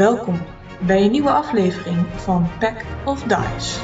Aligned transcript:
Welkom 0.00 0.46
bij 0.78 1.00
een 1.00 1.10
nieuwe 1.10 1.30
aflevering 1.30 2.06
van 2.16 2.50
Pack 2.58 2.84
of 3.04 3.22
Dice. 3.22 3.78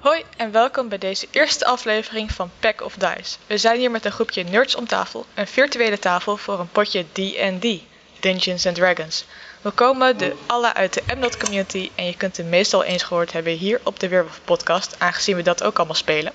Hoi 0.00 0.24
en 0.36 0.52
welkom 0.52 0.88
bij 0.88 0.98
deze 0.98 1.26
eerste 1.30 1.66
aflevering 1.66 2.32
van 2.32 2.50
Pack 2.58 2.82
of 2.82 2.94
Dice. 2.94 3.36
We 3.46 3.58
zijn 3.58 3.78
hier 3.78 3.90
met 3.90 4.04
een 4.04 4.12
groepje 4.12 4.44
nerds 4.44 4.74
om 4.74 4.86
tafel, 4.86 5.26
een 5.34 5.46
virtuele 5.46 5.98
tafel 5.98 6.36
voor 6.36 6.60
een 6.60 6.70
potje 6.70 7.04
D&D, 7.12 7.82
Dungeons 8.20 8.66
and 8.66 8.74
Dragons. 8.76 9.24
We 9.60 9.70
komen 9.70 10.18
de 10.18 10.34
alle 10.46 10.74
uit 10.74 10.94
de 10.94 11.02
Mnot 11.16 11.36
community 11.36 11.90
en 11.94 12.06
je 12.06 12.16
kunt 12.16 12.36
het 12.36 12.46
meestal 12.46 12.84
eens 12.84 13.02
gehoord 13.02 13.32
hebben 13.32 13.52
hier 13.52 13.80
op 13.82 14.00
de 14.00 14.08
Weerwolf 14.08 14.40
podcast, 14.44 14.96
aangezien 14.98 15.36
we 15.36 15.42
dat 15.42 15.62
ook 15.62 15.76
allemaal 15.76 15.96
spelen. 15.96 16.32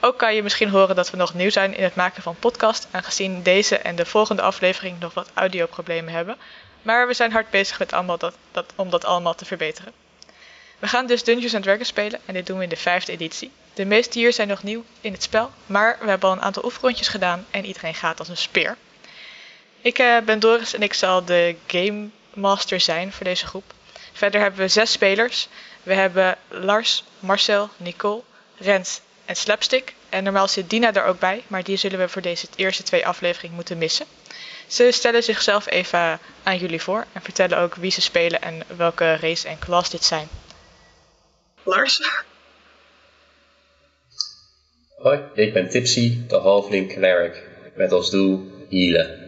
Ook 0.00 0.18
kan 0.18 0.34
je 0.34 0.42
misschien 0.42 0.68
horen 0.68 0.96
dat 0.96 1.10
we 1.10 1.16
nog 1.16 1.34
nieuw 1.34 1.50
zijn 1.50 1.76
in 1.76 1.82
het 1.82 1.94
maken 1.94 2.22
van 2.22 2.36
podcast, 2.38 2.86
aangezien 2.90 3.42
deze 3.42 3.76
en 3.76 3.96
de 3.96 4.06
volgende 4.06 4.42
aflevering 4.42 5.00
nog 5.00 5.14
wat 5.14 5.30
audioproblemen 5.34 6.12
hebben. 6.12 6.36
Maar 6.82 7.06
we 7.06 7.14
zijn 7.14 7.32
hard 7.32 7.50
bezig 7.50 7.78
met 7.78 7.92
allemaal 7.92 8.18
dat, 8.18 8.34
dat, 8.52 8.72
om 8.74 8.90
dat 8.90 9.04
allemaal 9.04 9.34
te 9.34 9.44
verbeteren. 9.44 9.92
We 10.78 10.86
gaan 10.86 11.06
dus 11.06 11.24
Dungeons 11.24 11.64
Dragons 11.64 11.88
spelen 11.88 12.20
en 12.24 12.34
dit 12.34 12.46
doen 12.46 12.56
we 12.56 12.62
in 12.62 12.68
de 12.68 12.76
vijfde 12.76 13.12
editie. 13.12 13.50
De 13.74 13.84
meeste 13.84 14.18
hier 14.18 14.32
zijn 14.32 14.48
nog 14.48 14.62
nieuw 14.62 14.84
in 15.00 15.12
het 15.12 15.22
spel, 15.22 15.50
maar 15.66 15.98
we 16.00 16.08
hebben 16.08 16.28
al 16.28 16.34
een 16.34 16.42
aantal 16.42 16.64
oefenrondjes 16.64 17.08
gedaan 17.08 17.46
en 17.50 17.64
iedereen 17.64 17.94
gaat 17.94 18.18
als 18.18 18.28
een 18.28 18.36
speer. 18.36 18.76
Ik 19.80 19.98
uh, 19.98 20.18
ben 20.18 20.40
Doris 20.40 20.74
en 20.74 20.82
ik 20.82 20.94
zal 20.94 21.24
de 21.24 21.56
Game 21.66 22.08
Master 22.34 22.80
zijn 22.80 23.12
voor 23.12 23.24
deze 23.24 23.46
groep. 23.46 23.72
Verder 24.12 24.40
hebben 24.40 24.60
we 24.60 24.68
zes 24.68 24.92
spelers. 24.92 25.48
We 25.82 25.94
hebben 25.94 26.36
Lars, 26.48 27.04
Marcel, 27.18 27.68
Nicole, 27.76 28.22
Rens 28.58 29.00
en 29.30 29.36
Slapstick. 29.36 29.94
En 30.08 30.24
normaal 30.24 30.48
zit 30.48 30.70
Dina 30.70 30.94
er 30.94 31.04
ook 31.04 31.18
bij, 31.18 31.42
maar 31.46 31.62
die 31.62 31.76
zullen 31.76 31.98
we 31.98 32.08
voor 32.08 32.22
deze 32.22 32.46
eerste 32.56 32.82
twee 32.82 33.06
afleveringen 33.06 33.54
moeten 33.54 33.78
missen. 33.78 34.06
Ze 34.66 34.90
stellen 34.90 35.22
zichzelf 35.22 35.70
even 35.70 36.18
aan 36.42 36.58
jullie 36.58 36.80
voor 36.80 37.06
en 37.12 37.22
vertellen 37.22 37.58
ook 37.58 37.74
wie 37.74 37.90
ze 37.90 38.00
spelen 38.00 38.42
en 38.42 38.62
welke 38.76 39.16
race 39.16 39.48
en 39.48 39.58
class 39.58 39.90
dit 39.90 40.04
zijn. 40.04 40.28
Lars? 41.62 42.22
Hoi, 44.96 45.20
ik 45.34 45.52
ben 45.52 45.68
Tipsy, 45.68 46.26
de 46.26 46.36
halfling 46.36 46.92
cleric, 46.92 47.42
met 47.74 47.92
als 47.92 48.10
doel 48.10 48.50
healen. 48.70 49.18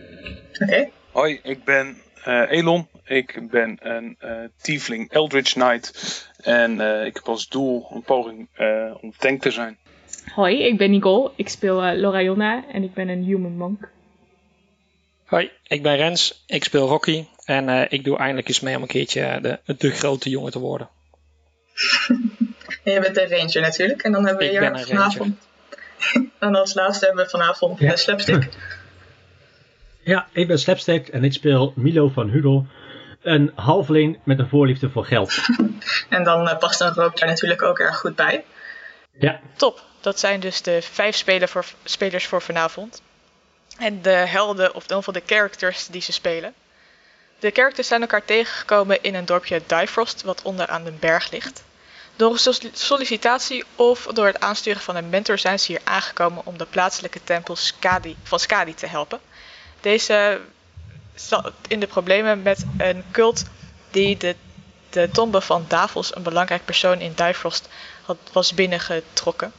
Oké. 0.53 0.63
Okay. 0.63 0.93
Hoi, 1.11 1.41
ik 1.43 1.65
ben 1.65 2.03
uh, 2.27 2.51
Elon. 2.51 2.89
Ik 3.05 3.51
ben 3.51 3.79
een 3.81 4.17
uh, 4.25 4.31
tiefling 4.61 5.11
Eldritch 5.11 5.53
Knight 5.53 5.93
en 6.37 6.81
uh, 6.81 7.05
ik 7.05 7.15
heb 7.15 7.29
als 7.29 7.49
doel 7.49 7.91
een 7.91 8.03
poging 8.03 8.49
om 9.01 9.13
tank 9.19 9.43
te 9.43 9.51
zijn. 9.51 9.79
Hoi, 10.31 10.63
ik 10.63 10.79
ben 10.79 10.91
Nicole. 10.91 11.31
Ik 11.37 11.49
speel 11.49 11.85
uh, 11.85 12.01
Lorayonna 12.01 12.65
en 12.73 12.83
ik 12.83 12.95
ben 12.95 13.09
een 13.09 13.25
human 13.25 13.57
monk. 13.57 13.89
Hoi, 15.25 15.51
ik 15.67 15.83
ben 15.83 15.97
Rens. 15.97 16.45
Ik 16.47 16.65
speel 16.65 16.89
Rocky 16.89 17.27
en 17.45 17.69
uh, 17.69 17.83
ik 17.89 18.05
doe 18.05 18.19
eindelijk 18.19 18.49
eens 18.49 18.61
mee 18.61 18.77
om 18.77 18.83
een 18.83 18.89
keertje 18.89 19.39
de, 19.43 19.75
de 19.79 19.91
grote 19.91 20.31
jongen 20.31 20.53
te 20.53 20.59
worden. 20.59 20.89
en 22.85 22.93
je 22.93 23.01
bent 23.01 23.15
de 23.15 23.27
ranger 23.29 23.61
natuurlijk. 23.61 24.03
En 24.03 24.13
dan 24.13 24.27
hebben 24.27 24.47
we 24.47 24.59
hier 24.59 24.87
vanavond... 24.87 25.37
en 26.39 26.55
als 26.55 26.75
laatste 26.75 27.05
hebben 27.07 27.25
we 27.25 27.31
vanavond 27.31 27.79
ja. 27.79 27.97
slapstick. 27.97 28.49
ja, 30.13 30.27
ik 30.33 30.47
ben 30.47 30.59
Slapstick 30.59 31.09
en 31.09 31.25
ik 31.25 31.33
speel 31.33 31.73
Milo 31.77 32.09
van 32.09 32.29
Hudel. 32.29 32.67
Een 33.23 33.53
halfling 33.55 34.19
met 34.25 34.39
een 34.39 34.49
voorliefde 34.49 34.91
voor 34.91 35.05
geld. 35.05 35.39
en 36.09 36.25
dan 36.25 36.49
uh, 36.49 36.59
past 36.59 36.81
een 36.81 36.95
rook 36.95 37.19
daar 37.19 37.29
natuurlijk 37.29 37.63
ook 37.63 37.79
erg 37.79 37.99
goed 37.99 38.17
bij. 38.17 38.45
Ja. 39.19 39.41
Top. 39.57 39.91
Dat 40.03 40.19
zijn 40.19 40.41
dus 40.41 40.63
de 40.63 40.83
vijf 40.83 41.25
voor, 41.51 41.65
spelers 41.85 42.27
voor 42.27 42.43
vanavond. 42.43 43.03
En 43.79 44.03
de 44.03 44.11
helden, 44.11 44.75
of 44.75 44.89
in 44.89 44.97
ieder 44.97 45.13
de 45.13 45.23
characters 45.27 45.87
die 45.87 46.03
ze 46.03 46.13
spelen. 46.13 46.55
De 47.39 47.51
characters 47.51 47.89
zijn 47.89 48.01
elkaar 48.01 48.25
tegengekomen 48.25 49.03
in 49.03 49.15
een 49.15 49.25
dorpje 49.25 49.63
Difrost, 49.67 50.23
wat 50.23 50.43
onder 50.43 50.67
aan 50.67 50.85
de 50.85 50.91
berg 50.91 51.31
ligt. 51.31 51.63
Door 52.17 52.33
een 52.33 52.57
sollicitatie 52.73 53.65
of 53.77 54.07
door 54.07 54.27
het 54.27 54.41
aansturen 54.41 54.81
van 54.81 54.97
een 54.97 55.09
mentor 55.09 55.39
zijn 55.39 55.59
ze 55.59 55.73
hier 55.73 55.81
aangekomen 55.85 56.47
om 56.47 56.59
de 56.59 56.67
plaatselijke 56.67 57.25
tempel 57.25 57.57
van 58.23 58.39
Skadi 58.39 58.75
te 58.75 58.87
helpen. 58.87 59.21
Deze 59.81 60.41
zat 61.15 61.53
in 61.69 61.81
de 61.81 61.87
problemen 61.87 62.43
met 62.43 62.65
een 62.79 63.05
cult 63.11 63.45
die 63.91 64.17
de, 64.17 64.37
de 64.91 65.11
tombe 65.13 65.41
van 65.41 65.65
Davos, 65.69 66.17
een 66.17 66.23
belangrijk 66.23 66.65
persoon 66.65 67.01
in 67.01 67.13
Difrost, 67.15 67.69
had, 68.03 68.17
was 68.33 68.55
binnengetrokken. 68.55 69.53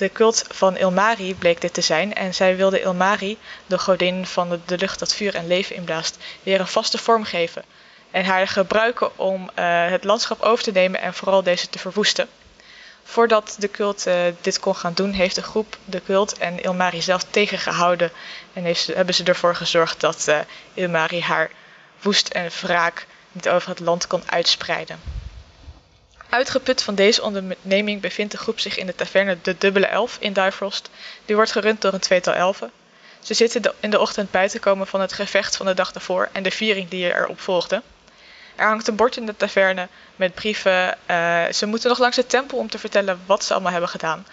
De 0.00 0.12
cult 0.12 0.44
van 0.48 0.76
Ilmari 0.76 1.34
bleek 1.34 1.60
dit 1.60 1.74
te 1.74 1.80
zijn 1.80 2.14
en 2.14 2.34
zij 2.34 2.56
wilde 2.56 2.80
Ilmari, 2.80 3.38
de 3.66 3.78
godin 3.78 4.26
van 4.26 4.60
de, 4.66 4.78
lucht 4.78 4.98
dat 4.98 5.14
vuur 5.14 5.34
en 5.34 5.46
leven 5.46 5.76
inblaast, 5.76 6.16
weer 6.42 6.60
een 6.60 6.66
vaste 6.66 6.98
vorm 6.98 7.24
geven 7.24 7.64
en 8.10 8.24
haar 8.24 8.48
gebruiken 8.48 9.18
om 9.18 9.42
uh, 9.42 9.88
het 9.88 10.04
landschap 10.04 10.40
over 10.42 10.64
te 10.64 10.70
nemen 10.70 11.00
en 11.00 11.14
vooral 11.14 11.42
deze 11.42 11.68
te 11.68 11.78
verwoesten. 11.78 12.28
Voordat 13.04 13.56
de 13.58 13.70
cult 13.70 14.06
uh, 14.06 14.14
dit 14.40 14.60
kon 14.60 14.76
gaan 14.76 14.94
doen, 14.94 15.12
heeft 15.12 15.34
de 15.34 15.42
groep 15.42 15.76
de 15.84 16.02
cult 16.02 16.38
en 16.38 16.62
Ilmari 16.62 17.02
zelf 17.02 17.24
tegengehouden 17.30 18.10
en 18.52 18.74
hebben 18.94 19.14
ze 19.14 19.24
ervoor 19.24 19.54
gezorgd 19.54 20.00
dat 20.00 20.26
uh, 20.28 20.38
Ilmari 20.74 21.20
haar 21.20 21.50
woest 22.02 22.28
en 22.28 22.50
wraak 22.60 23.06
niet 23.32 23.48
over 23.48 23.68
het 23.68 23.80
land 23.80 24.06
kon 24.06 24.22
uitspreiden. 24.26 25.19
Uitgeput 26.30 26.82
van 26.82 26.94
deze 26.94 27.22
onderneming 27.22 28.00
bevindt 28.00 28.32
de 28.32 28.38
groep 28.38 28.60
zich 28.60 28.76
in 28.76 28.86
de 28.86 28.94
taverne 28.94 29.38
De 29.42 29.58
Dubbele 29.58 29.86
Elf 29.86 30.16
in 30.20 30.32
Difrost. 30.32 30.90
Die 31.24 31.36
wordt 31.36 31.52
gerund 31.52 31.80
door 31.80 31.92
een 31.92 32.00
tweetal 32.00 32.34
elfen. 32.34 32.70
Ze 33.20 33.34
zitten 33.34 33.62
in 33.80 33.90
de 33.90 34.00
ochtend 34.00 34.30
bij 34.30 34.48
te 34.48 34.58
komen 34.58 34.86
van 34.86 35.00
het 35.00 35.12
gevecht 35.12 35.56
van 35.56 35.66
de 35.66 35.74
dag 35.74 35.92
daarvoor 35.92 36.28
en 36.32 36.42
de 36.42 36.50
viering 36.50 36.88
die 36.88 37.14
erop 37.14 37.40
volgde. 37.40 37.82
Er 38.56 38.66
hangt 38.66 38.88
een 38.88 38.96
bord 38.96 39.16
in 39.16 39.26
de 39.26 39.36
taverne 39.36 39.88
met 40.16 40.34
brieven. 40.34 40.96
Uh, 41.10 41.44
ze 41.52 41.66
moeten 41.66 41.88
nog 41.88 41.98
langs 41.98 42.16
de 42.16 42.26
tempel 42.26 42.58
om 42.58 42.70
te 42.70 42.78
vertellen 42.78 43.20
wat 43.26 43.44
ze 43.44 43.52
allemaal 43.52 43.72
hebben 43.72 43.90
gedaan. 43.90 44.26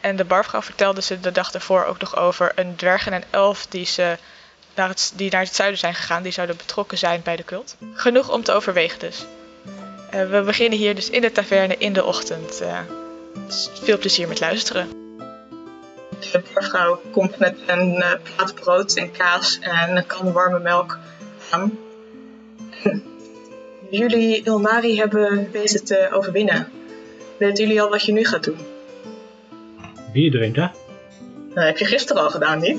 En 0.00 0.16
de 0.16 0.24
barvrouw 0.24 0.62
vertelde 0.62 1.02
ze 1.02 1.20
de 1.20 1.32
dag 1.32 1.50
daarvoor 1.50 1.84
ook 1.84 2.00
nog 2.00 2.16
over 2.16 2.52
een 2.54 2.76
dwerg 2.76 3.06
en 3.06 3.12
een 3.12 3.24
elf 3.30 3.66
die, 3.66 3.86
ze 3.86 4.18
naar 4.74 4.88
het, 4.88 5.12
die 5.14 5.30
naar 5.30 5.42
het 5.42 5.54
zuiden 5.54 5.78
zijn 5.78 5.94
gegaan. 5.94 6.22
Die 6.22 6.32
zouden 6.32 6.56
betrokken 6.56 6.98
zijn 6.98 7.22
bij 7.22 7.36
de 7.36 7.44
cult. 7.44 7.76
Genoeg 7.94 8.28
om 8.28 8.42
te 8.42 8.52
overwegen 8.52 8.98
dus. 8.98 9.24
Uh, 10.14 10.30
we 10.30 10.42
beginnen 10.42 10.78
hier 10.78 10.94
dus 10.94 11.10
in 11.10 11.20
de 11.20 11.32
taverne 11.32 11.76
in 11.78 11.92
de 11.92 12.04
ochtend. 12.04 12.62
Uh, 12.62 12.78
veel 13.82 13.98
plezier 13.98 14.28
met 14.28 14.40
luisteren. 14.40 14.88
De 16.32 16.42
barvrouw 16.54 17.00
komt 17.10 17.38
met 17.38 17.58
een 17.66 17.96
uh, 17.96 18.12
plaat 18.22 18.54
brood 18.54 18.94
en 18.96 19.10
kaas 19.10 19.58
en 19.60 19.96
een 19.96 20.06
kan 20.06 20.32
warme 20.32 20.58
melk 20.58 20.98
aan. 21.50 21.78
jullie 23.90 24.42
Ilmari 24.42 24.98
hebben 24.98 25.50
weten 25.52 25.84
te 25.84 26.08
overwinnen. 26.12 26.68
Weten 27.36 27.64
jullie 27.64 27.82
al 27.82 27.90
wat 27.90 28.02
je 28.02 28.12
nu 28.12 28.24
gaat 28.24 28.44
doen? 28.44 28.58
Bier 30.12 30.30
drinken? 30.30 30.72
Dat 31.54 31.64
heb 31.64 31.78
je 31.78 31.84
gisteren 31.84 32.22
al 32.22 32.30
gedaan, 32.30 32.58
niet? 32.58 32.78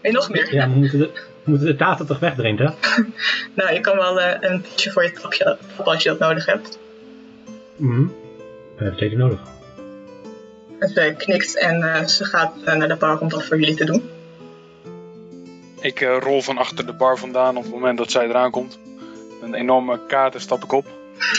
Weet 0.00 0.12
je 0.12 0.18
nog 0.18 0.30
meer? 0.30 0.54
Ja, 0.54 0.68
we 0.68 0.74
moeten 0.74 0.98
de, 0.98 1.10
we 1.44 1.50
moeten 1.50 1.66
de 1.66 1.76
taten 1.76 2.06
toch 2.06 2.18
wegdrinken? 2.18 2.74
nou, 3.54 3.72
je 3.72 3.80
kan 3.80 3.96
wel 3.96 4.20
uh, 4.20 4.34
een 4.40 4.60
pitje 4.60 4.90
voor 4.90 5.02
je 5.02 5.12
tapje 5.12 5.58
als 5.76 6.02
je 6.02 6.08
dat 6.08 6.18
nodig 6.18 6.46
hebt. 6.46 6.78
Mhm. 7.76 8.06
Dat 8.78 8.86
heb 8.86 8.98
ik 8.98 9.16
nodig. 9.16 9.40
En 10.78 10.88
ze 10.88 11.14
knikt 11.16 11.58
en 11.58 11.78
uh, 11.78 12.04
ze 12.04 12.24
gaat 12.24 12.54
uh, 12.58 12.74
naar 12.74 12.88
de 12.88 12.96
bar 12.96 13.18
om 13.18 13.28
dat 13.28 13.44
voor 13.44 13.58
jullie 13.58 13.74
te 13.74 13.84
doen. 13.84 14.10
Ik 15.80 16.00
rol 16.00 16.42
van 16.42 16.58
achter 16.58 16.86
de 16.86 16.92
bar 16.92 17.18
vandaan 17.18 17.56
op 17.56 17.62
het 17.62 17.72
moment 17.72 17.98
dat 17.98 18.10
zij 18.10 18.28
eraan 18.28 18.50
komt. 18.50 18.78
Een 19.42 19.54
enorme 19.54 20.06
kaart 20.06 20.40
stap 20.40 20.64
ik 20.64 20.72
op. 20.72 20.86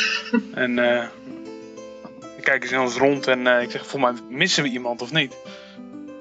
en 0.53 0.77
ik 2.37 2.43
kijk 2.43 2.63
eens 2.63 2.71
eens 2.71 2.97
rond 2.97 3.27
en 3.27 3.47
ik 3.47 3.71
zeg, 3.71 3.87
voor 3.87 3.99
mij 3.99 4.13
missen 4.29 4.63
we 4.63 4.69
iemand 4.69 5.01
of 5.01 5.11
niet? 5.11 5.35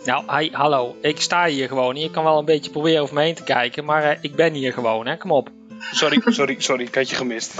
Nou, 0.04 0.38
hi, 0.38 0.50
hallo. 0.52 0.96
Ik 1.00 1.20
sta 1.20 1.46
hier 1.46 1.68
gewoon. 1.68 1.96
Je 1.96 2.10
kan 2.10 2.24
wel 2.24 2.38
een 2.38 2.44
beetje 2.44 2.70
proberen 2.70 3.02
over 3.02 3.14
me 3.14 3.22
heen 3.22 3.34
te 3.34 3.42
kijken, 3.42 3.84
maar 3.84 4.04
uh, 4.04 4.18
ik 4.20 4.34
ben 4.34 4.52
hier 4.52 4.72
gewoon, 4.72 5.06
hè. 5.06 5.16
Kom 5.16 5.32
op. 5.32 5.48
Sorry, 5.92 6.22
sorry, 6.26 6.56
sorry. 6.58 6.84
Ik 6.84 6.94
had 6.94 7.10
je 7.10 7.16
gemist. 7.16 7.54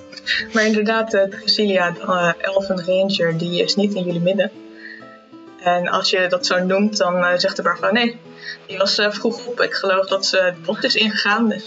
maar 0.52 0.64
inderdaad, 0.64 1.14
uh, 1.14 1.22
Drasilia, 1.22 1.90
de 1.90 2.00
uh, 2.00 2.32
Elven 2.38 2.84
Ranger, 2.84 3.38
die 3.38 3.62
is 3.62 3.74
niet 3.74 3.94
in 3.94 4.04
jullie 4.04 4.20
midden. 4.20 4.50
En 5.60 5.88
als 5.88 6.10
je 6.10 6.26
dat 6.28 6.46
zo 6.46 6.64
noemt, 6.64 6.96
dan 6.96 7.40
zegt 7.40 7.56
de 7.56 7.62
bar 7.62 7.78
van 7.78 7.94
nee, 7.94 8.18
die 8.66 8.78
was 8.78 9.00
vroeg 9.08 9.46
op. 9.46 9.60
Ik 9.60 9.74
geloof 9.74 10.06
dat 10.06 10.26
ze 10.26 10.38
het 10.38 10.62
bos 10.62 10.78
is 10.78 10.94
ingegaan. 10.94 11.48
Dus 11.48 11.66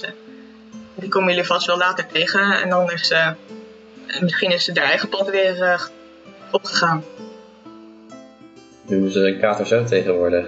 die 0.96 1.10
komen 1.10 1.30
jullie 1.30 1.48
vast 1.48 1.68
wel 1.68 1.78
later 1.78 2.08
tegen. 2.08 2.62
En 2.62 2.70
dan 2.70 2.92
is 2.92 3.08
ze, 3.08 3.34
misschien 4.20 4.52
is 4.52 4.64
ze 4.64 4.72
haar 4.74 4.84
eigen 4.84 5.10
pad 5.10 5.30
weer 5.30 5.90
opgegaan. 6.52 7.04
Noemen 8.88 9.12
ze 9.12 9.20
een 9.20 9.40
kater 9.40 9.68
zo 9.68 9.84
tegenwoordig. 9.84 10.48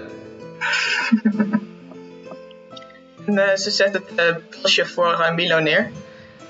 en, 3.26 3.34
uh, 3.34 3.54
ze 3.54 3.70
zet 3.70 3.92
het 3.92 4.02
uh, 4.16 4.36
plasje 4.48 4.86
voor 4.86 5.12
uh, 5.12 5.34
Milo 5.34 5.58
neer. 5.58 5.90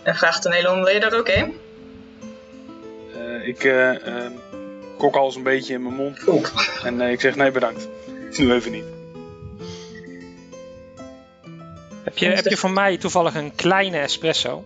En 0.02 0.14
vraagt 0.14 0.44
een 0.44 0.52
hele 0.52 0.74
wil 0.74 0.88
je 0.88 1.00
daar 1.00 1.14
ook 1.14 1.28
heen? 1.28 1.58
ik 3.44 3.74
kok 4.96 5.16
alles 5.16 5.36
een 5.36 5.42
beetje 5.42 5.74
in 5.74 5.82
mijn 5.82 5.94
mond. 5.94 6.18
En 6.84 7.00
ik 7.00 7.20
zeg 7.20 7.36
nee 7.36 7.50
bedankt. 7.50 7.88
Nu 8.38 8.52
even 8.52 8.72
niet. 8.72 8.84
Heb 12.04 12.18
je, 12.18 12.26
heb 12.26 12.44
je 12.44 12.56
voor 12.56 12.70
mij 12.70 12.98
toevallig 12.98 13.34
een 13.34 13.54
kleine 13.54 13.98
espresso? 13.98 14.64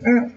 Mm. 0.00 0.34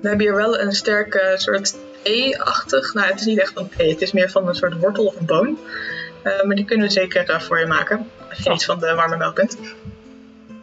We 0.00 0.08
hebben 0.08 0.26
hier 0.26 0.36
wel 0.36 0.60
een 0.60 0.72
sterke 0.72 1.34
soort 1.36 1.76
thee-achtig. 2.04 2.94
Nou, 2.94 3.06
het 3.06 3.20
is 3.20 3.26
niet 3.26 3.38
echt 3.40 3.56
een 3.56 3.68
thee. 3.76 3.90
Het 3.90 4.02
is 4.02 4.12
meer 4.12 4.30
van 4.30 4.48
een 4.48 4.54
soort 4.54 4.78
wortel 4.78 5.04
of 5.06 5.16
een 5.16 5.26
boom. 5.26 5.58
Eh, 6.22 6.42
maar 6.42 6.56
die 6.56 6.64
kunnen 6.64 6.86
we 6.86 6.92
zeker 6.92 7.30
eh, 7.30 7.40
voor 7.40 7.58
je 7.58 7.66
maken. 7.66 8.10
Als 8.28 8.38
je 8.38 8.48
Oh. 8.48 8.54
iets 8.54 8.64
van 8.64 8.78
de 8.78 8.94
warme 8.94 9.16
melk 9.16 9.34
bent. 9.34 9.56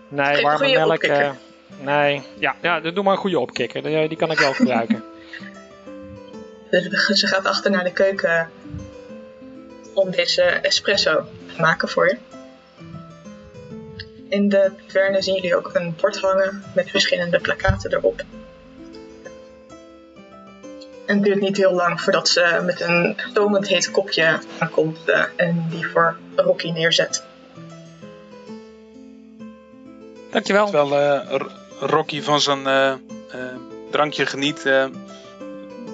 Nee, 0.07 0.41
warme 0.41 0.71
melk. 0.71 1.03
eh, 1.03 1.29
nee, 1.79 2.21
ja, 2.39 2.55
ja, 2.61 2.79
doe 2.79 3.03
maar 3.03 3.13
een 3.13 3.19
goede 3.19 3.39
opkikker. 3.39 3.83
Die, 3.83 4.07
die 4.07 4.17
kan 4.17 4.31
ik 4.31 4.39
wel 4.39 4.53
gebruiken. 4.53 5.03
Dus 6.71 7.19
ze 7.19 7.27
gaat 7.27 7.45
achter 7.45 7.71
naar 7.71 7.83
de 7.83 7.91
keuken 7.93 8.49
om 9.93 10.11
deze 10.11 10.41
espresso 10.41 11.25
te 11.55 11.61
maken 11.61 11.89
voor 11.89 12.07
je. 12.07 12.17
In 14.29 14.49
de 14.49 14.71
taverne 14.85 15.21
zien 15.21 15.35
jullie 15.35 15.55
ook 15.55 15.69
een 15.73 15.95
bord 16.01 16.19
hangen 16.19 16.63
met 16.75 16.89
verschillende 16.89 17.39
plakaten 17.39 17.93
erop. 17.93 18.21
En 21.11 21.17
het 21.17 21.25
duurt 21.25 21.39
niet 21.41 21.57
heel 21.57 21.73
lang 21.73 22.01
voordat 22.01 22.29
ze 22.29 22.61
met 22.65 22.81
een 22.81 23.15
stomend 23.29 23.67
heet 23.67 23.91
kopje 23.91 24.39
aankomt 24.57 25.09
eh, 25.09 25.23
en 25.35 25.65
die 25.69 25.87
voor 25.87 26.15
Rocky 26.35 26.71
neerzet. 26.71 27.23
Dankjewel. 30.31 30.65
Terwijl 30.69 30.97
eh, 31.21 31.35
R- 31.35 31.85
Rocky 31.85 32.21
van 32.21 32.41
zijn 32.41 32.67
eh, 32.67 32.89
eh, 32.91 32.97
drankje 33.89 34.25
geniet, 34.25 34.65
eh, 34.65 34.85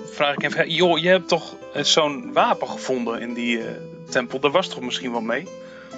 vraag 0.06 0.34
ik 0.36 0.44
even: 0.44 0.69
joh, 0.72 0.98
je 1.00 1.10
hebt 1.10 1.28
toch 1.28 1.56
zo'n 1.74 2.34
wapen 2.34 2.68
gevonden 2.68 3.22
in 3.22 3.34
die 3.34 3.60
eh, 3.60 3.66
tempel? 4.10 4.40
Daar 4.40 4.52
was 4.52 4.68
toch 4.68 4.81
misschien 4.81 5.12
wel 5.12 5.22
mee? 5.22 5.48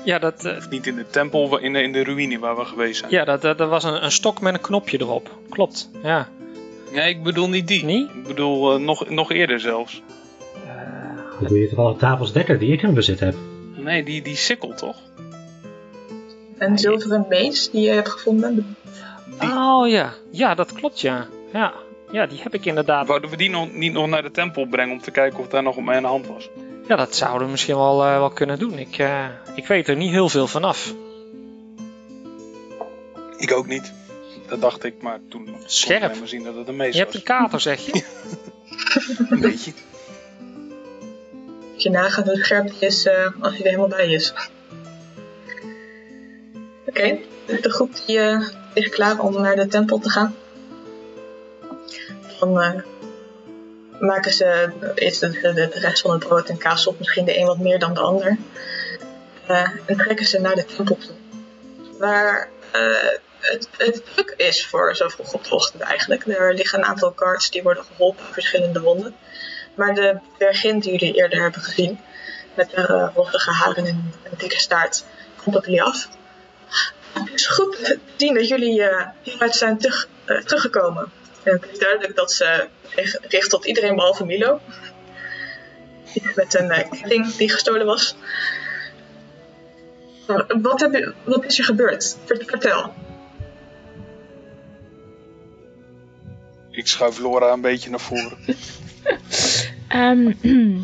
Ja, 0.03 0.19
dat, 0.19 0.45
eh, 0.45 0.57
Of 0.57 0.69
niet 0.69 0.87
in 0.87 0.95
de 0.95 1.05
tempel, 1.09 1.57
in 1.57 1.73
de, 1.73 1.81
in 1.81 1.91
de 1.91 2.03
ruïne 2.03 2.39
waar 2.39 2.55
we 2.57 2.65
geweest 2.65 2.99
zijn? 2.99 3.11
ja 3.11 3.23
dat, 3.25 3.41
dat, 3.41 3.57
dat 3.57 3.69
was 3.69 3.83
een, 3.83 4.03
een 4.03 4.11
stok 4.11 4.41
met 4.41 4.53
een 4.53 4.61
knopje 4.61 4.99
erop. 5.01 5.29
Klopt, 5.49 5.89
ja. 6.03 6.27
Nee, 6.91 7.09
ik 7.09 7.23
bedoel 7.23 7.49
niet 7.49 7.67
die. 7.67 7.85
Niet? 7.85 8.09
Ik 8.09 8.27
bedoel 8.27 8.73
eh, 8.73 8.79
nog, 8.79 9.09
nog 9.09 9.31
eerder 9.31 9.59
zelfs. 9.59 10.01
Hoe 11.37 11.47
doe 11.47 11.59
je 11.59 11.65
het 11.65 11.75
wel 11.75 11.95
tafels 11.95 12.33
dekker 12.33 12.59
die 12.59 12.71
ik 12.71 12.81
in 12.81 12.93
bezit 12.93 13.19
heb? 13.19 13.35
Nee, 13.75 14.03
die, 14.03 14.21
die 14.21 14.35
sikkel 14.35 14.73
toch? 14.73 14.95
Een 16.57 16.77
zilveren 16.77 17.25
mees 17.29 17.69
die 17.71 17.81
je 17.81 17.89
hebt 17.89 18.09
gevonden. 18.09 18.55
Die, 18.55 19.49
Oh 19.49 19.87
ja, 19.87 20.13
ja, 20.31 20.55
dat 20.55 20.73
klopt 20.73 21.01
ja. 21.01 21.27
Ja, 21.53 21.73
ja 22.11 22.25
die 22.25 22.39
heb 22.41 22.53
ik 22.53 22.65
inderdaad. 22.65 23.07
Wouden 23.07 23.29
we 23.29 23.37
die 23.37 23.49
nog, 23.49 23.73
niet 23.73 23.93
nog 23.93 24.07
naar 24.07 24.21
de 24.21 24.31
tempel 24.31 24.65
brengen 24.65 24.93
om 24.93 25.01
te 25.01 25.11
kijken 25.11 25.39
of 25.39 25.47
daar 25.47 25.63
nog 25.63 25.75
op 25.75 25.83
mijn 25.83 26.03
hand 26.03 26.27
was? 26.27 26.49
Ja, 26.87 26.95
dat 26.95 27.15
zouden 27.15 27.45
we 27.45 27.51
misschien 27.51 27.75
wel, 27.75 28.05
eh, 28.05 28.17
wel 28.17 28.29
kunnen 28.29 28.59
doen. 28.59 28.77
Ik, 28.79 28.97
eh, 28.97 29.25
ik 29.55 29.67
weet 29.67 29.87
er 29.87 29.95
niet 29.95 30.11
heel 30.11 30.29
veel 30.29 30.47
vanaf. 30.47 30.93
Ik 33.37 33.51
ook 33.53 33.67
niet. 33.67 33.93
Dat 34.49 34.61
dacht 34.61 34.83
ik, 34.83 35.01
maar 35.01 35.19
toen 35.29 35.45
kon 35.45 35.53
ik 35.53 35.61
Scherp. 35.65 36.19
maar 36.19 36.27
zien 36.27 36.43
dat 36.43 36.55
het 36.55 36.67
een 36.67 36.75
mees 36.75 36.93
Je 36.93 36.99
hebt 36.99 37.15
een 37.15 37.23
kater, 37.23 37.59
zeg 37.59 37.85
je? 37.85 37.91
Een 39.29 39.39
beetje. 39.39 39.73
Als 41.73 41.83
je 41.83 41.89
nagaat 41.89 42.25
hoe 42.25 42.43
scherp 42.43 42.69
die 42.69 42.79
is 42.79 43.05
eh, 43.05 43.27
als 43.39 43.51
hij 43.51 43.59
er 43.59 43.65
helemaal 43.65 43.87
bij 43.87 44.11
is. 44.11 44.33
Oké, 46.85 47.17
de 47.45 47.71
groep 47.71 47.91
die, 48.05 48.19
eh, 48.19 48.47
is 48.73 48.89
klaar 48.89 49.19
om 49.19 49.41
naar 49.41 49.55
de 49.55 49.67
tempel 49.67 49.99
te 49.99 50.09
gaan. 50.09 50.35
Dan 52.39 52.61
eh, 52.61 52.81
maken 53.99 54.33
ze 54.33 54.69
is 54.95 55.19
de, 55.19 55.29
de, 55.29 55.53
de 55.53 55.79
rest 55.79 56.01
van 56.01 56.11
het 56.11 56.27
brood 56.27 56.49
en 56.49 56.57
kaas 56.57 56.87
op, 56.87 56.99
misschien 56.99 57.25
de 57.25 57.37
een 57.37 57.45
wat 57.45 57.59
meer 57.59 57.79
dan 57.79 57.93
de 57.93 57.99
ander. 57.99 58.37
Eh, 59.47 59.69
en 59.85 59.97
trekken 59.97 60.25
ze 60.25 60.39
naar 60.39 60.55
de 60.55 60.65
tempel 60.65 60.97
toe. 60.97 61.15
Waar 61.99 62.49
eh, 62.71 63.17
het, 63.49 63.67
het 63.77 64.01
druk 64.13 64.33
is 64.37 64.65
voor 64.65 64.95
zo 64.95 65.07
vroeg 65.07 65.33
op 65.33 65.43
de 65.43 65.53
ochtend 65.55 65.81
eigenlijk. 65.81 66.27
Er 66.27 66.53
liggen 66.53 66.79
een 66.79 66.85
aantal 66.85 67.13
guards 67.15 67.49
die 67.49 67.63
worden 67.63 67.83
geholpen 67.83 68.25
aan 68.25 68.33
verschillende 68.33 68.81
wonden. 68.81 69.15
Maar 69.75 69.93
de 69.93 70.17
dwergin 70.37 70.79
die 70.79 70.91
jullie 70.91 71.13
eerder 71.15 71.41
hebben 71.41 71.61
gezien, 71.61 71.99
met 72.53 72.75
haar 72.75 72.89
uh, 72.89 73.09
rossige 73.15 73.51
haren 73.51 73.85
en 73.85 74.13
een 74.23 74.37
dikke 74.37 74.59
staart, 74.59 75.05
komt 75.43 75.55
op 75.55 75.65
jullie 75.65 75.83
af. 75.83 76.07
Het 77.13 77.33
is 77.33 77.47
goed 77.47 77.75
te 77.85 77.99
zien 78.15 78.33
dat 78.33 78.47
jullie 78.47 78.83
eh, 78.83 79.07
hieruit 79.21 79.55
zijn 79.55 79.77
terug, 79.77 80.07
eh, 80.25 80.37
teruggekomen. 80.37 81.11
En 81.43 81.51
het 81.53 81.67
is 81.71 81.79
duidelijk 81.79 82.15
dat 82.15 82.31
ze 82.31 82.67
richt 83.21 83.49
tot 83.49 83.65
iedereen 83.65 83.95
behalve 83.95 84.25
Milo. 84.25 84.59
Met 86.35 86.53
een 86.53 86.71
eh, 86.71 86.91
ketting 86.91 87.35
die 87.35 87.49
gestolen 87.49 87.85
was. 87.85 88.15
Nou, 90.27 90.43
Wat, 90.61 90.89
wat 91.23 91.45
is 91.45 91.57
er 91.59 91.65
gebeurd? 91.65 92.17
Vert- 92.25 92.49
Vertel. 92.49 92.93
Ik 96.79 96.87
schuif 96.87 97.19
Laura 97.19 97.51
een 97.51 97.61
beetje 97.61 97.89
naar 97.89 97.99
voren. 97.99 98.37
Ehm, 99.87 100.31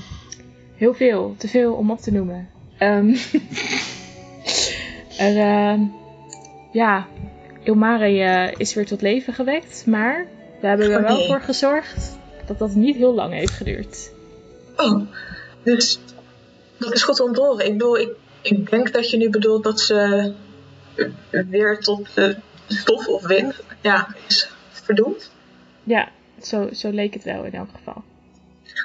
heel 0.83 0.93
veel. 0.93 1.35
Te 1.37 1.47
veel 1.47 1.73
om 1.73 1.91
op 1.91 1.99
te 1.99 2.11
noemen. 2.11 2.49
Ehm, 2.77 3.09
er, 5.27 5.37
ehm, 5.37 5.81
ja, 6.71 7.07
Ilmare 7.63 8.05
eh, 8.05 8.53
is 8.57 8.73
weer 8.73 8.85
tot 8.85 9.01
leven 9.01 9.33
gewekt, 9.33 9.85
maar 9.85 10.27
we 10.61 10.67
hebben 10.67 10.91
er 10.91 10.99
Oh, 10.99 11.07
wel 11.07 11.17
nee. 11.17 11.27
voor 11.27 11.41
gezorgd 11.41 12.17
dat 12.45 12.59
dat 12.59 12.75
niet 12.75 12.95
heel 12.95 13.13
lang 13.13 13.33
heeft 13.33 13.53
geduurd. 13.53 14.11
Oh, 14.75 15.01
dus 15.63 15.99
dat 16.77 16.93
is 16.93 17.03
goed 17.03 17.19
om 17.19 17.33
te 17.33 17.41
horen. 17.41 17.65
Ik 17.65 17.71
bedoel, 17.71 17.97
ik, 17.97 18.09
ik 18.41 18.69
denk 18.69 18.93
dat 18.93 19.09
je 19.09 19.17
nu 19.17 19.29
bedoelt 19.29 19.63
dat 19.63 19.79
ze 19.79 20.33
weer 21.29 21.79
tot 21.79 22.07
eh, 22.13 22.29
stof 22.67 23.07
of 23.07 23.27
wind 23.27 23.55
ja, 23.81 24.15
is 24.27 24.49
verdoemd. 24.71 25.33
Ja, 25.85 26.09
zo, 26.41 26.69
zo 26.73 26.89
leek 26.89 27.13
het 27.13 27.23
wel 27.23 27.43
in 27.43 27.53
elk 27.53 27.69
geval. 27.77 28.03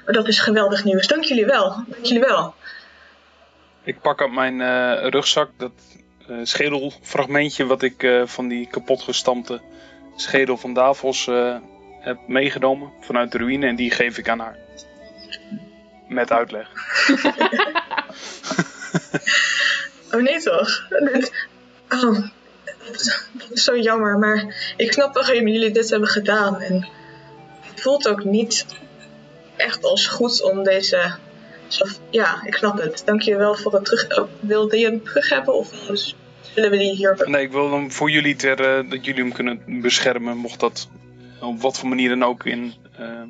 Maar 0.05 0.15
dat 0.15 0.29
is 0.29 0.39
geweldig 0.39 0.85
nieuws. 0.85 1.07
Dank 1.07 1.25
jullie 1.25 1.47
wel. 1.47 1.69
Dank 1.89 2.05
jullie 2.05 2.21
wel. 2.21 2.55
Ik 3.83 4.01
pak 4.01 4.21
uit 4.21 4.33
mijn 4.33 4.61
eh, 4.61 5.09
rugzak 5.09 5.51
dat 5.57 5.73
eh, 6.29 6.37
schedelfragmentje 6.43 7.67
wat 7.67 7.83
ik 7.83 8.03
eh, 8.03 8.27
van 8.27 8.49
die 8.49 8.67
kapotgestampte 8.67 9.61
schedel 10.17 10.57
van 10.57 10.75
Davos 10.75 11.27
eh, 11.27 11.57
heb 12.01 12.19
meegenomen 12.27 12.93
vanuit 13.01 13.33
de 13.33 13.39
ruïne 13.39 13.67
en 13.67 13.77
die 13.77 13.91
geef 13.91 14.19
ik 14.19 14.29
aan 14.29 14.39
haar. 14.39 14.57
Met 16.09 16.33
uitleg. 16.33 16.69
Oh 20.13 20.21
nee 20.23 20.41
toch? 20.41 20.89
Dit- 20.89 21.47
Oh, 22.05 22.19
zo 23.65 23.79
jammer, 23.79 24.19
maar 24.19 24.75
ik 24.77 24.93
snap 24.93 25.15
waarom 25.15 25.49
jullie 25.49 25.71
dit 25.71 25.91
hebben 25.91 26.09
gedaan. 26.09 26.61
En 26.61 26.89
het 27.61 27.81
voelt 27.81 28.09
ook 28.09 28.25
niet 28.25 28.67
echt 29.57 29.85
als 29.85 30.07
goed 30.07 30.43
om 30.43 30.65
deze... 30.65 31.15
Ja, 32.11 32.43
ik 32.45 32.55
snap 32.55 32.79
het. 32.79 33.03
Dank 33.05 33.23
je 33.23 33.37
wel 33.37 33.55
voor 33.55 33.73
het 33.73 33.85
terug... 33.85 34.19
oh, 34.19 34.29
wilde 34.41 34.79
je 34.79 34.87
hem 34.87 35.05
terug 35.05 35.29
hebben 35.29 35.55
of 35.55 35.73
zullen 36.41 36.71
we 36.71 36.77
die 36.77 36.95
hier... 36.95 37.23
Nee, 37.25 37.43
ik 37.43 37.53
wil 37.53 37.73
hem 37.73 37.93
voor 37.93 38.11
jullie 38.11 38.37
ter, 38.37 38.61
eh, 38.61 38.91
dat 38.91 39.05
jullie 39.05 39.23
hem 39.23 39.33
kunnen 39.33 39.81
beschermen, 39.81 40.37
mocht 40.37 40.61
dat 40.61 40.89
op 41.41 41.61
wat 41.61 41.79
voor 41.79 41.89
manier 41.89 42.09
dan 42.09 42.25
ook 42.25 42.45
in 42.45 42.75
eh, 42.99 43.23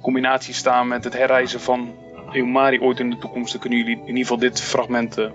combinatie 0.00 0.54
staan 0.54 0.88
met 0.88 1.04
het 1.04 1.12
herreizen 1.12 1.60
van 1.60 1.94
Eumari 2.32 2.80
ooit 2.80 2.98
in 2.98 3.10
de 3.10 3.18
toekomst. 3.18 3.52
Dan 3.52 3.60
kunnen 3.60 3.78
jullie 3.78 3.96
in 3.96 4.06
ieder 4.06 4.22
geval 4.22 4.38
dit 4.38 4.60
fragment 4.60 5.18
eh, 5.18 5.24
eh, 5.24 5.32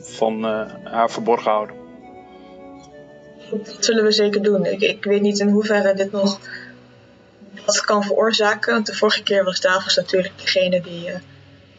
van 0.00 0.44
eh, 0.44 0.74
haar 0.84 1.10
verborgen 1.10 1.50
houden. 1.50 1.76
Dat 3.50 3.76
zullen 3.84 4.04
we 4.04 4.12
zeker 4.12 4.42
doen. 4.42 4.64
Ik, 4.66 4.80
ik 4.80 5.04
weet 5.04 5.20
niet 5.20 5.38
in 5.38 5.48
hoeverre 5.48 5.94
dit 5.94 6.12
nog 6.12 6.40
wat 7.66 7.80
kan 7.80 8.02
veroorzaken. 8.04 8.72
Want 8.72 8.86
de 8.86 8.94
vorige 8.94 9.22
keer 9.22 9.44
was 9.44 9.60
Davos 9.60 9.96
natuurlijk 9.96 10.38
degene 10.38 10.80
die 10.80 11.10
eh 11.10 11.20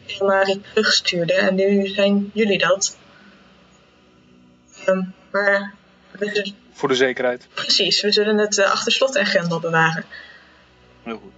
Ilmari 0.06 0.60
terugstuurde. 0.74 1.32
En 1.32 1.54
nu 1.54 1.86
zijn 1.86 2.30
jullie 2.34 2.58
dat. 2.58 2.96
Ehm, 4.84 5.02
maar 5.30 5.74
zullen- 6.20 6.54
Voor 6.72 6.88
de 6.88 6.94
zekerheid. 6.94 7.48
precies, 7.54 8.00
we 8.02 8.12
zullen 8.12 8.38
het 8.38 8.58
eh, 8.58 8.70
achter 8.70 8.92
slot 8.92 9.16
en 9.16 9.26
grendel 9.26 9.60
bewaren. 9.60 10.04
Heel 11.02 11.18
goed. 11.18 11.32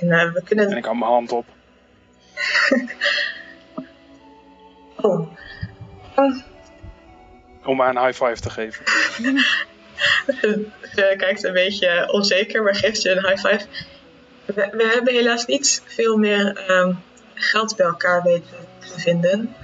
En 0.00 0.10
eh, 0.10 0.32
we 0.32 0.42
kunnen... 0.42 0.70
En 0.70 0.76
ik 0.76 0.84
hou 0.84 0.96
mijn 0.96 1.10
hand 1.10 1.32
op. 1.32 1.46
Oh. 5.00 5.28
Ehm, 6.14 6.38
Om 7.68 7.80
haar 7.80 7.96
een 7.96 8.04
high 8.06 8.24
five 8.24 8.40
te 8.40 8.50
geven. 8.50 8.84
Ze 10.94 11.14
kijkt 11.16 11.44
een 11.44 11.52
beetje 11.52 12.12
onzeker, 12.12 12.62
maar 12.62 12.74
geeft 12.74 13.02
je 13.02 13.10
een 13.10 13.26
high 13.26 13.46
five. 13.48 13.66
We, 14.44 14.68
we 14.72 14.90
hebben 14.94 15.14
helaas 15.14 15.46
niet 15.46 15.82
veel 15.86 16.16
meer 16.16 16.56
ehm, 16.66 16.92
geld 17.34 17.76
bij 17.76 17.86
elkaar 17.86 18.22
weten 18.22 18.56
te 18.92 19.00
vinden. 19.00 19.54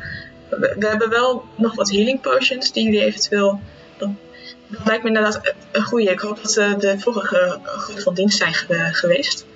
We, 0.50 0.76
we 0.78 0.86
hebben 0.88 1.08
wel 1.10 1.44
nog 1.56 1.74
wat 1.74 1.90
healing 1.90 2.20
potions 2.20 2.72
die 2.72 2.84
jullie 2.84 3.04
eventueel. 3.04 3.60
Dat, 3.98 4.08
dat 4.68 4.86
lijkt 4.86 5.02
me 5.02 5.08
inderdaad 5.08 5.54
een 5.72 5.82
goede. 5.82 6.10
Ik 6.10 6.20
hoop 6.20 6.42
dat 6.42 6.56
eh, 6.56 6.78
de 6.78 6.98
vorige 6.98 7.58
goed 7.64 8.02
van 8.02 8.14
dienst 8.14 8.38
zijn 8.38 8.54
ge- 8.54 8.88
geweest. 8.92 9.46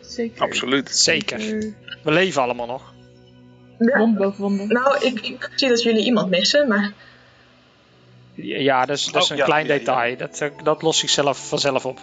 Zeker. 0.00 0.42
Absoluut. 0.42 0.96
Zeker. 0.96 1.38
Eh, 1.40 1.72
We 2.02 2.10
leven 2.12 2.42
allemaal 2.42 2.66
nog. 2.66 2.92
Ja. 3.78 3.98
Wond 3.98 4.16
boven 4.16 4.40
wonden. 4.42 4.68
Nou, 4.68 5.04
ik, 5.06 5.20
ik 5.20 5.48
zie 5.54 5.68
dat 5.68 5.82
jullie 5.82 6.04
iemand 6.04 6.30
missen, 6.30 6.68
maar 6.68 6.92
Ja, 8.42 8.84
dat 8.86 8.96
is, 8.96 9.04
dat 9.04 9.22
is 9.22 9.24
Oh, 9.24 9.30
een 9.30 9.36
ja, 9.36 9.44
klein 9.44 9.66
ja, 9.66 9.72
ja. 9.72 9.78
detail. 9.78 10.16
Dat, 10.16 10.40
eh, 10.40 10.48
dat 10.64 10.82
lost 10.82 10.98
zichzelf 11.00 11.48
vanzelf 11.48 11.86
op. 11.86 11.98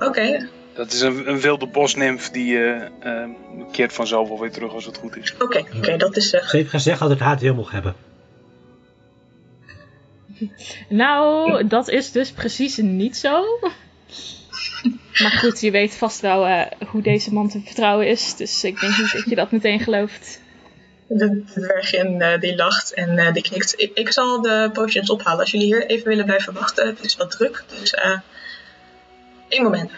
Oké, 0.00 0.48
Dat 0.74 0.92
is 0.92 1.00
een, 1.00 1.28
een 1.28 1.40
wilde 1.40 1.66
bosnimf 1.66 2.30
die 2.30 2.58
eh, 2.58 2.82
eh, 3.00 3.28
keert 3.72 3.92
vanzelf 3.92 4.28
wel 4.28 4.40
weer 4.40 4.50
terug 4.52 4.72
als 4.72 4.84
het 4.84 4.96
goed 4.96 5.16
is. 5.16 5.34
oké, 5.38 5.62
oké, 5.76 5.96
dat 5.96 6.16
is... 6.16 6.32
eh, 6.32 6.42
Ze 6.46 6.56
heeft 6.56 6.70
gezegd 6.70 7.00
dat 7.00 7.10
het 7.10 7.18
haar 7.20 7.38
deel 7.38 7.54
mocht 7.54 7.72
hebben. 7.72 7.94
Nou, 10.88 11.66
dat 11.66 11.88
is 11.88 12.12
dus 12.12 12.30
precies 12.32 12.76
niet 12.76 13.16
zo. 13.16 13.44
Maar 15.22 15.30
goed, 15.30 15.60
je 15.60 15.70
weet 15.70 15.94
vast 15.94 16.20
wel 16.20 16.46
eh, 16.46 16.66
hoe 16.88 17.02
deze 17.02 17.32
man 17.32 17.48
te 17.48 17.60
vertrouwen 17.64 18.08
is. 18.08 18.36
Dus 18.36 18.64
ik 18.64 18.80
denk 18.80 18.96
niet 18.98 19.12
dat 19.12 19.24
je 19.28 19.34
dat 19.34 19.50
meteen 19.50 19.80
gelooft. 19.80 20.40
De 21.12 21.42
dwergin 21.44 22.22
eh, 22.22 22.40
die 22.40 22.56
lacht 22.56 22.92
en 22.94 23.18
eh, 23.18 23.32
die 23.32 23.42
knikt. 23.42 23.80
Ik, 23.80 23.90
ik 23.94 24.12
zal 24.12 24.42
de 24.42 24.70
potions 24.72 25.10
ophalen 25.10 25.40
als 25.40 25.50
jullie 25.50 25.66
hier 25.66 25.86
even 25.86 26.08
willen 26.08 26.24
blijven 26.24 26.52
wachten. 26.52 26.86
Het 26.86 27.04
is 27.04 27.16
wat 27.16 27.30
druk, 27.30 27.64
dus 27.78 27.94
eh 27.94 28.18
één 29.48 29.62
moment. 29.62 29.90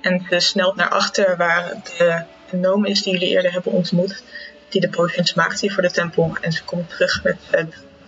En 0.00 0.26
ze 0.30 0.40
snelt 0.40 0.76
naar 0.76 0.88
achter 0.88 1.36
waar 1.36 1.82
de 1.98 2.22
gnome 2.50 2.88
is 2.88 3.02
die 3.02 3.12
jullie 3.12 3.28
eerder 3.28 3.52
hebben 3.52 3.72
ontmoet. 3.72 4.22
Die 4.68 4.80
de 4.80 4.88
potions 4.88 5.34
maakt 5.34 5.60
hier 5.60 5.72
voor 5.72 5.82
de 5.82 5.90
tempel. 5.90 6.36
En 6.40 6.52
ze 6.52 6.64
komt 6.64 6.90
terug 6.90 7.22
met, 7.22 7.36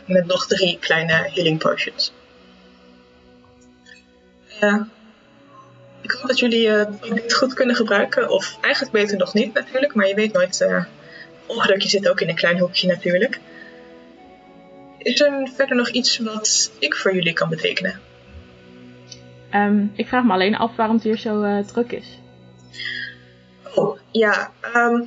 met 0.06 0.26
nog 0.26 0.46
drie 0.46 0.78
kleine 0.78 1.12
healing 1.12 1.58
potions. 1.58 2.12
Ik 6.00 6.10
hoop 6.10 6.26
dat 6.26 6.38
jullie 6.38 6.86
dit 7.14 7.34
goed 7.34 7.54
kunnen 7.54 7.76
gebruiken. 7.76 8.28
Of 8.28 8.58
eigenlijk 8.60 8.92
beter 8.92 9.16
nog 9.16 9.34
niet 9.34 9.54
natuurlijk, 9.54 9.94
maar 9.94 10.06
je 10.06 10.14
weet 10.14 10.32
nooit... 10.32 10.66
ongelukje 11.46 11.88
zit 11.88 12.08
ook 12.08 12.20
in 12.20 12.28
een 12.28 12.34
klein 12.34 12.58
hoekje 12.58 12.86
natuurlijk. 12.86 13.40
Is 14.98 15.20
er 15.20 15.48
verder 15.54 15.76
nog 15.76 15.88
iets 15.88 16.18
wat 16.18 16.72
ik 16.78 16.94
voor 16.94 17.14
jullie 17.14 17.32
kan 17.32 17.48
betekenen? 17.48 18.00
Ehm, 19.50 19.86
ik 19.94 20.08
vraag 20.08 20.24
me 20.24 20.32
alleen 20.32 20.56
af 20.56 20.76
waarom 20.76 20.94
het 20.94 21.04
hier 21.04 21.18
zo 21.18 21.42
eh, 21.42 21.64
druk 21.64 21.92
is. 21.92 22.18
Oh, 23.74 23.98
ja. 24.10 24.50
ehm, 24.60 25.04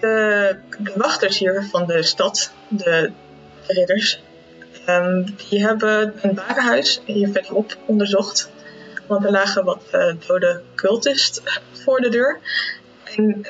de, 0.00 0.56
de 0.78 0.92
wachters 0.96 1.38
hier 1.38 1.62
van 1.70 1.86
de 1.86 2.02
stad, 2.02 2.52
de, 2.68 3.12
de 3.66 3.72
ridders, 3.72 4.22
ehm, 4.86 5.24
die 5.48 5.66
hebben 5.66 6.14
een 6.22 6.34
warenhuis 6.34 7.00
hier 7.04 7.28
verderop 7.28 7.76
onderzocht. 7.86 8.50
Want 9.06 9.24
er 9.24 9.30
lagen 9.30 9.64
wat 9.64 9.82
eh, 9.90 10.14
dode 10.26 10.62
cultist 10.74 11.42
voor 11.72 12.00
de 12.00 12.08
deur. 12.08 12.40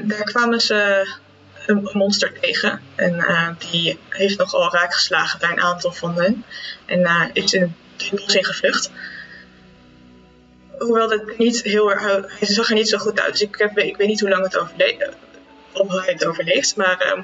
Daar 0.02 0.24
kwamen 0.24 0.60
ze 0.60 1.08
een 1.66 1.88
monster 1.92 2.40
tegen. 2.40 2.80
En 2.94 3.18
eh, 3.18 3.48
die 3.58 3.98
heeft 4.08 4.38
nogal 4.38 4.72
raak 4.72 4.94
geslagen 4.94 5.38
bij 5.38 5.50
een 5.50 5.60
aantal 5.60 5.92
van 5.92 6.20
hen. 6.20 6.44
En 6.86 7.04
eh, 7.04 7.24
is 7.32 7.52
in 7.52 7.74
het 7.96 8.10
bos 8.10 8.36
gevlucht. 8.40 8.90
Hoewel 10.78 11.08
dat 11.08 11.38
niet 11.38 11.62
heel 11.62 11.90
erg. 11.90 12.02
Hij 12.38 12.48
zag 12.48 12.68
er 12.68 12.74
niet 12.74 12.88
zo 12.88 12.98
goed 12.98 13.20
uit. 13.20 13.32
Dus 13.32 13.42
ik, 13.42 13.56
heb, 13.58 13.78
ik 13.78 13.96
weet 13.96 14.08
niet 14.08 14.20
hoe 14.20 14.28
lang 14.28 14.44
het. 14.44 14.58
Of 14.58 14.72
hij 16.02 16.12
het 16.12 16.26
overleeft. 16.26 16.76
Maar 16.76 16.98
ehm, 16.98 17.22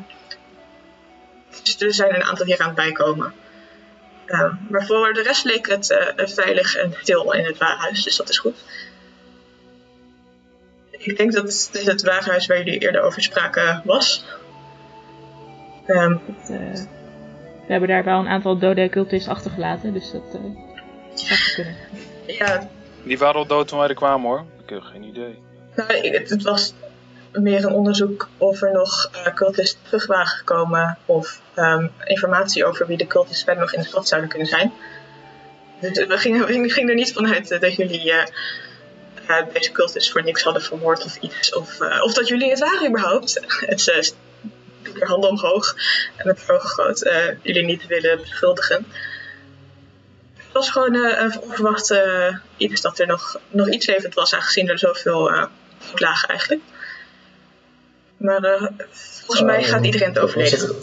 dus 1.62 1.80
er 1.80 1.94
zijn 1.94 2.14
een 2.14 2.24
aantal 2.24 2.46
hier 2.46 2.58
aan 2.58 2.66
het 2.66 2.76
bijkomen. 2.76 3.34
Ehm, 4.26 4.54
maar 4.68 4.86
voor 4.86 5.12
de 5.12 5.22
rest 5.22 5.44
leek 5.44 5.68
het 5.68 5.90
eh, 5.90 6.26
veilig 6.26 6.76
en 6.76 6.94
stil 7.00 7.32
in 7.32 7.44
het 7.44 7.58
warenhuis. 7.58 8.02
Dus 8.02 8.16
dat 8.16 8.28
is 8.28 8.38
goed. 8.38 8.64
Ik 11.02 11.16
denk 11.16 11.32
dat 11.32 11.68
dit 11.72 11.86
het 11.86 12.02
warenhuis 12.02 12.46
waar 12.46 12.56
jullie 12.58 12.78
eerder 12.78 13.02
over 13.02 13.22
spraken 13.22 13.82
was. 13.84 14.24
Ehm, 15.86 16.10
Het, 16.26 16.50
eh, 16.50 16.72
we 17.66 17.72
hebben 17.76 17.88
daar 17.88 18.04
wel 18.04 18.18
een 18.18 18.28
aantal 18.28 18.58
dode 18.58 18.88
cultisten 18.88 19.32
achtergelaten, 19.32 19.92
dus 19.92 20.10
dat 20.10 20.22
eh 20.34 20.40
zou 21.14 21.38
kunnen. 21.54 21.76
ja, 22.26 22.68
Die 23.02 23.18
waren 23.18 23.36
al 23.36 23.46
dood 23.46 23.68
toen 23.68 23.78
wij 23.78 23.88
er 23.88 23.94
kwamen 23.94 24.26
hoor. 24.28 24.44
Ik 24.64 24.70
heb 24.70 24.80
geen 24.82 25.02
idee. 25.02 25.38
Nou, 25.76 25.92
ik- 25.94 26.12
het, 26.14 26.30
het 26.30 26.42
was 26.42 26.74
meer 27.32 27.64
een 27.64 27.72
onderzoek 27.72 28.28
of 28.36 28.62
er 28.62 28.72
nog 28.72 29.10
eh 29.24 29.34
cultisten 29.34 29.80
terug 29.82 30.06
waren 30.06 30.26
gekomen 30.26 30.98
of 31.06 31.40
ehm, 31.54 31.86
informatie 32.04 32.64
over 32.64 32.86
wie 32.86 32.96
de 32.96 33.06
cultisten 33.06 33.44
verder 33.44 33.62
nog 33.62 33.72
in 33.72 33.80
de 33.80 33.86
stad 33.86 34.08
zouden 34.08 34.30
kunnen 34.30 34.48
zijn. 34.48 34.72
Dus 35.80 36.06
we 36.06 36.16
gingen, 36.18 36.46
we 36.46 36.68
gingen 36.70 36.88
er 36.90 36.94
niet 36.94 37.12
vanuit 37.12 37.60
dat 37.60 37.74
jullie 37.74 38.12
deze 39.52 39.72
cultisten 39.72 40.12
voor 40.12 40.24
niks 40.24 40.42
hadden 40.42 40.62
vermoord 40.62 41.04
of 41.04 41.16
iets. 41.16 41.54
Of, 41.54 41.80
eh, 41.80 42.02
of 42.02 42.14
dat 42.14 42.28
jullie 42.28 42.50
het 42.50 42.58
waren 42.58 42.88
überhaupt. 42.88 43.40
Het 43.66 43.86
uh, 43.86 44.92
weer 44.92 45.06
handen 45.06 45.30
omhoog 45.30 45.76
en 46.16 46.26
met 46.26 46.50
ogen 46.50 46.68
groot 46.68 47.02
eh, 47.02 47.26
jullie 47.42 47.64
niet 47.64 47.86
willen 47.86 48.20
beschuldigen. 48.20 48.86
Het 50.34 50.52
was 50.52 50.70
gewoon 50.70 50.94
eh, 50.94 51.22
een 51.22 51.40
onverwacht 51.40 51.90
eh, 51.90 52.36
iets 52.56 52.80
dat 52.80 52.98
er 52.98 53.06
nog, 53.06 53.40
nog 53.48 53.68
iets 53.68 53.86
levend 53.86 54.14
was, 54.14 54.34
aangezien 54.34 54.68
er 54.68 54.78
zoveel 54.78 55.30
eh 55.30 55.44
lagen 55.94 56.28
eigenlijk. 56.28 56.62
Maar 58.16 58.44
eh, 58.44 58.66
volgens 58.90 59.42
mij 59.42 59.64
gaat 59.64 59.84
iedereen 59.84 60.08
het 60.08 60.18
overleven. 60.18 60.76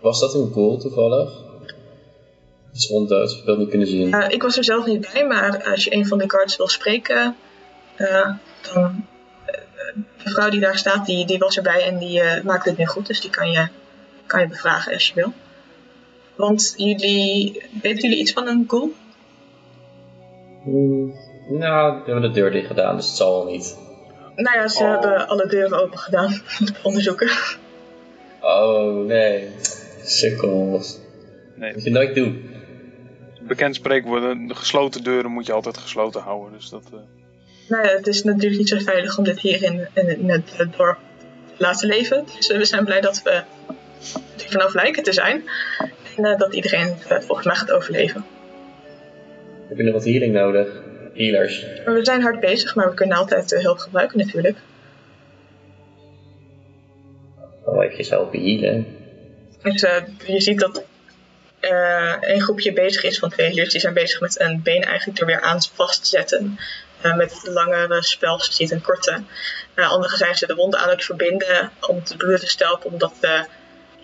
was 0.00 0.20
dat 0.20 0.34
een 0.34 0.52
goal 0.52 0.78
toevallig? 0.78 1.45
Niet 3.58 3.68
kunnen 3.68 3.86
zien. 3.88 4.12
Eh, 4.14 4.30
ik 4.30 4.42
was 4.42 4.56
er 4.56 4.64
zelf 4.64 4.86
niet 4.86 5.08
bij, 5.12 5.26
maar 5.26 5.64
als 5.70 5.84
je 5.84 5.94
een 5.94 6.06
van 6.06 6.18
de 6.18 6.30
guards 6.30 6.56
wil 6.56 6.68
spreken, 6.68 7.36
eh, 7.96 8.28
dan. 8.72 9.06
eh, 9.46 9.54
de 10.24 10.30
vrouw 10.30 10.48
die 10.50 10.60
daar 10.60 10.78
staat, 10.78 11.06
die, 11.06 11.26
die 11.26 11.38
was 11.38 11.56
erbij 11.56 11.82
en 11.82 11.98
die 11.98 12.20
eh, 12.20 12.42
maakt 12.44 12.64
het 12.64 12.76
nu 12.76 12.86
goed, 12.86 13.06
dus 13.06 13.20
die 13.20 13.30
kan 13.30 13.50
je, 13.50 13.68
kan 14.26 14.40
je 14.40 14.48
bevragen 14.48 14.92
als 14.92 15.06
je 15.08 15.14
wil. 15.14 15.32
Want 16.34 16.74
jullie. 16.76 17.62
weten 17.82 18.00
jullie 18.02 18.18
iets 18.18 18.32
van 18.32 18.46
een 18.46 18.64
ghoul? 18.68 18.92
Hmm, 20.62 21.14
nou, 21.48 21.92
we 22.04 22.10
hebben 22.10 22.22
de 22.22 22.40
deur 22.40 22.50
dicht 22.50 22.66
gedaan, 22.66 22.96
dus 22.96 23.06
het 23.06 23.16
zal 23.16 23.44
wel 23.44 23.52
niet. 23.52 23.76
Nou 24.36 24.56
ja, 24.56 24.68
ze 24.68 24.82
Oh. 24.82 24.90
hebben 24.90 25.28
alle 25.28 25.46
deuren 25.46 25.80
open 25.82 25.98
gedaan 25.98 26.26
om 26.60 26.66
te 26.66 26.72
onderzoeken. 26.82 27.30
Oh 28.40 29.04
nee, 29.06 29.48
sukkels. 30.02 30.98
Nee. 31.54 31.72
Moet 31.72 31.84
je 31.84 31.90
nooit 31.90 32.14
doen. 32.14 32.50
Bekend 33.46 33.74
spreekwoord, 33.74 34.48
de 34.48 34.54
gesloten 34.54 35.02
deuren 35.02 35.30
moet 35.30 35.46
je 35.46 35.52
altijd 35.52 35.78
gesloten 35.78 36.20
houden. 36.20 36.52
Dus 36.52 36.68
dat, 36.68 36.82
Nou 37.68 37.86
ja, 37.86 37.92
het 37.92 38.06
is 38.06 38.22
natuurlijk 38.22 38.58
niet 38.58 38.68
zo 38.68 38.78
veilig 38.78 39.18
om 39.18 39.24
dit 39.24 39.40
hier 39.40 39.62
in, 39.62 39.88
in, 39.92 40.08
in 40.08 40.30
het 40.30 40.76
dorp 40.76 40.98
te 41.56 41.62
laten 41.62 41.88
leven. 41.88 42.24
Dus 42.36 42.50
eh, 42.50 42.58
we 42.58 42.64
zijn 42.64 42.84
blij 42.84 43.00
dat 43.00 43.22
we 43.22 43.30
er 43.30 43.44
vanaf 44.36 44.74
lijken 44.74 45.02
te 45.02 45.12
zijn. 45.12 45.44
En 46.16 46.24
eh, 46.24 46.38
dat 46.38 46.54
iedereen 46.54 46.94
het 46.98 47.24
volgens 47.24 47.46
mij 47.46 47.56
gaat 47.56 47.70
overleven. 47.70 48.24
Heb 49.68 49.76
je 49.76 49.82
nog 49.82 49.92
wat 49.92 50.04
healing 50.04 50.32
nodig? 50.32 50.82
Healers. 51.14 51.66
Maar 51.84 51.94
we 51.94 52.04
zijn 52.04 52.22
hard 52.22 52.40
bezig, 52.40 52.74
maar 52.74 52.88
we 52.88 52.94
kunnen 52.94 53.16
altijd 53.16 53.50
hulp 53.62 53.78
gebruiken 53.78 54.18
natuurlijk. 54.18 54.58
Wel 57.64 57.82
eventjes 57.82 58.10
helpen 58.10 58.40
healen. 58.40 58.86
Dus 59.62 59.82
eh, 59.82 60.02
je 60.26 60.40
ziet 60.40 60.60
dat 60.60 60.84
een 62.20 62.40
groepje 62.40 62.72
bezig 62.72 63.02
is 63.02 63.18
van 63.18 63.32
healers. 63.36 63.70
Die 63.70 63.80
zijn 63.80 63.94
bezig 63.94 64.20
met 64.20 64.40
een 64.40 64.62
been 64.62 64.84
eigenlijk 64.84 65.20
er 65.20 65.26
weer 65.26 65.40
aan 65.40 65.62
vast 65.74 66.02
te 66.02 66.08
zetten. 66.08 66.58
Eh, 67.00 67.16
met 67.16 67.40
langere 67.44 68.02
spels, 68.02 68.46
je 68.46 68.52
ziet 68.52 68.70
een 68.70 68.82
korte. 68.82 69.22
Uh, 69.74 69.90
anderen 69.90 70.18
zijn 70.18 70.36
ze 70.36 70.46
de 70.46 70.54
wonden 70.54 70.80
aan 70.80 70.88
het 70.88 71.04
verbinden 71.04 71.72
om 71.80 71.96
het 71.96 72.16
bloed 72.16 72.40
te 72.40 72.46
stelpen. 72.46 72.90
Omdat 72.90 73.12
de 73.20 73.44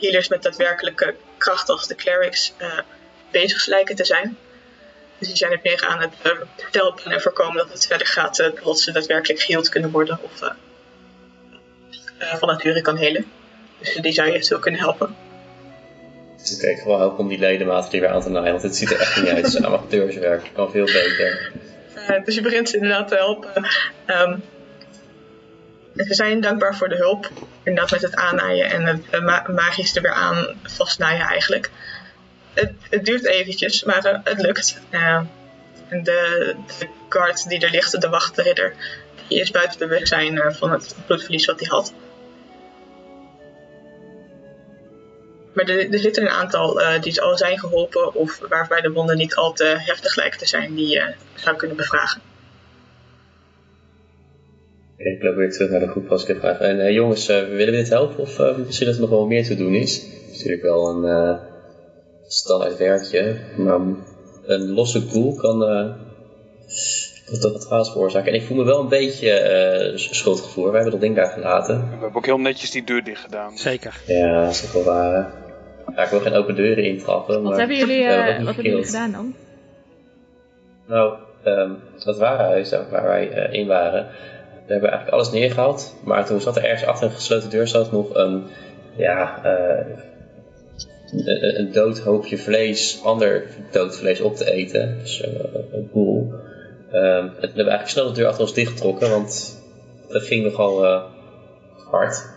healers 0.00 0.28
met 0.28 0.42
daadwerkelijke 0.42 1.14
kracht 1.38 1.68
als 1.68 1.86
de 1.86 1.94
clerics 1.94 2.52
eh, 2.56 2.78
bezig 3.30 3.66
lijken 3.66 3.96
te 3.96 4.04
zijn. 4.04 4.36
Dus 5.18 5.28
die 5.28 5.36
zijn 5.36 5.52
het 5.52 5.62
meer 5.62 5.86
aan 5.86 6.00
het 6.00 6.12
uh, 6.22 6.32
stelpen 6.68 7.12
en 7.12 7.20
voorkomen 7.20 7.56
dat 7.56 7.72
het 7.72 7.86
verder 7.86 8.06
gaat 8.06 8.38
uh, 8.38 8.46
tot 8.46 8.80
ze 8.80 8.92
daadwerkelijk 8.92 9.40
geheeld 9.40 9.68
kunnen 9.68 9.90
worden. 9.90 10.18
Of 10.22 10.42
uh, 10.42 10.50
van 12.34 12.48
nature 12.48 12.80
kan 12.80 12.96
helen. 12.96 13.32
Dus 13.78 13.94
die 13.94 14.12
zou 14.12 14.30
je 14.30 14.44
zo 14.44 14.58
kunnen 14.58 14.80
helpen. 14.80 15.16
Okay, 16.50 16.70
ik 16.70 16.78
ga 16.78 16.86
wel 16.86 16.98
helpen 16.98 17.18
om 17.18 17.28
die 17.28 17.38
ledematen 17.38 18.00
weer 18.00 18.08
aan 18.08 18.22
te 18.22 18.28
naaien, 18.30 18.50
want 18.50 18.62
het 18.62 18.76
ziet 18.76 18.90
er 18.90 19.00
echt 19.00 19.16
niet 19.16 19.30
uit. 19.30 19.44
Het 19.44 19.54
is 19.54 19.62
amateurswerk, 19.62 20.42
het 20.42 20.52
kan 20.52 20.70
veel 20.70 20.84
beter. 20.84 21.52
Uh, 22.10 22.24
dus 22.24 22.34
je 22.34 22.40
begint 22.40 22.68
ze 22.68 22.76
inderdaad 22.76 23.08
te 23.08 23.14
helpen. 23.14 23.66
Um, 24.06 24.42
ze 25.96 26.14
zijn 26.14 26.40
dankbaar 26.40 26.76
voor 26.76 26.88
de 26.88 26.96
hulp. 26.96 27.30
Inderdaad 27.62 27.90
met 27.90 28.02
het 28.02 28.16
aannaaien 28.16 28.70
en 28.70 28.86
het 28.86 29.22
ma 29.22 29.46
magisch 29.48 29.96
er 29.96 30.02
weer 30.02 30.12
aan 30.12 30.46
vastnaaien 30.62 31.26
eigenlijk. 31.26 31.70
Het, 32.54 32.72
het 32.90 33.04
duurt 33.04 33.26
eventjes, 33.26 33.84
maar 33.84 34.06
uh, 34.06 34.18
het 34.24 34.42
lukt. 34.42 34.80
en 34.90 35.28
de, 35.88 36.54
de 36.78 36.88
guard 37.08 37.48
die 37.48 37.60
er 37.60 37.70
ligt, 37.70 38.00
de 38.00 38.08
wachtridder, 38.08 38.74
die 39.28 39.40
is 39.40 39.50
buiten 39.50 39.78
bewustzijn 39.78 40.54
van 40.54 40.70
het 40.70 40.94
bloedverlies 41.06 41.46
wat 41.46 41.60
hij 41.60 41.68
had. 41.68 41.92
Maar 45.52 45.64
er, 45.64 45.92
er 45.92 45.98
zitten 45.98 46.22
een 46.22 46.28
aantal 46.28 46.80
uh, 46.80 47.00
die 47.00 47.20
al 47.20 47.36
zijn 47.36 47.58
geholpen 47.58 48.14
of 48.14 48.40
waarbij 48.48 48.80
de 48.80 48.90
wonden 48.90 49.16
niet 49.16 49.34
al 49.34 49.52
te 49.52 49.64
heftig 49.78 50.16
lijken 50.16 50.38
te 50.38 50.46
zijn, 50.46 50.74
die 50.74 50.88
je 50.88 50.98
uh, 50.98 51.06
zou 51.34 51.56
kunnen 51.56 51.76
bevragen. 51.76 52.20
Ik 54.96 55.22
loop 55.22 55.34
weer 55.34 55.52
terug 55.52 55.70
naar 55.70 55.80
de 55.80 55.88
groep 55.88 56.10
als 56.10 56.22
ik 56.22 56.28
heb 56.28 56.38
vragen. 56.38 56.66
En 56.66 56.78
uh, 56.78 56.90
jongens, 56.90 57.26
willen 57.26 57.56
we 57.56 57.70
dit 57.70 57.88
helpen 57.88 58.18
of 58.18 58.40
misschien 58.56 58.86
dat 58.86 58.94
er 58.94 59.00
nog 59.00 59.10
wel 59.10 59.26
meer 59.26 59.44
te 59.44 59.56
doen 59.56 59.74
is? 59.74 59.96
Het 59.96 60.30
is 60.30 60.36
natuurlijk 60.36 60.62
wel 60.62 60.88
een 60.88 61.38
standaard 62.26 62.76
werkje. 62.76 63.36
Maar 63.56 63.80
een 64.46 64.70
losse 64.70 65.06
koel 65.06 65.34
kan, 65.34 65.64
eh 65.64 66.10
toch 67.40 67.52
wat 67.52 67.64
chaos 67.64 67.90
veroorzaken. 67.90 68.32
En 68.32 68.40
ik 68.40 68.46
voel 68.46 68.56
me 68.56 68.64
wel 68.64 68.80
een 68.80 68.88
beetje 68.88 69.30
eh, 69.30 69.96
schuldgevoel. 69.96 70.64
We 70.64 70.72
hebben 70.72 70.90
dat 70.90 71.00
ding 71.00 71.16
daar 71.16 71.30
gelaten. 71.30 71.76
We 71.76 71.90
hebben 71.90 72.14
ook 72.14 72.26
heel 72.26 72.38
netjes 72.38 72.70
die 72.70 72.84
deur 72.84 73.04
dicht 73.04 73.20
gedaan. 73.20 73.58
Zeker. 73.58 74.00
Ja, 74.06 74.42
dat 74.42 74.50
is 74.50 74.60
toch 74.60 74.72
wel 74.72 74.84
waar. 74.84 75.32
Ja, 75.96 76.02
ik 76.02 76.08
wil 76.08 76.20
geen 76.20 76.32
open 76.32 76.54
deuren 76.54 76.84
intrappen. 76.84 77.34
Wat 77.34 77.50
maar 77.50 77.58
hebben 77.58 77.76
jullie, 77.76 78.04
we 78.04 78.12
eh, 78.12 78.36
niet 78.36 78.46
wat 78.46 78.54
hebben 78.54 78.72
jullie 78.72 78.86
gedaan 78.86 79.12
dan? 79.12 79.34
Nou, 80.86 81.14
ehm 81.42 81.70
dat 82.04 82.18
warenhuis 82.18 82.68
daar 82.68 82.90
waar 82.90 83.04
wij 83.04 83.30
eh, 83.30 83.52
in 83.60 83.66
waren, 83.66 84.02
daar 84.02 84.80
hebben 84.80 84.90
we 84.90 84.96
eigenlijk 84.96 85.10
alles 85.10 85.30
neergehaald. 85.30 85.94
Maar 86.04 86.26
toen 86.26 86.40
zat 86.40 86.56
er 86.56 86.64
ergens 86.64 86.84
achter 86.84 87.06
een 87.06 87.14
gesloten 87.14 87.50
deur 87.50 87.68
zat 87.68 87.92
nog 87.92 88.14
een, 88.14 88.44
ja, 88.96 89.44
eh, 89.44 89.86
een, 91.12 91.58
een 91.58 91.72
dood 91.72 91.98
hoopje 91.98 92.38
vlees, 92.38 93.00
ander 93.04 93.46
dood 93.70 93.96
vlees 93.96 94.20
op 94.20 94.36
te 94.36 94.50
eten. 94.50 94.98
Dus 94.98 95.20
eh, 95.20 95.30
een 95.72 95.88
boel. 95.92 96.32
En 96.90 97.30
toen 97.30 97.40
hebben 97.40 97.64
we 97.64 97.70
eigenlijk 97.70 97.88
snel 97.88 98.06
de 98.06 98.12
deur 98.12 98.26
achter 98.26 98.42
ons 98.42 98.54
dichtgetrokken, 98.54 99.10
want 99.10 99.60
dat 100.08 100.22
ging 100.22 100.44
nogal 100.44 100.84
eh, 100.84 101.02
hard. 101.90 102.30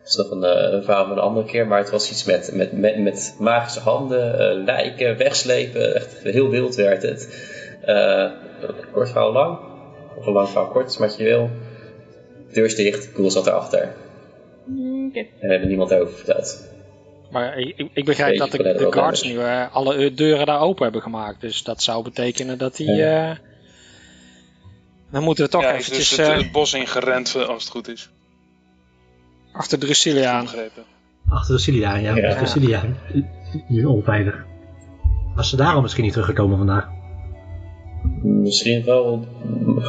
Dat 0.00 0.08
is 0.08 0.16
nog 0.16 0.30
een, 0.30 0.74
een 0.74 0.82
verhaal 0.84 1.04
van 1.06 1.12
een 1.12 1.22
andere 1.22 1.46
keer, 1.46 1.66
maar 1.66 1.78
het 1.78 1.90
was 1.90 2.10
iets 2.10 2.24
met, 2.24 2.50
met, 2.54 2.72
met, 2.72 2.98
met 2.98 3.34
magische 3.38 3.80
handen, 3.80 4.38
eh, 4.38 4.64
lijken, 4.64 5.16
wegslepen. 5.16 5.94
Echt 5.94 6.18
heel 6.22 6.48
wild 6.48 6.74
werd 6.74 7.02
het. 7.02 7.48
Eh, 7.84 8.30
kort 8.92 9.08
verhaal 9.10 9.32
lang, 9.32 9.58
of 10.16 10.26
een 10.26 10.32
lang 10.32 10.48
verhaal 10.48 10.68
kort, 10.68 10.90
is 10.90 10.96
wat 10.96 11.16
je 11.16 11.24
wil. 11.24 11.50
Deur 12.52 12.64
is 12.64 12.74
dicht, 12.74 13.12
Koel 13.12 13.30
zat 13.30 13.46
erachter. 13.46 13.92
Mm, 14.64 15.06
Oké. 15.08 15.18
En 15.18 15.26
we 15.40 15.46
hebben 15.50 15.68
niemand 15.68 15.90
daarover 15.90 16.14
verteld. 16.16 16.68
Maar 17.30 17.58
ik, 17.58 17.88
ik- 17.92 18.04
begrijp 18.04 18.38
dat 18.38 18.50
de, 18.50 18.56
de 18.62 18.92
guards 18.92 19.22
damage. 19.22 19.26
nu 19.26 19.44
eh, 19.44 19.74
alle 19.74 20.14
deuren 20.14 20.46
daar 20.46 20.60
open 20.60 20.82
hebben 20.82 21.02
gemaakt. 21.02 21.40
Dus 21.40 21.62
dat 21.62 21.82
zou 21.82 22.02
betekenen 22.02 22.58
dat 22.58 22.76
die... 22.76 22.90
Ja. 22.92 23.30
eh, 23.30 23.36
dan 25.12 25.22
moeten 25.22 25.44
we 25.44 25.50
toch 25.50 25.62
ja, 25.62 25.70
eventjes 25.74 26.08
dus 26.08 26.26
het, 26.26 26.36
het 26.36 26.52
bos 26.52 26.74
ingerend, 26.74 27.34
als 27.46 27.62
het 27.62 27.72
goed 27.72 27.88
is. 27.88 28.10
Achter 29.52 29.78
de 29.80 29.84
Drusilia 29.86 30.30
aan. 30.32 30.44
Begrepen. 30.44 30.82
Achter 31.28 31.54
de 31.54 31.60
Cilia, 31.60 31.96
ja. 31.96 32.16
Ja. 32.16 32.28
Achter 32.36 32.60
de 33.68 33.88
onveilig. 33.88 34.44
Was 35.34 35.48
ze 35.50 35.56
daarom 35.56 35.82
misschien 35.82 36.04
niet 36.04 36.12
teruggekomen 36.12 36.56
vandaag? 36.56 36.88
Misschien 38.22 38.84
wel 38.84 39.26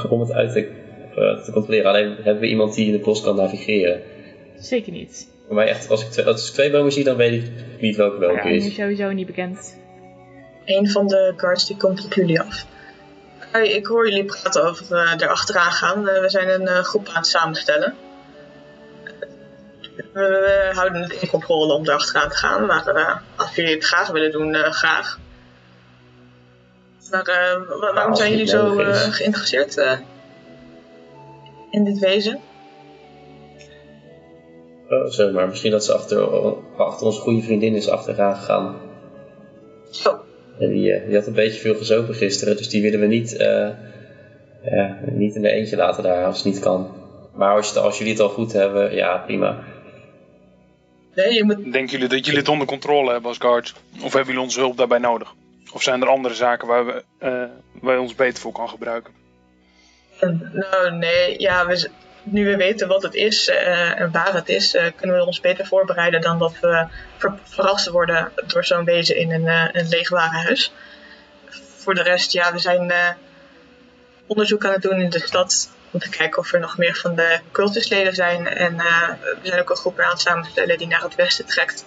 om 0.10 0.20
het 0.20 0.32
uit 0.32 0.52
te, 0.54 0.60
eh, 1.16 1.44
te 1.44 1.52
controleren. 1.52 1.90
Alleen 1.90 2.16
hebben 2.16 2.40
we 2.40 2.48
iemand 2.48 2.76
die 2.76 2.88
in 2.88 2.94
het 2.94 3.02
bos 3.02 3.22
kan 3.22 3.36
navigeren. 3.36 4.02
Zeker 4.58 4.92
niet. 4.92 5.28
Voor 5.46 5.56
mij 5.56 5.68
echt, 5.68 5.90
als 5.90 6.04
ik, 6.04 6.10
twee- 6.10 6.26
als 6.26 6.48
ik 6.48 6.54
twee 6.54 6.72
bomen 6.72 6.92
zie, 6.92 7.04
dan 7.04 7.16
weet 7.16 7.44
ik 7.44 7.52
niet 7.82 7.96
welke 7.96 8.20
welke 8.20 8.36
Ja, 8.36 8.44
nu 8.44 8.54
is. 8.56 8.76
sowieso 8.76 9.12
niet 9.12 9.26
bekend. 9.26 9.80
Een 10.66 10.90
van 10.90 11.08
de 11.08 11.34
guards 11.38 11.68
die 11.68 11.78
komt 11.78 12.06
op 12.06 12.14
jullie 12.14 12.42
af. 12.42 12.66
Hey, 13.52 13.70
ik 13.70 13.86
hoor 13.86 14.10
jullie 14.10 14.26
praten 14.26 14.64
over 14.64 14.96
eh 14.96 15.14
erachteraan 15.18 15.72
gaan. 15.72 16.08
Eh, 16.10 16.22
we 16.22 16.30
zijn 16.30 16.50
een 16.62 16.68
eh, 16.68 16.84
groep 16.84 17.08
aan 17.08 17.16
het 17.16 17.28
samenstellen. 17.28 17.94
We, 19.96 20.70
houden 20.74 21.02
het 21.02 21.12
in 21.12 21.28
controle 21.30 21.74
om 21.74 21.84
erachteraan 21.84 22.30
te 22.30 22.36
gaan, 22.36 22.66
maar 22.66 22.88
eh, 22.88 23.16
als 23.36 23.56
jullie 23.56 23.74
het 23.74 23.86
graag 23.86 24.08
willen 24.12 24.32
doen, 24.32 24.54
eh, 24.56 24.72
graag. 24.72 25.20
Maar 27.12 27.26
eh, 27.26 27.68
wa- 27.68 27.94
waarom 27.94 28.10
als 28.10 28.20
zijn 28.20 28.32
jullie 28.32 28.48
zo 28.48 28.76
geïnteresseerd 29.12 29.78
in 31.72 31.84
dit 31.84 32.00
wezen? 32.00 32.40
Oh, 34.90 35.06
zo, 35.10 35.32
maar 35.32 35.48
misschien 35.48 35.72
dat 35.72 35.86
ze 35.86 35.94
achter, 35.94 36.28
achter 36.78 37.06
onze 37.06 37.20
goede 37.20 37.42
vriendin 37.42 37.76
is 37.76 37.90
achteraan 37.90 38.36
gegaan. 38.36 38.76
Zo, 39.90 40.20
En 40.60 40.70
die, 40.70 41.06
die 41.06 41.16
had 41.16 41.28
een 41.28 41.34
beetje 41.34 41.60
veel 41.62 41.76
gezopen 41.76 42.16
gisteren, 42.16 42.58
dus 42.58 42.70
die 42.70 42.82
willen 42.82 43.00
we 43.00 43.06
niet, 43.06 43.32
niet 45.12 45.36
in 45.36 45.42
de 45.42 45.50
eentje 45.52 45.76
laten 45.76 46.04
daar 46.04 46.26
als 46.26 46.36
het 46.38 46.46
niet 46.46 46.60
kan. 46.60 46.96
Maar 47.34 47.56
als, 47.56 47.76
als 47.78 47.98
jullie 47.98 48.14
het 48.14 48.22
al 48.22 48.30
goed 48.30 48.54
hebben, 48.54 48.96
ja, 48.96 49.18
prima. 49.18 49.64
Nee, 51.16 51.34
je 51.34 51.44
moet 51.44 51.72
Denken 51.72 51.92
jullie 51.92 52.08
dat 52.08 52.26
jullie 52.26 52.40
het 52.40 52.50
onder 52.50 52.68
controle 52.68 53.12
hebben 53.12 53.30
als 53.30 53.38
guards? 53.38 53.74
Of 54.02 54.14
hebben 54.14 54.26
jullie 54.26 54.42
onze 54.42 54.60
hulp 54.60 54.78
daarbij 54.78 55.00
nodig? 55.00 55.34
Of 55.74 55.84
zijn 55.84 56.02
er 56.02 56.08
andere 56.08 56.34
zaken 56.34 56.68
waar 56.68 56.86
we 56.86 57.04
eh, 57.18 57.44
waar 57.82 57.96
je 57.96 58.02
ons 58.02 58.16
beter 58.16 58.42
voor 58.42 58.52
kan 58.52 58.70
gebruiken? 58.70 59.14
Nou, 60.54 60.92
nee, 60.92 61.40
ja, 61.40 61.66
we, 61.66 61.90
nu 62.24 62.46
we 62.46 62.56
weten 62.56 62.88
wat 62.88 63.04
het 63.04 63.14
is 63.14 63.50
eh, 63.50 64.00
en 64.00 64.12
waar 64.12 64.34
het 64.34 64.50
is, 64.50 64.76
eh, 64.76 64.86
kunnen 64.96 65.16
we 65.16 65.26
ons 65.26 65.40
beter 65.40 65.66
voorbereiden 65.66 66.22
dan 66.22 66.40
dat 66.40 66.60
we 66.60 66.88
ver- 67.18 67.40
verrast 67.44 67.88
worden 67.88 68.32
door 68.48 68.66
zo'n 68.66 68.86
wezen 68.86 69.18
in 69.18 69.32
een, 69.32 69.48
eh, 69.48 69.68
een 69.72 69.88
leeg 69.88 70.10
warenhuis. 70.10 70.74
Voor 71.78 71.94
de 71.94 72.04
rest, 72.04 72.32
ja, 72.32 72.52
we 72.52 72.60
zijn 72.60 72.92
eh, 72.92 73.10
onderzoek 74.32 74.66
aan 74.66 74.72
het 74.72 74.82
doen 74.82 75.02
in 75.02 75.10
de 75.10 75.20
stad 75.20 75.70
om 75.92 76.00
te 76.00 76.10
kijken 76.10 76.40
of 76.40 76.54
er 76.54 76.60
nog 76.60 76.78
meer 76.78 76.96
van 76.96 77.16
de 77.16 77.40
cultusleden 77.52 78.14
zijn. 78.14 78.48
En 78.48 78.80
eh, 78.80 79.10
we 79.10 79.40
zijn 79.42 79.62
ook 79.62 79.70
een 79.70 79.76
groep 79.76 80.00
aan 80.00 80.10
het 80.10 80.20
samenstellen 80.22 80.78
die 80.78 80.88
naar 80.88 81.02
het 81.02 81.16
westen 81.16 81.46
trekt 81.46 81.86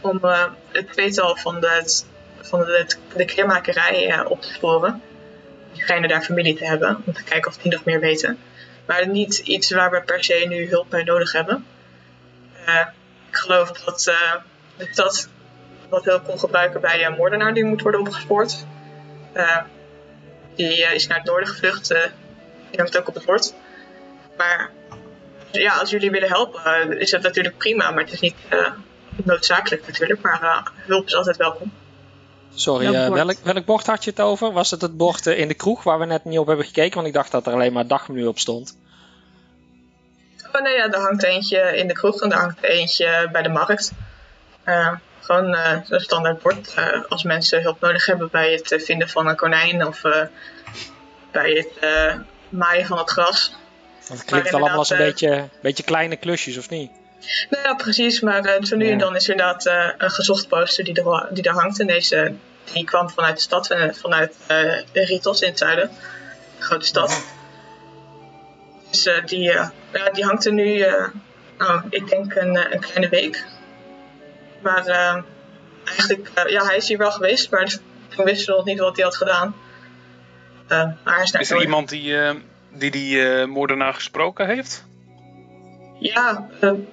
om 0.00 0.18
eh, 0.22 0.44
het 0.70 0.92
tweetal 0.92 1.36
van 1.36 1.60
de, 1.60 2.02
van 2.40 2.60
de, 2.60 2.86
de 3.16 3.24
eh, 3.24 4.30
op 4.30 4.42
te 4.42 4.52
sporen 4.52 5.02
die 5.72 5.82
schijnen 5.82 6.08
daar 6.08 6.22
familie 6.22 6.54
te 6.54 6.64
hebben, 6.64 7.02
om 7.06 7.12
te 7.12 7.22
kijken 7.24 7.50
of 7.50 7.56
die 7.56 7.72
nog 7.72 7.84
meer 7.84 8.00
weten. 8.00 8.38
Maar 8.86 9.08
niet 9.08 9.38
iets 9.38 9.70
waar 9.70 9.90
we 9.90 10.02
per 10.02 10.24
se 10.24 10.44
nu 10.48 10.68
hulp 10.68 10.90
bij 10.90 11.02
nodig 11.02 11.32
hebben. 11.32 11.66
Ik 13.28 13.36
geloof 13.36 13.72
dat 13.72 14.02
de 14.76 14.88
stad 14.90 15.28
wat 15.88 16.04
hulp 16.04 16.24
kon 16.24 16.38
gebruiken 16.38 16.80
bij 16.80 17.06
een 17.06 17.16
moordenaar 17.16 17.54
die 17.54 17.64
moet 17.64 17.82
worden 17.82 18.00
opgespoord. 18.00 18.64
Die 20.56 20.84
eh, 20.84 20.94
is 20.94 21.06
naar 21.06 21.18
het 21.18 21.26
noorden 21.26 21.48
gevlucht, 21.48 21.90
eh 21.90 22.00
die 22.70 22.80
hangt 22.80 22.98
ook 22.98 23.08
op 23.08 23.14
het 23.14 23.24
bord. 23.24 23.54
Maar 24.36 24.70
ja, 25.50 25.76
als 25.76 25.90
jullie 25.90 26.10
willen 26.10 26.28
helpen, 26.28 26.64
eh, 26.64 27.00
is 27.00 27.10
dat 27.10 27.22
natuurlijk 27.22 27.56
prima, 27.58 27.90
maar 27.90 28.04
het 28.04 28.12
is 28.12 28.20
niet 28.20 28.34
eh, 28.48 28.72
noodzakelijk 29.16 29.86
natuurlijk. 29.86 30.20
Maar 30.22 30.42
eh, 30.42 30.66
hulp 30.86 31.06
is 31.06 31.14
altijd 31.14 31.36
welkom. 31.36 31.72
Sorry, 32.54 32.90
Welk 32.90 32.96
eh, 32.96 33.06
bord? 33.06 33.24
welk, 33.24 33.38
welk 33.54 33.64
bord 33.64 33.86
had 33.86 34.04
je 34.04 34.10
het 34.10 34.20
over? 34.20 34.52
Was 34.52 34.70
het 34.70 34.82
het 34.82 34.96
bord 34.96 35.26
eh, 35.26 35.38
in 35.38 35.48
de 35.48 35.54
kroeg 35.54 35.82
waar 35.82 35.98
we 35.98 36.04
net 36.04 36.24
niet 36.24 36.38
op 36.38 36.46
hebben 36.46 36.66
gekeken? 36.66 36.94
Want 36.94 37.06
ik 37.06 37.12
dacht 37.12 37.30
dat 37.30 37.46
er 37.46 37.52
alleen 37.52 37.72
maar 37.72 37.86
dagmenu 37.86 38.26
op 38.26 38.38
stond. 38.38 38.76
Oh 40.52 40.62
nee, 40.62 40.74
ja, 40.74 40.90
er 40.90 41.00
hangt 41.00 41.22
eentje 41.22 41.76
in 41.76 41.88
de 41.88 41.94
kroeg 41.94 42.20
en 42.20 42.32
er 42.32 42.38
hangt 42.38 42.62
eentje 42.62 43.28
bij 43.32 43.42
de 43.42 43.48
markt. 43.48 43.92
Eh, 44.64 44.92
gewoon 45.22 45.54
eh, 45.54 45.78
een 45.88 46.00
standaard 46.00 46.42
bord. 46.42 46.74
eh, 46.74 47.02
als 47.08 47.22
mensen 47.22 47.62
hulp 47.62 47.80
nodig 47.80 48.06
hebben 48.06 48.28
bij 48.30 48.52
het 48.52 48.72
eh, 48.72 48.80
vinden 48.80 49.08
van 49.08 49.26
een 49.26 49.36
konijn 49.36 49.86
of 49.86 50.02
bij 51.30 51.50
het 51.50 52.26
maaien 52.48 52.86
van 52.86 52.98
het 52.98 53.10
gras. 53.10 53.54
Want 54.08 54.20
het 54.20 54.28
klinkt 54.28 54.54
allemaal 54.54 54.78
als 54.78 54.90
een 54.90 54.96
beetje, 54.96 55.48
beetje 55.60 55.82
kleine 55.82 56.16
klusjes, 56.16 56.58
of 56.58 56.70
niet? 56.70 56.90
Nou 57.50 57.62
ja, 57.62 57.74
precies. 57.74 58.20
Maar 58.20 58.58
zo 58.62 58.76
nu 58.76 58.90
en 58.90 58.98
dan 58.98 59.16
is 59.16 59.24
er 59.24 59.30
inderdaad 59.30 59.66
een 59.98 60.10
gezocht 60.10 60.48
poster 60.48 60.84
die 60.84 61.02
er, 61.02 61.28
die 61.30 61.42
er 61.42 61.52
hangt. 61.52 61.80
En 61.80 61.86
deze 61.86 62.34
die 62.72 62.84
kwam 62.84 63.10
vanuit 63.10 63.36
de 63.36 63.42
stad, 63.42 63.76
vanuit 63.92 64.36
eh 64.46 64.82
Ritos 64.92 65.40
in 65.40 65.48
het 65.48 65.58
zuiden. 65.58 65.90
Een 66.58 66.62
grote 66.62 66.86
stad. 66.86 67.24
Dus 68.90 69.08
die, 69.24 69.40
ja, 69.40 69.72
die 70.12 70.24
hangt 70.24 70.44
er 70.44 70.52
nu, 70.52 70.86
nou, 71.58 71.82
ik 71.90 72.08
denk 72.08 72.34
een, 72.34 72.72
een 72.72 72.80
kleine 72.80 73.08
week. 73.08 73.44
Maar 74.62 74.86
eh, 74.86 75.22
eigenlijk, 75.84 76.30
eh, 76.34 76.50
ja, 76.50 76.64
hij 76.64 76.76
is 76.76 76.88
hier 76.88 76.98
wel 76.98 77.10
geweest, 77.10 77.50
maar 77.50 77.76
toen 78.08 78.24
wisten 78.24 78.46
we 78.52 78.56
nog 78.56 78.66
niet 78.66 78.78
wat 78.78 78.96
hij 78.96 79.04
had 79.04 79.16
gedaan. 79.16 79.54
Eh, 80.68 80.84
maar 81.04 81.14
hij 81.14 81.22
is 81.22 81.32
Is 81.32 81.50
er 81.50 81.60
iemand 81.62 81.88
die 81.88 82.18
eh, 82.18 82.34
die, 82.70 82.90
die 82.90 83.46
moordenaar 83.46 83.94
gesproken 83.94 84.46
heeft? 84.46 84.84
Ja, 85.98 86.48
de, 86.60 86.84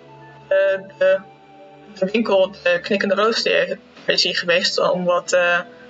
de 2.00 2.10
winkel, 2.12 2.52
de 2.64 2.80
Knikkende 2.82 3.16
Roos, 3.16 3.44
die 3.44 3.78
is 4.06 4.24
hier 4.24 4.36
geweest 4.36 4.80
om 4.80 5.04
wat 5.04 5.38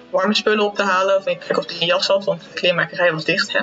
warme 0.09 0.35
spullen 0.35 0.65
op 0.65 0.75
te 0.75 0.83
halen. 0.83 1.17
Of 1.17 1.27
ik 1.27 1.39
kijk 1.39 1.57
of 1.57 1.65
hij 1.67 1.77
een 1.79 1.85
jas 1.87 2.07
had, 2.07 2.25
want 2.25 2.41
de 2.41 2.53
kleermakerij 2.53 3.13
was 3.13 3.25
dicht. 3.25 3.51
Hè. 3.51 3.59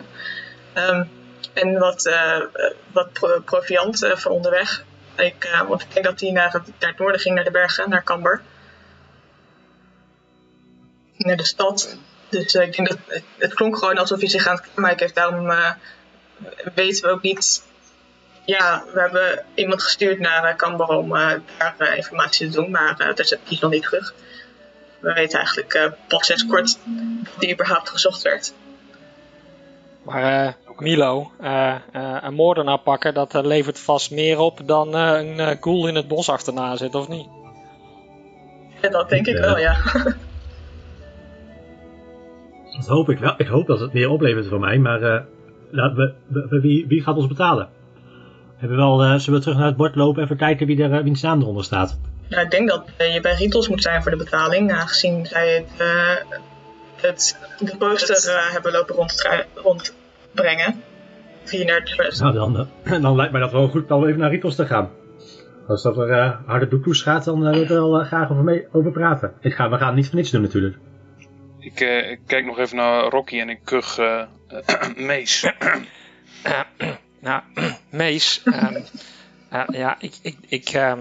Ehm, 0.72 1.04
en 1.52 1.78
wat, 1.78 2.06
eh, 2.06 2.40
wat 2.92 3.12
pro- 3.12 3.40
proviant 3.40 4.06
voor 4.14 4.30
onderweg. 4.32 4.84
Ik, 5.16 5.64
want 5.68 5.82
ik 5.82 5.92
denk 5.92 6.04
dat 6.04 6.20
hij 6.20 6.30
naar 6.30 6.52
het, 6.52 6.66
naar 6.78 6.90
het 6.90 6.98
noorden 6.98 7.20
ging, 7.20 7.34
naar 7.34 7.44
de 7.44 7.50
bergen, 7.50 7.90
naar 7.90 8.04
Camber. 8.04 8.42
Naar 11.16 11.36
de 11.36 11.44
stad. 11.44 11.96
Dus 12.28 12.54
eh, 12.54 12.66
ik 12.66 12.76
denk 12.76 12.88
dat 12.88 12.98
het, 13.38 13.54
klonk 13.54 13.78
gewoon 13.78 13.98
alsof 13.98 14.18
hij 14.18 14.28
zich 14.28 14.46
aan 14.46 14.56
het 14.56 14.64
klaarmaken 14.64 14.98
heeft. 14.98 15.14
Daarom 15.14 15.50
eh, 15.50 15.70
weten 16.74 17.04
we 17.04 17.10
ook 17.10 17.22
niet 17.22 17.64
ja, 18.44 18.84
we 18.92 19.00
hebben 19.00 19.44
iemand 19.54 19.82
gestuurd 19.82 20.18
naar 20.18 20.50
uh, 20.50 20.56
Camber 20.56 20.88
om 20.88 21.08
daar 21.08 21.96
informatie 21.96 22.50
te 22.50 22.56
doen, 22.56 22.70
maar 22.70 22.96
dat 22.96 23.18
is 23.18 23.60
nog 23.60 23.70
niet 23.70 23.82
terug. 23.82 24.14
We 25.00 25.12
weten 25.12 25.38
eigenlijk 25.38 25.92
pas 26.08 26.26
sinds 26.26 26.46
kort 26.46 26.78
dat 27.22 27.40
die 27.40 27.52
überhaupt 27.52 27.88
gezocht 27.88 28.22
werd. 28.22 28.52
Maar 30.02 30.56
Milo, 30.78 31.30
eh, 31.40 31.74
eh, 31.92 32.16
een 32.20 32.34
moordenaar 32.34 32.78
pakken, 32.78 33.14
dat 33.14 33.34
eh, 33.34 33.44
levert 33.44 33.80
vast 33.80 34.10
meer 34.10 34.38
op 34.38 34.60
dan 34.64 34.94
eh, 34.94 35.18
een 35.18 35.40
eh, 35.40 35.56
ghoul 35.60 35.86
in 35.88 35.94
het 35.94 36.08
bos 36.08 36.28
achterna 36.30 36.76
zit, 36.76 36.94
of 36.94 37.08
niet? 37.08 37.26
En 38.80 38.90
dat 38.92 39.08
denk 39.08 39.26
ik 39.26 39.34
Ja. 39.34 39.40
wel, 39.40 39.58
ja. 39.58 39.76
Dat 42.76 42.86
hoop 42.86 43.08
ik 43.10 43.18
wel. 43.18 43.34
Ik 43.36 43.46
hoop 43.46 43.66
dat 43.66 43.80
het 43.80 43.92
meer 43.92 44.08
oplevert 44.08 44.46
voor 44.46 44.60
mij, 44.60 44.78
maar 44.78 45.02
eh, 45.02 45.20
laten 45.70 45.96
we, 45.96 46.14
we- 46.48 46.60
wie, 46.60 46.86
wie 46.88 47.02
gaat 47.02 47.16
ons 47.16 47.26
betalen? 47.26 47.68
Hebben 48.56 48.76
we 48.78 48.82
wel, 48.84 49.02
eh, 49.02 49.14
zullen 49.14 49.38
we 49.38 49.44
terug 49.44 49.58
naar 49.58 49.66
het 49.66 49.76
bord 49.76 49.94
lopen 49.94 50.18
en 50.18 50.24
even 50.24 50.36
kijken 50.36 50.66
wie 50.66 50.82
er, 50.82 51.02
wiens 51.02 51.22
naam 51.22 51.40
eronder 51.40 51.64
staat? 51.64 51.98
Nou, 52.28 52.42
ik 52.44 52.50
denk 52.50 52.68
dat 52.68 52.84
je 52.98 53.18
bij 53.20 53.34
Ritos 53.34 53.68
moet 53.68 53.82
zijn 53.82 54.02
voor 54.02 54.10
de 54.10 54.16
betaling, 54.16 54.72
aangezien 54.72 55.26
zij 55.26 55.54
het, 55.54 55.80
eh, 55.80 56.36
het, 56.96 57.38
de 57.58 57.76
poster 57.76 58.34
eh, 58.34 58.52
hebben 58.52 58.72
lopen 58.72 58.94
rondtrui- 58.94 59.44
rondbrengen. 60.36 60.82
Via 61.44 61.64
Nerd 61.64 61.86
Trust. 61.86 62.20
Nou, 62.20 62.34
dan, 62.34 62.68
eh, 62.84 63.00
dan 63.06 63.16
lijkt 63.16 63.32
mij 63.32 63.40
dat 63.40 63.52
wel 63.52 63.68
goed 63.68 63.90
om 63.90 64.06
even 64.06 64.20
naar 64.20 64.30
Ritos 64.30 64.54
te 64.54 64.66
gaan. 64.66 64.90
Als 65.68 65.82
dat 65.82 65.96
er 65.96 66.10
eh, 66.10 66.36
harde 66.46 66.68
doekloes 66.68 67.02
gaat, 67.02 67.24
dan 67.24 67.46
eh, 67.46 67.52
wil 67.52 67.62
ik 67.62 67.68
er 67.68 67.74
wel 67.74 68.00
eh, 68.00 68.06
graag 68.06 68.30
over, 68.30 68.44
mee, 68.44 68.66
over 68.72 68.92
praten. 68.92 69.32
Ik 69.40 69.54
ga, 69.54 69.70
we 69.70 69.76
gaan 69.76 69.94
niet 69.94 70.06
voor 70.06 70.16
niets 70.16 70.30
doen 70.30 70.42
natuurlijk. 70.42 70.76
Ik, 71.58 71.80
eh, 71.80 72.10
ik 72.10 72.20
kijk 72.26 72.44
nog 72.44 72.58
even 72.58 72.76
naar 72.76 73.04
Rocky 73.04 73.40
en 73.40 73.48
ik 73.48 73.60
kuch 73.64 73.98
Mees. 74.96 75.46
Nou, 77.20 77.42
Mees. 77.90 78.42
ehm, 78.44 78.80
eh, 79.50 79.62
ja, 79.68 79.96
ik, 79.98 80.14
ik, 80.22 80.36
ik, 80.48 80.68
ehm, 80.68 81.00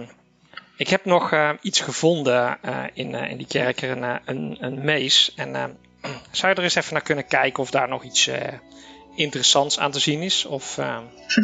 ik 0.77 0.87
heb 0.87 1.05
nog 1.05 1.31
eh, 1.31 1.49
iets 1.61 1.81
gevonden 1.81 2.57
eh, 2.61 2.83
in, 2.93 3.15
eh, 3.15 3.31
in 3.31 3.37
die 3.37 3.47
kerk, 3.47 3.81
een, 3.81 4.03
een, 4.25 4.57
een 4.59 4.85
mees. 4.85 5.33
En 5.35 5.55
ehm, 5.55 5.69
zou 6.31 6.51
je 6.51 6.57
er 6.57 6.63
eens 6.63 6.75
even 6.75 6.93
naar 6.93 7.01
kunnen 7.01 7.27
kijken 7.27 7.63
of 7.63 7.71
daar 7.71 7.87
nog 7.87 8.03
iets 8.03 8.27
eh, 8.27 8.53
interessants 9.15 9.79
aan 9.79 9.91
te 9.91 9.99
zien 9.99 10.21
is? 10.21 10.45
Of, 10.45 10.77
ehm, 10.77 11.03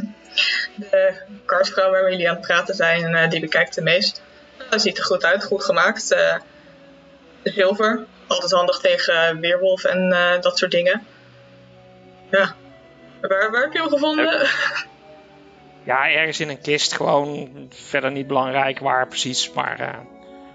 De 0.75 1.13
karsvrouw 1.45 1.91
waar 1.91 2.11
jullie 2.11 2.29
aan 2.29 2.35
het 2.35 2.47
praten 2.47 2.75
zijn, 2.75 3.15
eh, 3.15 3.29
die 3.29 3.39
bekijkt 3.39 3.75
de 3.75 3.81
meest. 3.81 4.21
Dat 4.69 4.81
ziet 4.81 4.97
er 4.97 5.03
goed 5.03 5.23
uit, 5.25 5.43
goed 5.43 5.63
gemaakt. 5.63 6.11
eh, 6.11 6.35
zilver, 7.43 8.05
altijd 8.27 8.51
handig 8.51 8.79
tegen 8.79 9.39
weerwolf 9.39 9.83
en 9.83 10.11
eh, 10.11 10.41
dat 10.41 10.57
soort 10.57 10.71
dingen. 10.71 11.05
Ja. 12.31 12.55
Waar, 13.21 13.51
waar 13.51 13.61
heb 13.61 13.73
je 13.73 13.79
hem 13.79 13.89
gevonden? 13.89 14.47
ja, 15.83 16.09
ergens 16.09 16.39
in 16.39 16.49
een 16.49 16.61
kist, 16.61 16.93
gewoon 16.93 17.49
verder 17.69 18.11
niet 18.11 18.27
belangrijk 18.27 18.79
waar 18.79 19.07
precies, 19.07 19.51
maar 19.53 19.79
eh, 19.79 19.87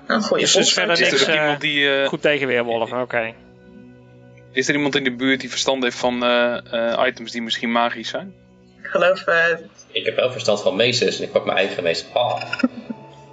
Een 0.06 0.22
goede 0.22 0.42
Dus 0.42 0.48
is 0.48 0.52
vondst, 0.52 0.72
verder 0.72 1.00
niks, 1.00 1.28
iemand 1.28 1.60
die, 1.60 2.00
eh, 2.00 2.08
goed 2.08 2.22
tegen 2.22 2.46
weerwolven, 2.46 3.00
oké. 3.00 3.34
Is 4.56 4.68
er 4.68 4.74
iemand 4.74 4.96
in 4.96 5.04
de 5.04 5.12
buurt 5.12 5.40
die 5.40 5.50
verstand 5.50 5.82
heeft 5.82 5.96
van 5.96 6.24
eh, 6.24 6.72
eh, 6.72 7.06
items 7.06 7.32
die 7.32 7.42
misschien 7.42 7.72
magisch 7.72 8.08
zijn? 8.08 8.34
Ik 8.82 8.86
geloof, 8.86 9.26
eh, 9.26 9.58
Ik 9.90 10.04
heb 10.04 10.16
wel 10.16 10.32
verstand 10.32 10.62
van 10.62 10.76
meesters 10.76 11.18
en 11.18 11.24
ik 11.24 11.32
pak 11.32 11.44
mijn 11.44 11.58
eigen 11.58 11.82
meester. 11.82 12.12
Ah. 12.12 12.40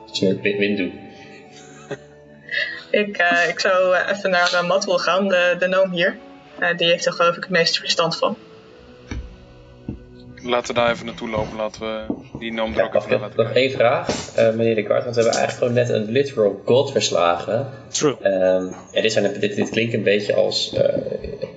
Dat 0.05 0.21
is 0.21 0.77
doen. 0.77 0.99
ik, 2.91 3.17
eh, 3.17 3.49
ik 3.49 3.59
zou 3.59 3.95
even 3.95 4.29
naar 4.29 4.53
uh, 4.53 4.67
Matwell 4.67 4.97
gaan, 4.97 5.27
de, 5.27 5.55
de 5.59 5.67
noom 5.67 5.91
hier. 5.91 6.17
Eh, 6.59 6.77
die 6.77 6.87
heeft 6.87 7.05
er 7.05 7.13
geloof 7.13 7.35
ik 7.35 7.43
het 7.43 7.51
meeste 7.51 7.79
verstand 7.79 8.17
van. 8.17 8.37
Laten 10.43 10.67
we 10.75 10.81
daar 10.81 10.91
even 10.91 11.05
naartoe 11.05 11.29
lopen. 11.29 11.55
Laten 11.57 11.81
we 11.81 12.05
die 12.39 12.53
noem 12.53 12.71
er 12.71 12.77
Ja, 12.77 12.83
ook 12.83 12.93
nog, 12.93 13.03
even 13.05 13.19
naar 13.19 13.27
nog, 13.29 13.37
laten 13.37 13.43
nog 13.43 13.53
kijken. 13.53 13.61
één 13.61 13.71
vraag, 13.71 14.35
eh, 14.35 14.53
meneer 14.55 14.75
de 14.75 14.83
Kart. 14.83 15.03
Want 15.03 15.15
we 15.15 15.21
hebben 15.21 15.39
eigenlijk 15.39 15.73
gewoon 15.75 15.87
net 15.87 16.07
een 16.07 16.11
literal 16.13 16.61
god 16.65 16.91
verslagen. 16.91 17.69
True. 17.87 18.15
Ehm, 18.21 18.67
en 18.91 19.01
dit, 19.01 19.11
zijn, 19.11 19.39
dit, 19.39 19.55
dit 19.55 19.69
klinkt 19.69 19.93
een 19.93 20.03
beetje 20.03 20.33
als... 20.35 20.73
eh 20.73 21.01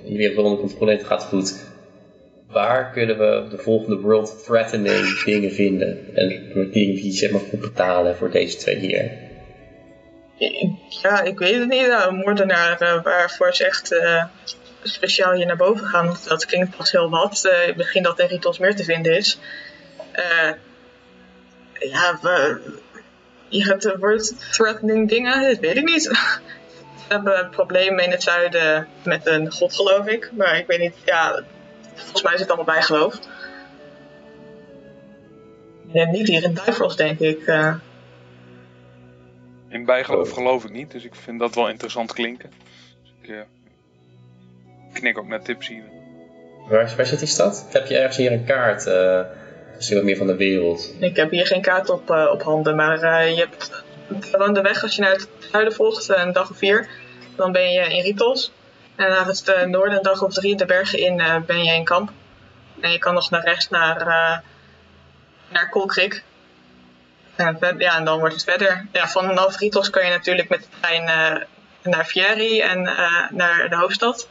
jullie 0.03 0.25
hebben 0.25 0.43
onder 0.43 0.59
controle, 0.59 0.91
het 0.91 1.03
gaat 1.03 1.23
goed. 1.23 1.55
Waar 2.51 2.91
kunnen 2.91 3.17
we 3.17 3.47
de 3.49 3.57
volgende 3.57 3.99
world-threatening 4.01 5.19
dingen 5.25 5.51
vinden? 5.51 6.15
En 6.15 6.27
dingen 6.53 6.95
die 6.95 7.11
zeg 7.11 7.31
maar 7.31 7.41
goed 7.49 7.59
betalen 7.59 8.15
voor 8.15 8.31
deze 8.31 8.57
twee 8.57 8.75
hier. 8.75 9.11
Ja, 11.01 11.21
ik 11.23 11.39
weet 11.39 11.59
het 11.59 11.67
niet. 11.69 11.87
Nou, 11.87 12.09
een 12.09 12.15
moordenaar 12.25 12.81
eh, 12.81 13.03
waarvoor 13.03 13.53
ze 13.55 13.65
echt 13.65 13.91
eh, 13.91 14.23
speciaal 14.89 15.33
hier 15.33 15.45
naar 15.45 15.55
boven 15.57 15.87
gaan. 15.87 16.17
Dat 16.27 16.45
klinkt 16.45 16.77
pas 16.77 16.91
heel 16.91 17.09
wat. 17.09 17.45
Eh, 17.45 17.75
misschien 17.75 18.03
dat 18.03 18.19
er 18.19 18.27
Ritos 18.27 18.57
meer 18.57 18.75
te 18.75 18.83
vinden 18.83 19.17
is. 19.17 19.39
Eh, 20.11 20.51
ja, 21.79 22.19
je 23.49 23.65
hebt 23.65 23.97
word 23.99 24.53
threatening 24.53 25.09
dingen, 25.09 25.43
dat 25.43 25.59
weet 25.59 25.75
ik 25.75 25.83
niet. 25.83 26.07
We 27.07 27.13
hebben 27.13 27.49
problemen 27.49 28.03
in 28.03 28.11
het 28.11 28.23
zuiden 28.23 28.87
met 29.03 29.27
een 29.27 29.51
god, 29.51 29.75
geloof 29.75 30.07
ik. 30.07 30.31
Maar 30.33 30.57
ik 30.57 30.67
weet 30.67 30.79
niet, 30.79 30.95
ja, 31.05 31.43
volgens 31.95 32.21
mij 32.21 32.33
is 32.33 32.39
het 32.39 32.49
allemaal 32.49 32.75
bijgeloof. 32.75 33.19
Niet 35.91 36.27
hier 36.27 36.43
in 36.43 36.53
Bifrost, 36.53 36.97
denk 36.97 37.19
ik. 37.19 37.45
eh. 37.45 37.73
In 39.69 39.85
bijgeloof 39.85 40.31
geloof 40.31 40.63
ik 40.63 40.71
niet, 40.71 40.91
dus 40.91 41.03
ik 41.03 41.15
vind 41.15 41.39
dat 41.39 41.55
wel 41.55 41.69
interessant 41.69 42.13
klinken. 42.13 42.51
Dus 43.01 43.11
ik 43.21 43.45
knik 44.99 45.17
ook 45.17 45.27
naar 45.27 45.41
Tipsy. 45.41 45.81
Waar, 46.69 46.93
waar 46.97 47.05
zit 47.05 47.19
die 47.19 47.27
stad? 47.27 47.67
Heb 47.71 47.87
je 47.87 47.97
ergens 47.97 48.17
hier 48.17 48.31
een 48.31 48.45
kaart? 48.45 48.87
eh 48.87 49.21
misschien 49.75 49.97
wat 49.97 50.05
meer 50.05 50.17
van 50.17 50.27
de 50.27 50.35
wereld. 50.35 50.93
Ik 50.99 51.15
heb 51.15 51.31
hier 51.31 51.47
geen 51.47 51.61
kaart 51.61 51.89
op, 51.89 52.11
eh, 52.11 52.29
op 52.31 52.43
handen, 52.43 52.75
maar 52.75 53.01
eh, 53.01 53.35
je 53.35 53.39
hebt 53.39 53.83
gewoon 54.19 54.53
de 54.53 54.61
weg 54.61 54.83
als 54.83 54.95
je 54.95 55.01
naar 55.01 55.11
het 55.11 55.27
zuiden 55.51 55.73
volgt, 55.73 56.09
een 56.09 56.33
dag 56.33 56.49
of 56.49 56.57
vier, 56.57 56.89
dan 57.35 57.51
ben 57.51 57.71
je 57.71 57.81
in 57.81 58.01
Ritos. 58.01 58.51
En 58.95 59.09
naar 59.09 59.25
het 59.25 59.65
noorden, 59.65 59.97
een 59.97 60.03
dag 60.03 60.21
of 60.23 60.33
drie, 60.33 60.55
de 60.55 60.65
bergen 60.65 60.99
in, 60.99 61.19
eh, 61.19 61.35
ben 61.45 61.63
je 61.63 61.73
in 61.73 61.83
kamp. 61.83 62.11
En 62.79 62.91
je 62.91 62.99
kan 62.99 63.13
nog 63.13 63.29
naar 63.29 63.43
rechts 63.43 63.69
naar, 63.69 64.01
eh 64.01 64.37
naar 65.49 65.69
Kolkrik. 65.69 66.23
En, 67.35 67.57
ja, 67.77 67.97
en 67.97 68.05
dan 68.05 68.19
wordt 68.19 68.33
het 68.33 68.43
verder. 68.43 68.85
Ja, 68.91 69.07
vanaf 69.07 69.57
Ritos 69.57 69.89
kan 69.89 70.05
je 70.05 70.11
natuurlijk 70.11 70.49
met 70.49 70.59
de 70.59 70.67
trein 70.79 71.07
eh, 71.07 71.41
naar 71.83 72.05
Fieri 72.05 72.61
en 72.61 72.87
eh, 72.87 73.29
naar 73.29 73.69
de 73.69 73.75
hoofdstad. 73.75 74.27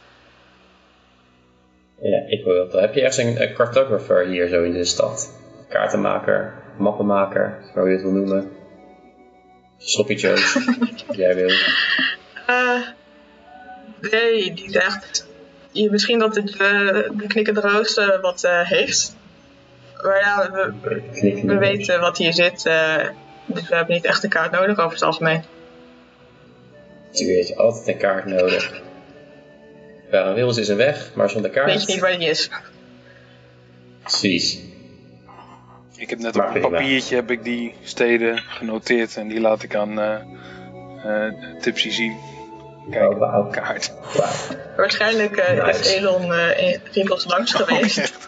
Ja, 2.01 2.23
ik 2.27 2.43
wil 2.43 2.55
dat. 2.55 2.81
Heb 2.81 2.93
je 2.93 3.01
ergens 3.01 3.17
een, 3.17 3.41
een 3.41 3.53
cartographer 3.53 4.25
hier 4.25 4.47
zo 4.47 4.63
in 4.63 4.73
de 4.73 4.85
stad? 4.85 5.31
Kaartenmaker, 5.69 6.53
mappenmaker, 6.77 7.57
zo 7.73 7.87
je 7.87 7.93
het 7.93 8.01
wil 8.01 8.11
noemen. 8.11 8.51
Sloppy 9.77 10.13
Joe, 10.13 10.31
als 11.07 11.17
jij 11.17 11.35
wil. 11.35 11.49
Eh, 12.47 12.81
nee, 14.11 14.51
niet 14.51 14.75
echt. 14.75 15.27
Je, 15.71 15.91
misschien 15.91 16.19
dat 16.19 16.35
het, 16.35 16.51
eh, 16.51 16.57
de 17.11 17.25
knikkende 17.27 17.61
roos 17.61 17.97
eh, 17.97 18.21
wat 18.21 18.47
heeft. 18.63 19.15
Maar 20.01 20.19
ja, 20.19 20.51
we, 20.51 21.41
we 21.45 21.57
weten 21.57 21.99
wat 21.99 22.17
hier 22.17 22.33
zit. 22.33 22.63
dus 23.45 23.69
we 23.69 23.75
hebben 23.75 23.95
niet 23.95 24.05
echt 24.05 24.23
een 24.23 24.29
kaart 24.29 24.51
nodig 24.51 24.79
over 24.79 24.91
het 24.91 25.01
algemeen. 25.01 25.43
Natuurlijk 27.11 27.47
je 27.47 27.55
altijd 27.55 27.87
een 27.87 27.97
kaart 27.97 28.25
nodig. 28.25 28.81
Waar 30.11 30.27
een 30.27 30.33
wil 30.33 30.49
is, 30.49 30.57
is 30.57 30.67
een 30.67 30.77
weg, 30.77 31.11
maar 31.15 31.29
zonder 31.29 31.51
kaart. 31.51 31.71
Weet 31.71 31.81
je 31.81 31.87
niet 31.93 31.99
waar 32.01 32.17
die 32.17 32.29
is. 32.29 32.49
Precies. 34.01 34.59
Ik 35.95 36.09
heb 36.09 36.19
net 36.19 36.35
Maar 36.35 36.47
op 36.49 36.55
een 36.55 36.61
prima. 36.61 36.77
papiertje 36.77 37.15
heb 37.15 37.31
ik 37.31 37.43
die 37.43 37.73
steden 37.83 38.37
genoteerd 38.37 39.17
en 39.17 39.27
die 39.27 39.39
laat 39.39 39.63
ik 39.63 39.75
aan 39.75 39.99
eh 39.99 40.15
eh, 41.03 41.33
Tipsy 41.61 41.89
zien. 41.89 42.17
Kijk, 42.91 43.11
Oh, 43.21 43.51
kaart. 43.51 43.93
Waarschijnlijk 44.77 45.37
eh, 45.37 45.65
Nice. 45.65 45.79
is 45.79 45.93
Elon 45.93 46.33
eh 46.33 46.71
in 46.73 46.79
Rinkels 46.91 47.25
langs 47.25 47.53
geweest. 47.53 47.97
echt. 47.97 48.27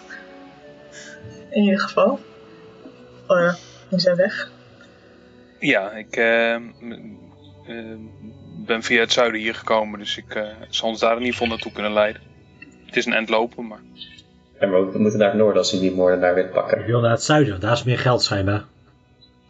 In 1.50 1.64
ieder 1.64 1.80
geval. 1.80 2.20
Oh 3.28 3.38
ja, 3.40 3.56
in 3.90 4.00
zijn 4.00 4.16
weg. 4.16 4.52
Ja, 5.60 5.92
ik 5.92 6.16
ben 8.70 8.84
via 8.84 9.00
het 9.00 9.12
zuiden 9.12 9.40
hier 9.42 9.56
gekomen, 9.56 10.00
dus 10.00 10.18
ik 10.18 10.36
eh, 10.36 10.44
zal 10.70 10.90
ons 10.90 11.00
daar 11.00 11.12
in 11.12 11.18
ieder 11.18 11.32
geval 11.34 11.48
naartoe 11.48 11.72
kunnen 11.72 11.94
leiden. 11.94 12.22
Het 12.86 12.96
is 12.98 13.06
een 13.06 13.14
eind 13.14 13.30
lopen, 13.30 13.68
maar 13.68 13.80
Ja, 14.60 14.68
maar 14.68 14.92
we 14.92 15.00
moeten 15.00 15.20
naar 15.20 15.30
het 15.30 15.38
noorden 15.38 15.58
als 15.58 15.72
we 15.72 15.80
die 15.80 15.92
moordenaar 15.92 16.34
weer 16.34 16.46
Ik 16.46 16.52
pakken. 16.52 16.86
wil 16.86 17.00
naar 17.02 17.12
het 17.12 17.24
zuiden, 17.24 17.60
daar 17.60 17.72
is 17.72 17.84
meer 17.84 18.00
geld 18.00 18.22
schijnbaar. 18.22 18.64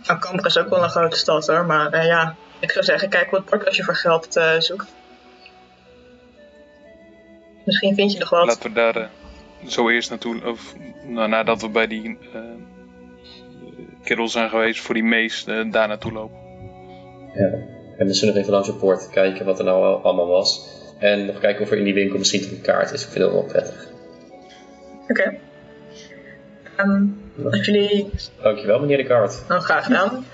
Nou, 0.08 0.20
Kamper 0.20 0.46
is 0.46 0.58
ook 0.58 0.70
wel 0.70 0.84
een 0.84 0.90
grote 0.90 1.18
stad 1.18 1.48
hoor. 1.48 1.66
Maar 1.66 1.92
eh, 1.92 2.06
ja, 2.06 2.36
ik 2.60 2.72
zou 2.72 2.86
zeggen, 2.86 3.10
kijk 3.10 3.32
wat 3.32 3.46
bord 3.46 3.66
als 3.66 3.76
je 3.78 3.84
voor 3.84 3.96
geld 3.96 4.36
eh, 4.36 4.60
zoekt. 4.60 4.94
Misschien 7.66 7.96
vind 7.96 8.12
je 8.14 8.20
nog 8.20 8.30
wat. 8.30 8.46
laten 8.46 8.64
we 8.64 8.76
daar 8.76 9.10
zo 9.68 9.90
eerst 9.90 10.10
naartoe, 10.10 10.46
of 10.46 10.76
nou, 11.04 11.30
nadat 11.30 11.62
we 11.62 11.70
bij 11.70 11.88
die 11.88 12.18
eh 12.34 12.40
kerel 14.04 14.28
zijn 14.28 14.50
geweest 14.50 14.82
voor 14.82 14.94
die 14.94 15.04
mees, 15.04 15.44
daar 15.44 15.88
naartoe 15.88 16.12
lopen. 16.12 16.38
Ja. 17.34 17.78
En 18.00 18.08
we 18.08 18.14
zullen 18.14 18.34
nog 18.34 18.42
even 18.44 18.54
langs 18.54 18.68
de 18.68 18.74
poort 18.76 19.10
kijken 19.10 19.46
wat 19.46 19.60
er 19.60 19.66
nou 19.66 19.84
al- 19.84 20.02
allemaal 20.04 20.28
was. 20.28 20.68
En 21.00 21.26
nog 21.26 21.40
kijken 21.40 21.64
of 21.64 21.72
er 21.72 21.78
in 21.78 21.84
die 21.84 21.94
winkel 21.94 22.18
misschien 22.18 22.42
toch 22.42 22.52
een 22.52 22.62
kaart 22.62 22.92
is. 22.92 23.04
Ik 23.04 23.10
vind 23.10 23.24
dat 23.24 23.34
wel 23.34 23.44
prettig. 23.44 23.88
Oké. 25.08 25.38
Ehm, 26.76 27.04
als 27.52 27.66
jullie 27.66 28.10
Dankjewel 28.42 28.80
meneer 28.80 28.98
de 28.98 29.04
kaart. 29.04 29.44
Nou, 29.48 29.62
graag 29.62 29.86
gedaan. 29.86 30.26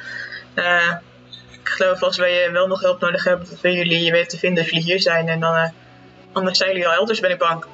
Eh, 0.53 0.93
ik 1.61 1.69
geloof 1.69 2.03
als 2.03 2.17
wij 2.17 2.45
eh, 2.45 2.51
wel 2.51 2.67
nog 2.67 2.81
hulp 2.81 2.99
nodig 3.01 3.23
hebben, 3.23 3.47
dat 3.49 3.61
we 3.61 3.71
jullie 3.71 4.11
weten 4.11 4.27
te 4.27 4.37
vinden 4.37 4.63
als 4.63 4.71
jullie 4.71 4.85
hier 4.85 5.01
zijn. 5.01 5.27
En 5.27 5.39
dan, 5.39 5.55
eh, 5.55 5.69
anders 6.31 6.57
zijn 6.57 6.69
jullie 6.71 6.87
al 6.87 6.93
elders, 6.93 7.19
ben 7.19 7.31
ik 7.31 7.37
bang. 7.37 7.65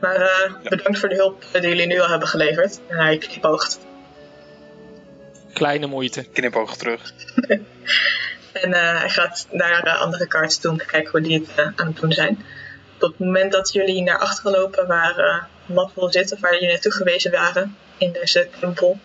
Maar 0.00 0.50
bedankt 0.62 0.98
voor 0.98 1.08
de 1.08 1.14
hulp 1.14 1.44
die 1.52 1.68
jullie 1.68 1.86
nu 1.86 2.00
al 2.00 2.08
hebben 2.08 2.28
geleverd. 2.28 2.80
En 2.88 2.96
hij 2.96 3.18
knipoogt. 3.18 3.86
Kleine 5.52 5.86
moeite. 5.86 6.24
Knipoog 6.32 6.76
terug. 6.76 7.12
En 8.62 8.72
eh, 8.72 8.98
hij 9.00 9.10
gaat 9.10 9.46
naar 9.50 9.82
eh, 9.82 10.00
andere 10.00 10.26
kaarten 10.26 10.60
toe 10.60 10.70
om 10.70 10.78
te 10.78 10.84
kijken 10.84 11.10
hoe 11.10 11.20
die 11.20 11.38
het 11.38 11.48
eh, 11.54 11.66
aan 11.76 11.86
het 11.86 11.96
doen 11.96 12.12
zijn. 12.12 12.44
Op 12.94 13.08
het 13.08 13.18
moment 13.18 13.52
dat 13.52 13.72
jullie 13.72 14.02
naar 14.02 14.18
achteren 14.18 14.52
lopen 14.52 14.86
waar 14.86 15.18
uh, 15.18 15.42
Matt 15.74 15.94
wil 15.94 16.12
zitten, 16.12 16.40
waar 16.40 16.52
jullie 16.52 16.68
naartoe 16.68 16.92
gewezen 16.92 17.30
waren 17.30 17.76
in 17.96 18.12
deze 18.12 18.48
tempel, 18.60 18.98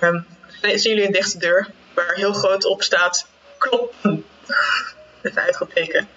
ehm, 0.00 0.20
zien 0.60 0.78
jullie 0.92 1.06
een 1.06 1.12
dichte 1.12 1.38
deur 1.38 1.70
waar 1.94 2.14
heel 2.14 2.32
groot 2.32 2.64
op 2.64 2.82
staat 2.82 3.26
kloppen. 3.58 4.24
Even 5.22 5.42
uitgekeken. 5.42 6.08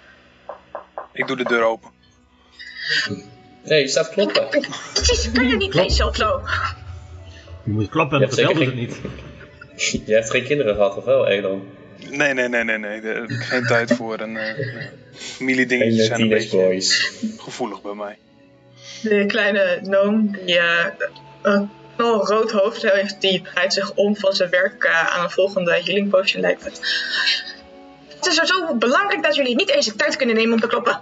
Ik 1.12 1.26
doe 1.26 1.36
de 1.36 1.44
deur 1.44 1.62
open. 1.62 1.90
Nee, 3.62 3.80
je 3.80 3.88
staat 3.88 4.08
kloppen. 4.08 4.48
Precies, 4.92 5.30
kan 5.32 5.48
je 5.48 5.56
niet 5.56 5.74
lezen 5.74 6.06
of 6.06 6.16
zo? 6.16 6.42
Je 7.64 7.70
moet 7.70 7.88
klappen 7.88 8.18
Je 8.18 8.24
en 8.24 8.30
hebt 8.30 8.40
vertelde 8.40 8.64
zeker 8.64 8.88
het 8.88 9.02
niet. 9.02 9.29
Je 10.06 10.14
hebt 10.14 10.30
geen 10.30 10.44
kinderen 10.44 10.74
gehad, 10.74 10.96
of 10.96 11.04
wel, 11.04 11.26
Elon? 11.28 11.68
Nee, 12.10 12.34
nee, 12.34 12.48
nee, 12.48 12.64
nee, 12.64 12.78
nee. 12.78 13.00
Daar 13.00 13.14
heb 13.14 13.30
ik 13.30 13.42
geen 13.42 13.66
tijd 13.66 13.92
voor. 13.92 14.18
En, 14.18 14.36
eh 14.36 14.54
Geen 14.54 14.90
familiedingetjes 15.12 16.00
eh, 16.00 16.06
zijn 16.06 16.20
een 16.20 16.28
beetje 16.28 16.56
boys. 16.56 17.12
gevoelig 17.38 17.82
bij 17.82 17.94
mij. 17.94 18.18
De 19.02 19.26
kleine 19.26 19.78
noom 19.82 20.36
die 20.44 20.58
eh, 20.58 20.86
een 21.42 21.68
rood 21.96 22.50
hoofd 22.50 22.82
heeft, 22.82 23.20
die 23.20 23.42
draait 23.42 23.72
zich 23.72 23.94
om 23.94 24.16
van 24.16 24.32
zijn 24.32 24.50
werk 24.50 24.84
eh, 24.84 25.16
aan 25.16 25.24
een 25.24 25.30
volgende 25.30 25.70
healing 25.72 26.10
potion 26.10 26.40
lijkt 26.40 26.64
het. 26.64 26.80
Het 28.08 28.26
is 28.26 28.34
zo 28.34 28.74
belangrijk 28.74 29.22
dat 29.22 29.34
jullie 29.34 29.54
niet 29.54 29.70
eens 29.70 29.86
de 29.86 29.96
tijd 29.96 30.16
kunnen 30.16 30.36
nemen 30.36 30.52
om 30.54 30.60
te 30.60 30.66
kloppen. 30.66 31.00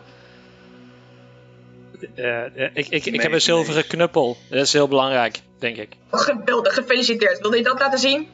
Eh, 2.15 2.45
eh, 2.45 2.71
ik 2.75 2.89
ik, 2.89 3.05
ik 3.07 3.13
Nee, 3.13 3.21
heb 3.21 3.33
een 3.33 3.41
zilveren 3.41 3.75
nee. 3.81 3.87
knuppel. 3.87 4.37
Dat 4.51 4.63
is 4.63 4.73
heel 4.73 4.89
belangrijk, 4.89 5.41
denk 5.59 5.77
ik. 5.77 5.89
Geweldig, 6.11 6.75
gefeliciteerd. 6.75 7.39
Wilde 7.41 7.57
je 7.57 7.63
dat 7.63 7.79
laten 7.79 7.99
zien? 7.99 8.29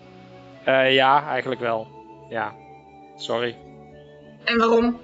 Eh, 0.65 0.95
ja, 0.95 1.29
eigenlijk 1.29 1.61
wel. 1.61 1.89
Ja. 2.31 2.55
Sorry. 3.17 3.57
En 4.45 4.59
waarom? 4.59 5.01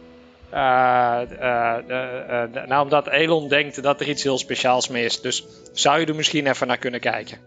Eh, 0.51 1.23
eh, 1.23 2.67
nou, 2.67 2.83
omdat 2.83 3.07
Elon 3.09 3.49
denkt 3.49 3.83
dat 3.83 4.01
er 4.01 4.09
iets 4.09 4.23
heel 4.23 4.39
speciaals 4.39 4.89
mee 4.89 5.05
is. 5.05 5.21
Dus 5.21 5.45
zou 5.73 6.01
je 6.01 6.07
er 6.07 6.15
misschien 6.15 6.47
even 6.47 6.67
naar 6.67 6.79
kunnen 6.79 7.01
kijken? 7.01 7.39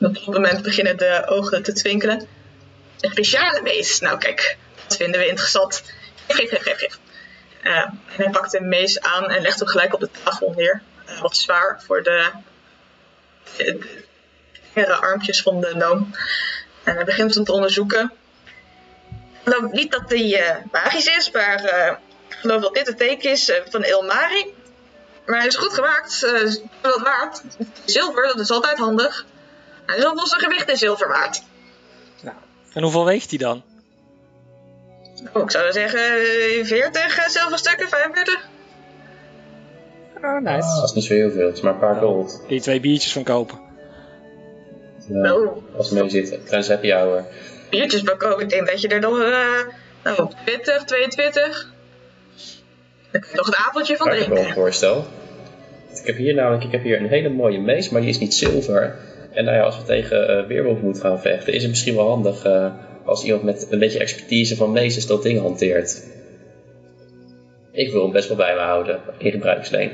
Op 0.00 0.14
dat 0.14 0.26
moment 0.26 0.62
beginnen 0.62 0.96
de 0.96 1.22
ogen 1.26 1.62
te 1.62 1.72
twinkelen. 1.72 2.26
Een 3.00 3.10
speciale 3.10 3.62
mees. 3.62 4.00
Nou 4.00 4.18
kijk, 4.18 4.56
dat 4.86 4.96
vinden 4.96 5.20
we 5.20 5.26
interessant. 5.26 5.82
Geef, 6.28 6.48
geef, 6.48 6.62
geef, 6.62 6.78
geef. 6.78 6.98
En 7.62 8.00
hij 8.06 8.30
pakt 8.30 8.54
een 8.54 8.68
mees 8.68 9.00
aan 9.00 9.30
en 9.30 9.42
legt 9.42 9.58
hem 9.58 9.68
gelijk 9.68 9.94
op 9.94 10.00
de 10.00 10.10
tafel 10.24 10.52
neer. 10.56 10.82
Wat 11.20 11.36
zwaar 11.36 11.82
voor 11.86 12.02
de, 12.02 12.30
de, 13.56 13.78
de 14.74 14.96
armpjes 14.96 15.42
van 15.42 15.60
de 15.60 15.74
noom. 15.74 16.14
En 16.90 16.96
hij 16.96 17.04
begint 17.04 17.34
hem 17.34 17.44
te 17.44 17.52
onderzoeken. 17.52 18.12
Ik 19.44 19.52
geloof 19.52 19.72
niet 19.72 19.90
dat 19.92 20.02
hij 20.06 20.34
eh, 20.48 20.56
magisch 20.72 21.06
is, 21.06 21.30
maar 21.30 21.64
eh, 21.64 21.92
ik 22.28 22.34
geloof 22.34 22.62
dat 22.62 22.74
dit 22.74 22.86
het 22.86 22.98
teken 22.98 23.30
is 23.30 23.50
eh, 23.50 23.56
van 23.70 23.84
Ilmari. 23.84 24.54
Maar 25.26 25.38
hij 25.38 25.46
is 25.46 25.56
goed 25.56 25.72
gemaakt. 25.72 26.22
eh, 26.22 26.54
wat 26.82 27.00
waard. 27.02 27.42
Zilver, 27.84 28.26
dat 28.26 28.40
is 28.40 28.50
altijd 28.50 28.78
handig. 28.78 29.26
Hij 29.86 29.96
is 29.98 30.04
alvast 30.04 30.32
een 30.34 30.40
gewicht 30.40 30.68
in 30.70 30.76
zilver 30.76 31.08
waard. 31.08 31.42
En 32.72 32.82
hoeveel 32.82 33.04
weegt 33.04 33.30
hij 33.30 33.38
dan? 33.38 33.62
Oh, 35.32 35.42
ik 35.42 35.50
zou 35.50 35.72
zeggen 35.72 36.00
eh, 36.00 36.64
40 36.64 37.16
eh, 37.18 37.28
zilverstukken, 37.28 37.88
45. 37.88 38.48
Oh, 40.22 40.40
nice. 40.40 40.74
Dat 40.74 40.84
is 40.84 40.92
niet 40.92 41.04
zo 41.04 41.14
heel 41.14 41.30
veel, 41.30 41.46
het 41.46 41.56
is 41.56 41.60
maar 41.62 41.72
een 41.72 41.78
paar 41.78 41.96
gold. 42.00 42.42
Kun 42.46 42.54
je 42.54 42.60
twee 42.60 42.80
biertjes 42.80 43.12
van 43.12 43.22
kopen? 43.22 43.58
Ja, 45.12 45.34
Oh, 45.34 45.56
als 45.76 45.90
het 45.90 45.98
mee 46.00 46.08
zit, 46.08 46.38
klein 46.44 46.64
happy 46.64 46.90
hour. 46.90 47.24
biertjes 47.70 48.02
bakken. 48.02 48.38
Ik 48.40 48.48
denk 48.48 48.66
dat 48.66 48.80
je 48.80 48.88
er 48.88 49.00
dan 49.00 49.20
eh 49.22 49.64
nou, 50.04 50.28
20, 50.44 50.84
22. 50.84 51.72
Dan 53.10 53.20
kun 53.20 53.30
je 53.30 53.36
nog 53.36 53.46
een 53.46 53.54
avondje 53.54 53.96
van 53.96 54.06
Waar 54.06 54.16
ik 54.16 54.20
wel 54.22 54.28
een 54.30 54.34
drinken. 54.42 54.62
voorstel. 54.62 55.04
Ik 56.00 56.06
heb 56.06 56.16
hier 56.16 56.34
namelijk 56.34 56.64
ik 56.64 56.72
heb 56.72 56.82
hier 56.82 57.00
een 57.00 57.08
hele 57.08 57.28
mooie 57.28 57.60
mees, 57.60 57.88
maar 57.88 58.00
die 58.00 58.10
is 58.10 58.18
niet 58.18 58.34
zilver. 58.34 58.96
En 59.32 59.44
nou 59.44 59.56
ja, 59.56 59.62
als 59.62 59.76
we 59.76 59.82
tegen 59.84 60.28
eh 60.28 60.46
weerwolf 60.46 60.80
moeten 60.80 61.02
gaan 61.02 61.20
vechten, 61.20 61.52
is 61.52 61.60
het 61.62 61.70
misschien 61.70 61.94
wel 61.94 62.08
handig 62.08 62.44
eh, 62.44 62.66
als 63.04 63.24
iemand 63.24 63.42
met 63.42 63.66
een 63.70 63.78
beetje 63.78 63.98
expertise 63.98 64.56
van 64.56 64.72
meesters 64.72 65.06
dat 65.06 65.22
ding 65.22 65.40
hanteert. 65.40 66.02
Ik 67.72 67.92
wil 67.92 68.02
hem 68.02 68.12
best 68.12 68.28
wel 68.28 68.36
bij 68.36 68.54
me 68.54 68.60
houden 68.60 69.00
in 69.18 69.30
gebruiksleen. 69.30 69.90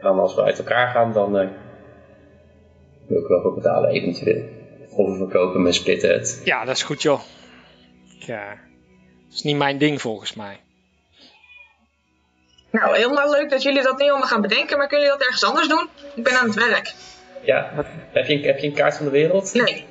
En 0.00 0.06
als 0.08 0.34
we 0.34 0.42
uit 0.42 0.58
elkaar 0.58 0.88
gaan, 0.88 1.12
dan 1.12 1.38
eh, 1.38 1.48
wil 3.08 3.20
ik 3.20 3.26
wel 3.26 3.42
voor 3.42 3.54
betalen 3.54 3.90
eventueel. 3.90 4.44
Of 4.90 5.10
we 5.10 5.16
verkopen 5.16 5.66
en 5.66 5.74
splitten 5.74 6.10
het. 6.12 6.40
Ja, 6.44 6.64
dat 6.64 6.76
is 6.76 6.82
goed 6.82 7.02
joh. 7.02 7.20
Ja. 8.18 8.48
Dat 9.28 9.34
is 9.36 9.42
niet 9.42 9.56
mijn 9.56 9.78
ding 9.78 10.00
volgens 10.00 10.34
mij. 10.34 10.60
Nou, 12.70 12.96
helemaal 12.96 13.30
leuk 13.30 13.50
dat 13.50 13.62
jullie 13.62 13.82
dat 13.82 13.98
niet 13.98 14.08
allemaal 14.08 14.28
gaan 14.28 14.40
bedenken, 14.40 14.78
maar 14.78 14.86
kunnen 14.88 15.06
jullie 15.06 15.18
dat 15.20 15.28
ergens 15.28 15.44
anders 15.44 15.68
doen? 15.68 15.88
Ik 16.14 16.24
ben 16.24 16.38
aan 16.38 16.46
het 16.46 16.54
werk. 16.68 16.94
Ja, 17.44 17.70
heb 18.12 18.26
je, 18.26 18.34
een- 18.34 18.42
heb 18.42 18.58
je 18.58 18.66
een 18.66 18.72
kaart 18.74 18.96
van 18.96 19.04
de 19.04 19.10
wereld? 19.10 19.52
Nee, 19.54 19.84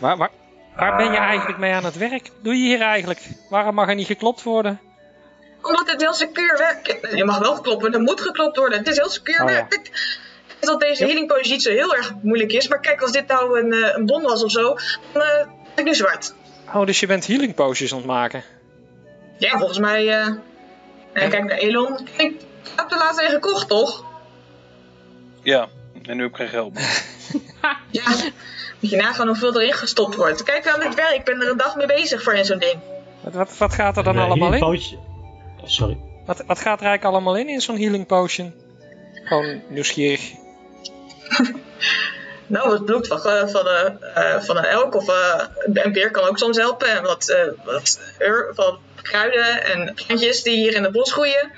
Waar, 0.00 0.16
waar, 0.16 0.30
waar 0.76 0.96
ben 0.96 1.10
je 1.12 1.16
eigenlijk 1.18 1.58
mee 1.58 1.72
aan 1.72 1.84
het 1.84 1.96
werk? 1.96 2.22
Wat 2.22 2.44
Doe 2.44 2.54
je 2.54 2.66
hier 2.66 2.80
eigenlijk? 2.80 3.20
Waarom 3.50 3.74
mag 3.74 3.88
er 3.88 3.94
niet 3.94 4.06
geklopt 4.06 4.42
worden? 4.42 4.80
omdat 5.62 5.90
het 5.90 6.00
heel 6.00 6.12
secuur 6.14 6.56
werkt. 6.58 7.16
Je 7.16 7.24
mag 7.24 7.38
wel 7.38 7.60
kloppen, 7.60 7.92
er 7.94 8.00
moet 8.00 8.20
geklopt 8.20 8.56
worden. 8.56 8.78
Het 8.78 8.88
is 8.88 8.96
heel 8.96 9.08
secuur 9.08 9.40
Oh, 9.40 9.46
werk. 9.46 9.90
Dat 10.66 10.80
deze 10.80 11.04
healing 11.04 11.26
potion 11.26 11.52
niet 11.52 11.62
zo 11.62 11.70
heel 11.70 11.94
erg 11.94 12.12
moeilijk 12.22 12.52
is, 12.52 12.68
maar 12.68 12.80
kijk, 12.80 13.00
als 13.02 13.12
dit 13.12 13.26
nou 13.26 13.60
een, 13.60 13.72
eh, 13.72 13.94
een 13.96 14.06
bon 14.06 14.22
was 14.22 14.44
of 14.44 14.50
zo, 14.50 14.62
dan 15.12 15.22
eh, 15.22 15.46
ben 15.46 15.48
ik 15.74 15.84
nu 15.84 15.94
zwart. 15.94 16.34
Oh, 16.74 16.86
dus 16.86 17.00
je 17.00 17.06
bent 17.06 17.26
healing 17.26 17.54
potions 17.54 17.92
aan 17.92 17.98
het 17.98 18.06
maken. 18.06 18.42
Ja, 19.38 19.58
volgens 19.58 19.78
mij. 19.78 20.08
eh 20.08 20.26
en 21.12 21.30
kijk 21.30 21.44
naar 21.44 21.58
Elon. 21.58 21.98
Ik 22.16 22.32
heb 22.76 22.90
er 22.92 22.98
laatst 22.98 23.20
een 23.20 23.30
gekocht, 23.30 23.68
toch? 23.68 24.04
Ja, 25.42 25.68
en 26.02 26.16
nu 26.16 26.22
heb 26.22 26.30
ik 26.30 26.36
geen 26.36 26.48
geld 26.48 26.72
meer. 26.74 27.02
Ja. 27.90 28.02
Moet 28.80 28.90
je 28.90 28.96
nagaan 28.96 29.26
hoeveel 29.26 29.60
erin 29.60 29.72
gestopt 29.72 30.14
wordt. 30.14 30.42
Kijk 30.42 30.68
aan 30.68 30.80
het 30.80 30.94
werk, 30.94 31.14
ik 31.14 31.24
ben 31.24 31.40
er 31.40 31.50
een 31.50 31.56
dag 31.56 31.76
mee 31.76 31.86
bezig 31.86 32.22
voor 32.22 32.34
in 32.34 32.44
zo'n 32.44 32.58
ding. 32.58 32.74
Wat, 33.20 33.34
wat, 33.34 33.58
wat 33.58 33.72
gaat 33.74 33.96
er 33.96 34.04
dan 34.04 34.16
eh, 34.16 34.24
allemaal 34.24 34.52
in? 34.52 34.62
healing 34.62 34.80
potion- 34.80 35.00
Sorry. 35.64 35.96
Wat, 36.26 36.36
wat 36.46 36.58
gaat 36.58 36.80
er 36.80 36.86
eigenlijk 36.86 37.04
allemaal 37.04 37.36
in 37.36 37.48
in 37.48 37.60
zo'n 37.60 37.78
healing 37.78 38.06
potion? 38.06 38.54
Gewoon 39.24 39.60
nieuwsgierig. 39.68 40.32
Nou, 42.46 42.68
wat 42.68 42.84
bloed 42.84 43.06
van, 43.06 43.24
eh, 43.24 43.48
van, 43.48 43.68
eh, 43.68 43.86
eh, 44.14 44.42
van 44.42 44.56
een 44.56 44.64
elk 44.64 44.94
of 44.94 45.08
een 45.72 45.92
beer 45.92 46.10
kan 46.10 46.24
ook 46.28 46.38
soms 46.38 46.56
helpen. 46.56 46.88
En 46.88 47.02
wat, 47.02 47.36
wat 47.64 48.00
van 48.54 48.78
kruiden 49.02 49.64
en 49.64 49.94
plantjes 49.94 50.42
die 50.42 50.56
hier 50.56 50.74
in 50.74 50.82
het 50.82 50.92
bos 50.92 51.12
groeien. 51.12 51.52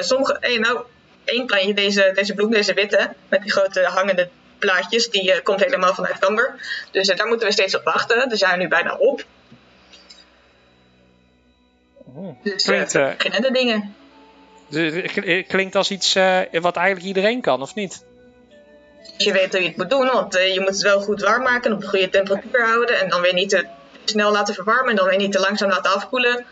Sommige, 0.00 0.36
hey, 0.40 0.58
nou, 0.58 0.80
één 1.24 1.46
plantje, 1.46 1.74
deze, 1.74 2.12
deze 2.14 2.34
bloem, 2.34 2.50
deze 2.50 2.74
witte, 2.74 3.10
met 3.28 3.42
die 3.42 3.50
grote 3.52 3.82
hangende 3.84 4.28
plaatjes, 4.58 5.10
die 5.10 5.40
komt 5.42 5.60
helemaal 5.64 5.94
vanuit 5.94 6.18
Camber. 6.18 6.54
Dus 6.90 7.06
daar 7.06 7.26
moeten 7.26 7.46
we 7.46 7.52
steeds 7.52 7.76
op 7.76 7.84
wachten. 7.84 8.28
Die 8.28 8.38
zijn 8.38 8.58
nu 8.58 8.68
bijna 8.68 8.94
op. 8.96 9.24
Oh. 12.14 12.42
Dus 12.42 12.64
Klinkt, 12.64 12.90
verschillende 12.92 13.50
dingen. 13.52 13.94
de- 14.68 15.44
Klinkt 15.48 15.74
als 15.74 15.90
iets 15.90 16.12
wat 16.52 16.76
eigenlijk 16.76 17.06
iedereen 17.06 17.40
kan, 17.40 17.62
of 17.62 17.74
niet? 17.74 18.04
Je 19.16 19.32
weet 19.32 19.52
hoe 19.52 19.60
je 19.62 19.68
het 19.68 19.76
moet 19.76 19.90
doen, 19.90 20.06
want 20.06 20.36
eh, 20.36 20.54
je 20.54 20.60
moet 20.60 20.68
het 20.68 20.82
wel 20.82 21.00
goed 21.00 21.20
warm 21.22 21.42
maken, 21.42 21.72
op 21.72 21.80
de 21.80 21.86
goede 21.88 22.08
temperatuur 22.08 22.66
houden 22.66 23.00
en 23.00 23.08
dan 23.08 23.20
weer 23.20 23.34
niet 23.34 23.48
te 23.48 23.66
snel 24.04 24.32
laten 24.32 24.54
verwarmen 24.54 24.90
en 24.90 24.96
dan 24.96 25.08
weer 25.08 25.18
niet 25.18 25.32
te 25.32 25.40
langzaam 25.40 25.70
laten 25.70 25.94
afkoelen. 25.94 26.44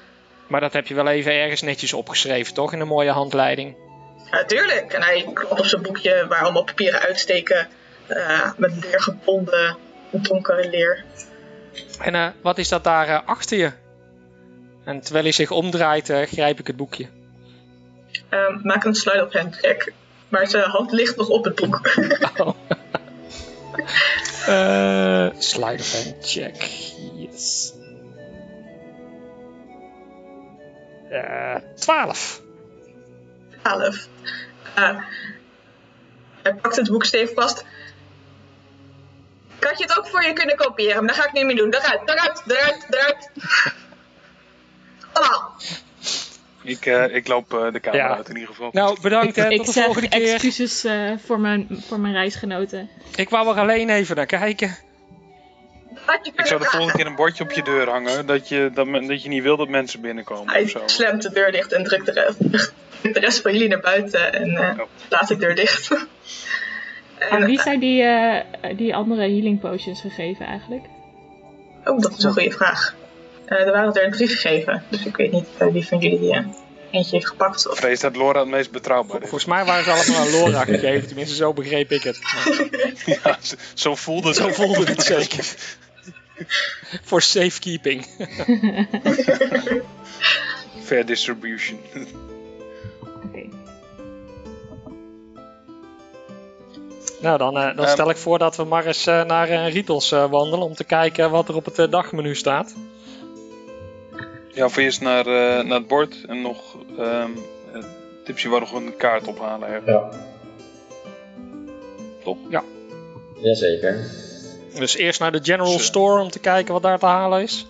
Maar 0.46 0.60
dat 0.60 0.72
heb 0.72 0.86
je 0.86 0.94
wel 0.94 1.08
even 1.08 1.32
ergens 1.32 1.62
netjes 1.62 1.92
opgeschreven, 1.92 2.54
toch? 2.54 2.72
In 2.72 2.80
een 2.80 2.86
mooie 2.86 3.10
handleiding. 3.10 3.76
Natuurlijk. 4.30 4.92
En 4.92 5.02
hij 5.02 5.30
klopt 5.34 5.60
op 5.60 5.66
zijn 5.66 5.82
boekje 5.82 6.26
waar 6.28 6.42
allemaal 6.42 6.64
papieren 6.64 7.00
uitsteken. 7.00 7.68
eh, 8.06 8.50
met 8.56 8.84
leer 8.84 9.02
gebonden, 9.02 9.76
donkere 10.10 10.70
leer. 10.70 11.04
En 12.00 12.14
eh, 12.14 12.26
wat 12.42 12.58
is 12.58 12.68
dat 12.68 12.84
daar 12.84 13.22
achter 13.22 13.58
je? 13.58 13.70
En 14.84 15.00
terwijl 15.00 15.24
hij 15.24 15.32
zich 15.32 15.50
omdraait, 15.50 16.06
grijp 16.06 16.58
ik 16.58 16.66
het 16.66 16.76
boekje. 16.76 17.06
Ehm, 18.28 18.58
maak 18.62 18.84
een 18.84 18.94
slide 18.94 19.22
op 19.22 19.32
check. 19.32 19.92
Maar 20.34 20.48
zijn 20.48 20.70
hand 20.70 20.92
ligt 20.92 21.16
nog 21.16 21.28
op 21.28 21.44
het 21.44 21.54
boek. 21.54 21.80
Oh. 22.36 22.54
Eh, 24.46 25.28
slide 25.38 25.78
of 25.80 25.92
hand 25.92 26.16
check. 26.20 26.62
Yes. 27.14 27.72
Eh 31.10 31.56
12. 31.74 32.40
12. 33.62 34.08
Eh, 34.74 34.98
hij 36.42 36.54
pakt 36.54 36.76
het 36.76 36.88
boek 36.88 37.04
stevig 37.04 37.34
vast. 37.34 37.64
Ik 39.58 39.64
had 39.64 39.78
je 39.78 39.84
het 39.84 39.98
ook 39.98 40.06
voor 40.06 40.24
je 40.24 40.32
kunnen 40.32 40.56
kopiëren, 40.56 41.04
maar 41.04 41.14
dat 41.14 41.22
ga 41.22 41.28
ik 41.28 41.32
niet 41.32 41.44
meer 41.44 41.56
doen. 41.56 41.74
Eruit, 41.74 42.08
eruit, 42.08 42.42
eruit, 42.46 42.86
eruit. 42.90 43.30
Allemaal. 45.12 45.54
Ik, 46.64 46.86
eh, 46.86 47.14
ik 47.14 47.28
loop 47.28 47.54
eh, 47.54 47.72
de 47.72 47.80
kamer 47.80 48.00
Ja. 48.00 48.16
uit 48.16 48.28
in 48.28 48.34
ieder 48.34 48.48
geval. 48.48 48.68
Nou, 48.72 49.00
bedankt 49.00 49.36
hè, 49.36 49.48
ik 49.48 49.56
tot 49.56 49.66
de 49.66 49.72
zeg 49.72 49.84
volgende 49.84 50.08
keer. 50.08 50.32
excuses 50.32 50.84
eh, 50.84 51.12
voor, 51.24 51.40
mijn, 51.40 51.68
voor 51.86 52.00
mijn 52.00 52.12
reisgenoten. 52.14 52.88
Ik 53.16 53.28
wou 53.30 53.48
er 53.48 53.60
alleen 53.60 53.90
even 53.90 54.16
naar 54.16 54.26
kijken. 54.26 54.76
Ik 56.22 56.46
zou 56.46 56.60
de 56.60 56.66
volgende 56.66 56.92
keer 56.96 57.06
een 57.06 57.14
bordje 57.14 57.44
op 57.44 57.50
je 57.50 57.62
deur 57.62 57.88
hangen 57.90 58.26
dat 58.26 58.48
je, 58.48 58.70
dat, 58.74 58.86
men- 58.86 59.06
dat 59.06 59.22
je 59.22 59.28
niet 59.28 59.42
wil 59.42 59.56
dat 59.56 59.68
mensen 59.68 60.00
binnenkomen 60.00 60.52
Hij 60.52 60.62
of 60.62 60.70
zo. 60.70 60.82
slemt 60.86 61.22
de 61.22 61.30
deur 61.30 61.52
dicht 61.52 61.72
en 61.72 61.84
drukt 61.84 62.06
de 62.06 62.12
rest, 62.12 62.38
de 63.14 63.20
rest 63.20 63.40
van 63.42 63.52
jullie 63.52 63.68
naar 63.68 63.80
buiten 63.80 64.32
en 64.32 64.56
eh, 64.56 64.78
Oh. 64.78 64.86
laat 65.08 65.28
de 65.28 65.36
deur 65.36 65.54
dicht. 65.54 65.90
Aan 67.30 67.40
en, 67.40 67.46
wie 67.46 67.60
zijn 67.60 67.80
die, 67.80 68.02
eh, 68.02 68.76
die 68.76 68.94
andere 68.94 69.20
healing 69.20 69.60
potions 69.60 70.00
gegeven 70.00 70.46
eigenlijk? 70.46 70.84
oh, 71.84 71.98
dat 72.00 72.16
is 72.18 72.24
een 72.24 72.32
goede 72.32 72.50
vraag. 72.50 72.94
Eh, 73.46 73.66
er 73.66 73.72
waren 73.72 73.94
er 73.94 74.10
drie 74.10 74.28
gegeven, 74.28 74.82
dus 74.88 75.04
ik 75.06 75.16
weet 75.16 75.32
niet 75.32 75.46
eh, 75.58 75.68
wie 75.68 75.86
van 75.86 75.98
jullie 75.98 76.32
eh, 76.32 76.44
eentje 76.90 77.16
heeft 77.16 77.28
gepakt. 77.28 77.68
Of... 77.70 77.78
Vrees 77.78 78.00
dat 78.00 78.16
Laura 78.16 78.40
het 78.40 78.48
meest 78.48 78.70
betrouwbaar 78.70 79.16
is. 79.22 79.28
Volgens 79.28 79.44
mij 79.44 79.64
waren 79.64 79.84
ze 79.84 79.90
allemaal 79.90 80.20
aan 80.26 80.30
Laura 80.30 80.64
gegeven, 80.74 81.06
tenminste 81.06 81.34
zo 81.36 81.52
begreep 81.52 81.90
ik 81.90 82.02
het. 82.02 82.18
Ja, 83.06 83.38
zo- 83.42 83.56
zo 83.74 83.94
voelde 83.94 84.28
het. 84.28 84.36
zo 84.36 84.48
voelde 84.48 84.84
het 84.84 85.02
zeker. 85.14 85.54
Voor 87.02 87.22
safekeeping. 87.22 88.06
Fair 90.84 91.06
distribution. 91.06 91.78
Oké. 93.24 93.48
Nou, 97.20 97.38
dan, 97.38 97.56
eh, 97.58 97.76
dan 97.76 97.84
Ehm. 97.84 97.92
stel 97.92 98.10
ik 98.10 98.16
voor 98.16 98.38
dat 98.38 98.56
we 98.56 98.64
maar 98.64 98.86
eens 98.86 99.06
eh, 99.06 99.24
naar 99.24 99.50
uh, 99.50 99.72
Rietels 99.72 100.12
eh, 100.12 100.30
wandelen 100.30 100.66
om 100.66 100.74
te 100.74 100.84
kijken 100.84 101.30
wat 101.30 101.48
er 101.48 101.54
op 101.56 101.64
het 101.76 101.90
dagmenu 101.92 102.34
staat. 102.34 102.74
Ja, 104.54 104.64
of 104.64 104.76
eerst 104.76 105.00
naar, 105.00 105.26
eh, 105.26 105.64
naar 105.64 105.78
het 105.78 105.86
bord 105.86 106.16
en 106.28 106.42
nog... 106.42 106.76
ehm 106.98 107.30
eh, 107.74 107.82
Tipsy 108.24 108.48
wou 108.48 108.60
nog 108.60 108.72
een 108.72 108.96
kaart 108.96 109.26
ophalen. 109.26 109.82
Ja. 109.86 110.08
Toch? 112.24 112.36
Jazeker. 113.40 114.10
Dus 114.78 114.96
eerst 114.96 115.20
naar 115.20 115.32
de 115.32 115.40
General. 115.42 115.78
Store 115.78 116.22
om 116.22 116.30
te 116.30 116.38
kijken 116.38 116.72
wat 116.72 116.82
daar 116.82 116.98
te 116.98 117.06
halen 117.06 117.42
is. 117.42 117.66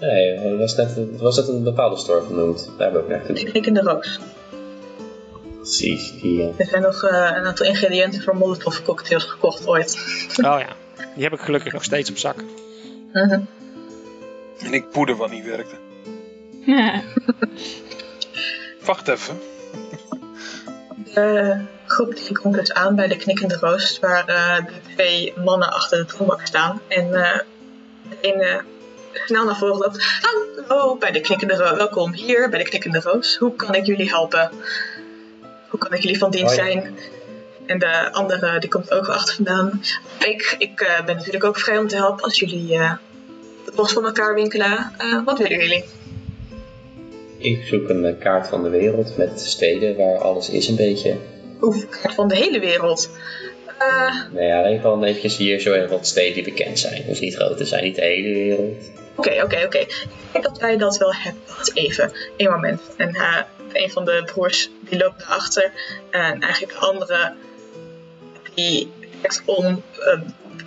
Nee, 0.00 0.38
het 0.38 0.58
was 0.58 0.76
net, 0.76 0.94
het 0.96 1.20
was 1.20 1.36
net 1.36 1.48
een 1.48 1.62
bepaalde 1.62 1.96
store 1.96 2.26
genoemd. 2.26 2.64
Daar 2.78 2.90
hebben 2.92 3.06
we 3.06 3.14
ook 3.14 3.20
naar 3.20 3.26
De 3.26 3.32
toe. 3.40 3.50
knikkende 3.50 3.80
roos. 3.80 4.20
Precies, 5.56 6.20
die... 6.20 6.40
eh, 6.42 6.48
Er 6.56 6.66
zijn 6.66 6.82
nog 6.82 7.02
eh, 7.04 7.10
een 7.10 7.44
aantal 7.44 7.66
ingrediënten 7.66 8.22
voor 8.22 8.36
molotov 8.36 8.82
cocktails 8.82 9.24
gekocht 9.24 9.66
ooit. 9.66 9.98
Oh 10.36 10.58
ja, 10.60 10.68
die 11.14 11.22
heb 11.24 11.32
ik 11.32 11.40
gelukkig 11.40 11.72
nog 11.72 11.84
steeds 11.84 12.10
op 12.10 12.18
zak. 12.18 12.36
Mhm. 13.12 13.40
En 14.58 14.72
ik 14.72 14.90
poeder 14.90 15.16
wat 15.16 15.30
niet 15.30 15.44
werkte. 15.44 15.76
Wacht 18.86 19.08
even. 19.08 19.38
De 21.14 21.60
groep 21.86 22.16
die 22.16 22.38
komt 22.38 22.54
dus 22.54 22.72
aan 22.72 22.94
bij 22.94 23.08
de 23.08 23.16
knikkende 23.16 23.56
roos, 23.60 23.98
waar 23.98 24.28
eh, 24.28 24.66
de 24.66 24.92
twee 24.94 25.32
mannen 25.44 25.72
achter 25.72 26.06
de 26.06 26.16
toonbank 26.16 26.46
staan. 26.46 26.80
En 26.88 27.14
eh, 27.14 27.38
de 28.08 28.16
ene 28.20 28.62
snel 29.12 29.44
naar 29.44 29.56
voren 29.56 29.76
loopt. 29.76 30.20
Hallo, 30.66 30.96
bij 30.96 31.10
de 31.10 31.20
knikkende 31.20 31.56
roos. 31.56 31.76
Welkom 31.76 32.12
hier 32.12 32.48
bij 32.48 32.58
de 32.58 32.68
knikkende 32.68 33.00
roos. 33.00 33.36
Hoe 33.36 33.54
kan 33.56 33.74
ik 33.74 33.86
jullie 33.86 34.08
helpen? 34.08 34.50
Hoe 35.68 35.80
kan 35.80 35.92
ik 35.92 36.02
jullie 36.02 36.18
van 36.18 36.30
dienst 36.30 36.56
Hoi. 36.56 36.70
zijn? 36.70 36.98
En 37.66 37.78
de 37.78 38.12
andere 38.12 38.58
die 38.58 38.70
komt 38.70 38.90
ook 38.90 39.08
achter 39.08 39.34
vandaan. 39.34 39.82
Ik, 40.18 40.54
ik 40.58 40.80
eh, 40.80 41.04
ben 41.04 41.16
natuurlijk 41.16 41.44
ook 41.44 41.58
vrij 41.58 41.78
om 41.78 41.88
te 41.88 41.96
helpen 41.96 42.24
als 42.24 42.38
jullie 42.38 42.78
het 43.74 43.82
bos 43.82 43.92
van 43.92 44.04
elkaar 44.04 44.34
winkelen. 44.34 44.92
Eh, 44.98 45.24
wat 45.24 45.38
willen 45.38 45.58
jullie? 45.58 45.84
Ik 47.38 47.64
zoek 47.66 47.88
een 47.88 48.04
eh, 48.04 48.18
kaart 48.18 48.46
van 48.46 48.62
de 48.62 48.68
wereld 48.68 49.16
met 49.16 49.40
steden 49.40 49.96
waar 49.96 50.18
alles 50.18 50.50
is 50.50 50.68
een 50.68 50.76
beetje. 50.76 51.16
Oef, 51.60 51.88
kaart 51.88 52.14
van 52.14 52.28
de 52.28 52.36
hele 52.36 52.60
wereld. 52.60 53.10
Eh, 53.78 54.14
Nou 54.32 54.44
ja, 54.44 54.58
in 54.58 54.70
ieder 54.70 54.82
geval 54.82 55.04
eventjes 55.04 55.36
hier 55.36 55.60
zo 55.60 55.72
even 55.72 55.90
wat 55.90 56.06
steden 56.06 56.34
die 56.34 56.44
bekend 56.44 56.78
zijn. 56.78 57.04
Hoeft 57.06 57.20
niet 57.20 57.34
groot 57.34 57.56
te 57.56 57.64
zijn, 57.64 57.84
niet 57.84 57.94
de 57.94 58.02
hele 58.02 58.34
wereld. 58.34 58.90
Oké, 59.14 59.42
oké, 59.42 59.64
oké. 59.64 59.78
Ik 59.78 60.08
denk 60.32 60.44
dat 60.44 60.58
wij 60.58 60.76
dat 60.76 60.96
wel 60.96 61.14
hebben. 61.14 61.42
Wacht 61.46 61.76
even, 61.76 62.12
één 62.36 62.50
moment. 62.50 62.80
En 62.96 63.16
een 63.72 63.90
van 63.90 64.04
de 64.04 64.22
broers 64.24 64.70
die 64.80 64.98
loopt 64.98 65.18
naar 65.18 65.36
achter. 65.36 65.72
En 66.10 66.40
eigenlijk 66.40 66.72
de 66.72 66.78
andere 66.86 67.32
die 68.54 68.90
kijkt 69.20 69.42
om. 69.44 69.82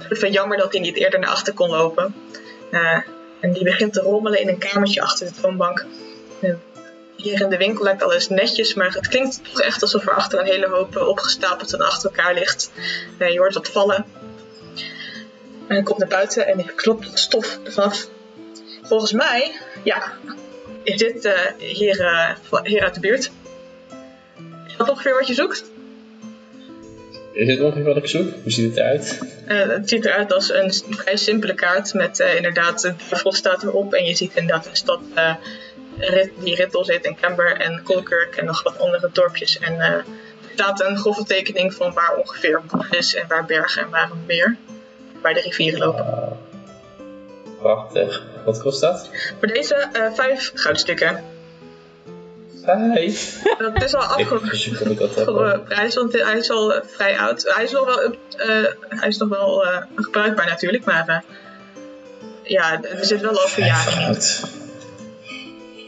Ik 0.10 0.18
vind 0.18 0.34
jammer 0.34 0.58
dat 0.58 0.72
hij 0.72 0.82
niet 0.82 0.96
eerder 0.96 1.20
naar 1.20 1.30
achter 1.30 1.54
kon 1.54 1.70
lopen. 1.70 2.16
Eh, 2.72 3.00
en 3.40 3.54
die 3.54 3.64
begint 3.64 3.94
te 3.94 4.02
rommelen 4.02 4.42
in 4.42 4.48
een 4.48 4.58
kamertje 4.58 5.02
achter 5.02 5.26
de 5.26 5.42
toonbank. 5.42 5.86
En 6.42 6.62
hier 7.16 7.42
in 7.42 7.50
de 7.50 7.58
winkel 7.58 7.84
lijkt 7.84 8.04
alles 8.04 8.30
netjes, 8.30 8.74
maar 8.74 8.94
het 8.94 9.08
klinkt 9.08 9.40
toch 9.44 9.62
echt 9.62 9.82
alsof 9.82 10.08
er 10.08 10.16
achter 10.16 10.40
een 10.40 10.46
hele 10.46 10.68
hoop 10.68 10.96
eh, 10.96 11.08
opgestapeld 11.08 11.74
en 11.74 11.82
achter 11.82 12.10
elkaar 12.10 12.34
ligt. 12.34 12.72
Eh, 13.18 13.32
je 13.32 13.40
hoort 13.40 13.54
wat 13.54 13.70
vallen. 13.70 14.06
En 15.68 15.76
hij 15.76 15.84
komt 15.84 15.98
naar 15.98 16.08
buiten 16.08 16.48
en 16.48 16.60
hij 16.60 16.74
klopt 16.76 17.12
de 17.12 17.18
stof 17.18 17.60
af. 17.76 18.08
Volgens 18.84 19.12
mij, 19.12 19.60
ja, 19.84 20.12
is 20.84 20.98
dit 20.98 21.26
eh, 21.26 21.40
hier, 21.58 22.02
eh, 22.02 22.64
hier 22.64 22.84
uit 22.84 22.94
de 22.94 23.00
buurt. 23.00 23.32
Is 24.68 24.78
dat 24.78 24.90
ongeveer 24.90 25.14
wat 25.14 25.28
je 25.28 25.34
zoekt? 25.34 25.64
Is 27.38 27.48
dit 27.48 27.62
ongeveer 27.62 27.84
wat 27.84 27.98
ik 27.98 28.08
zoek? 28.08 28.34
Hoe 28.44 28.52
ziet 28.52 28.70
het 28.70 28.78
eruit? 28.78 29.20
Eh, 29.46 29.68
het 29.68 29.90
ziet 29.90 30.06
eruit 30.06 30.34
als 30.34 30.54
een 30.54 30.74
vrij 30.90 31.18
simpele 31.18 31.54
kaart 31.54 31.94
met 31.94 32.20
eh, 32.20 32.36
inderdaad 32.36 32.82
de 32.82 32.94
duivel 33.10 33.32
staat 33.32 33.64
erop. 33.64 33.94
En 33.94 34.06
je 34.06 34.16
ziet 34.16 34.36
inderdaad 34.36 34.66
een 34.66 34.76
stad 34.76 35.00
eh, 35.14 35.36
die 36.40 36.56
Rittel 36.56 36.86
zit 36.86 37.06
en 37.06 37.16
Camber 37.22 37.58
en 37.58 37.82
Kolkirk 37.84 38.36
en 38.36 38.46
nog 38.46 38.64
wat 38.64 38.80
andere 38.80 39.10
dorpjes. 39.14 39.60
En 39.60 39.80
er 39.80 40.06
staat 40.54 40.82
een 40.82 40.98
grove 40.98 41.24
tekening 41.24 41.74
van 41.74 41.94
waar 41.94 42.16
ongeveer 42.16 42.56
een 42.56 42.78
bos 42.78 42.90
is 42.90 43.16
en 43.16 43.26
waar 43.28 43.46
bergen 43.46 43.82
en 43.82 43.90
waar 43.90 44.12
een 44.12 44.24
meer. 44.26 44.58
Waar 45.22 45.34
de 45.34 45.42
rivieren 45.42 45.80
lopen. 45.80 46.38
Prachtig. 47.60 48.24
Wat 48.46 48.62
kost 48.62 48.82
dat? 48.82 49.10
Voor 49.40 49.48
deze 49.48 49.90
vijf 50.14 50.52
goudstukken. 50.54 51.24
Dat 53.58 53.84
is 53.84 53.94
al 53.96 54.04
afgelopen. 54.04 54.58
Voor, 55.26 55.62
prijs, 55.68 55.96
want 55.96 56.14
hij 56.14 56.38
is 56.38 56.50
al 56.50 56.74
eh, 56.74 56.82
vrij 56.88 57.18
oud. 57.20 57.44
Hij 57.56 57.64
is 57.64 57.72
nog 57.72 57.86
wel, 57.86 58.02
eh, 58.38 58.66
hij 58.90 59.08
is 59.08 59.18
nog 59.18 59.30
wel 59.30 59.66
eh, 59.66 59.82
gebruikbaar 59.96 60.46
natuurlijk, 60.46 60.86
maar 60.86 61.08
eh, 61.08 61.20
ja, 62.44 62.84
er 62.84 63.06
zit 63.06 63.22
wel 63.22 63.32
over 63.32 63.50
Vijf 63.50 63.68
jaren 63.68 63.94
in. 63.94 64.04
goud. 64.04 64.42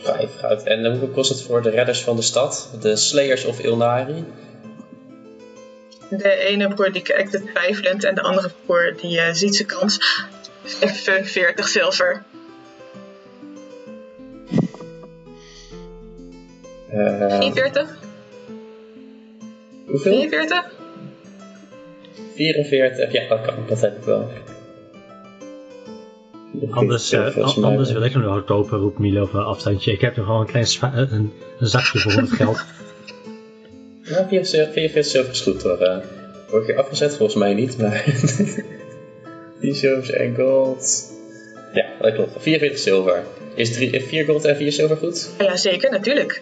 Vijf 0.03 0.29
goud. 0.39 0.63
En 0.63 0.85
hoeveel 0.85 1.07
kost 1.07 1.29
het 1.29 1.41
voor 1.41 1.61
de 1.61 1.69
redders 1.69 2.01
van 2.01 2.15
de 2.15 2.21
stad? 2.21 2.69
De 2.81 2.95
Slayers 2.95 3.45
of 3.45 3.59
Ilnari? 3.59 4.25
De 6.09 6.35
ene 6.35 6.67
broer 6.73 6.91
die 6.91 7.01
kijkt 7.01 7.31
het 7.31 7.45
twijfelend 7.51 8.03
en 8.03 8.15
de 8.15 8.21
andere 8.21 8.51
broer 8.65 8.95
die 9.01 9.19
eh, 9.19 9.33
ziet 9.33 9.55
zijn 9.55 9.67
kans. 9.67 9.99
45 10.63 11.67
zilver. 11.67 12.23
43? 16.89 17.97
hoeveel? 19.87 20.11
43? 20.11 20.71
44. 22.35 23.11
Ja, 23.11 23.27
dat 23.27 23.41
kan. 23.41 23.55
Dat 23.67 23.81
heb 23.81 23.97
ik 23.97 24.03
wel. 24.03 24.29
Anders, 26.69 27.11
eh, 27.11 27.37
anders 27.61 27.91
wil 27.91 28.03
ik 28.03 28.11
hem 28.11 28.21
nog 28.21 28.33
wel 28.33 28.43
kopen, 28.43 28.77
roept 28.77 28.99
Milo 28.99 29.25
van 29.25 29.45
afstandje. 29.45 29.91
Ik 29.91 30.01
heb 30.01 30.17
er 30.17 30.23
gewoon 30.23 30.39
een 30.39 30.47
klein 30.47 30.65
eh, 30.65 31.11
een, 31.11 31.33
een 31.59 31.67
zakje 31.67 31.99
voor 31.99 32.11
het 32.11 32.31
geld. 32.31 32.65
Ja, 34.03 34.27
44 34.27 34.73
44 34.73 35.11
zilver 35.11 35.31
is 35.31 35.41
goed 35.41 35.63
hoor. 35.63 35.77
Eh, 35.77 35.97
Word 36.49 36.67
je 36.67 36.75
afgezet? 36.75 37.15
Volgens 37.15 37.37
mij 37.37 37.53
niet, 37.53 37.77
maar... 37.77 38.05
Die 39.61 39.73
zilvers 39.73 40.09
en 40.09 40.35
gold. 40.35 41.11
Ja, 41.73 41.85
dat 42.01 42.13
klopt. 42.13 42.31
44 42.37 42.79
zilver. 42.79 43.23
Is 43.53 43.77
4 43.77 44.25
gold 44.25 44.45
en 44.45 44.55
4 44.55 44.71
zilver 44.71 44.97
goed? 44.97 45.29
Ja, 45.39 45.57
zeker, 45.57 45.91
natuurlijk. 45.91 46.41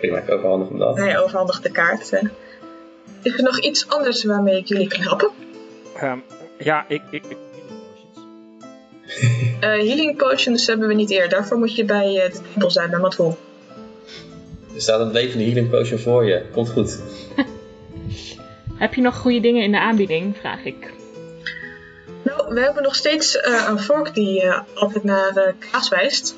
Ik 0.00 0.10
maak 0.10 0.30
ook 0.30 0.42
wel 0.42 0.50
handig 0.50 0.68
om 0.68 0.78
dat. 0.78 0.96
Hij 0.96 1.18
overhandigt 1.18 1.62
de 1.62 1.70
kaart. 1.70 2.12
Is 3.22 3.34
er 3.36 3.42
nog 3.42 3.60
iets 3.60 3.88
anders 3.88 4.24
waarmee 4.24 4.56
ik 4.58 4.66
jullie 4.66 4.88
kan 4.88 5.00
helpen? 5.00 5.30
Ehm, 5.96 6.18
ja, 6.58 6.84
ik, 6.88 7.02
ik, 7.10 7.24
ik- 7.28 7.36
Eh, 9.60 9.68
healing 9.68 10.16
potions 10.16 10.66
hebben 10.66 10.88
we 10.88 10.94
niet 10.94 11.10
eerder. 11.10 11.28
Daarvoor 11.28 11.58
moet 11.58 11.74
je 11.76 11.84
bij 11.84 12.20
eh, 12.20 12.32
de 12.32 12.38
tempel 12.52 12.70
zijn, 12.70 12.90
bij 12.90 12.98
Matroel. 12.98 13.36
Er 14.74 14.80
staat 14.80 15.00
een 15.00 15.12
levende 15.12 15.44
healing 15.44 15.70
potion 15.70 15.98
voor 15.98 16.24
je. 16.24 16.44
Komt 16.52 16.70
goed. 16.70 16.98
Heb 18.74 18.94
je 18.94 19.00
nog 19.00 19.16
goede 19.16 19.40
dingen 19.40 19.62
in 19.62 19.70
de 19.72 19.80
aanbieding? 19.80 20.36
Vraag 20.40 20.64
ik. 20.64 20.92
Nou, 22.22 22.54
we 22.54 22.60
hebben 22.60 22.82
nog 22.82 22.94
steeds 22.94 23.36
eh, 23.40 23.66
een 23.68 23.78
vork 23.80 24.14
die 24.14 24.42
eh, 24.42 24.60
altijd 24.74 25.04
naar 25.04 25.36
eh, 25.36 25.52
kaas 25.70 25.88
wijst. 25.88 26.34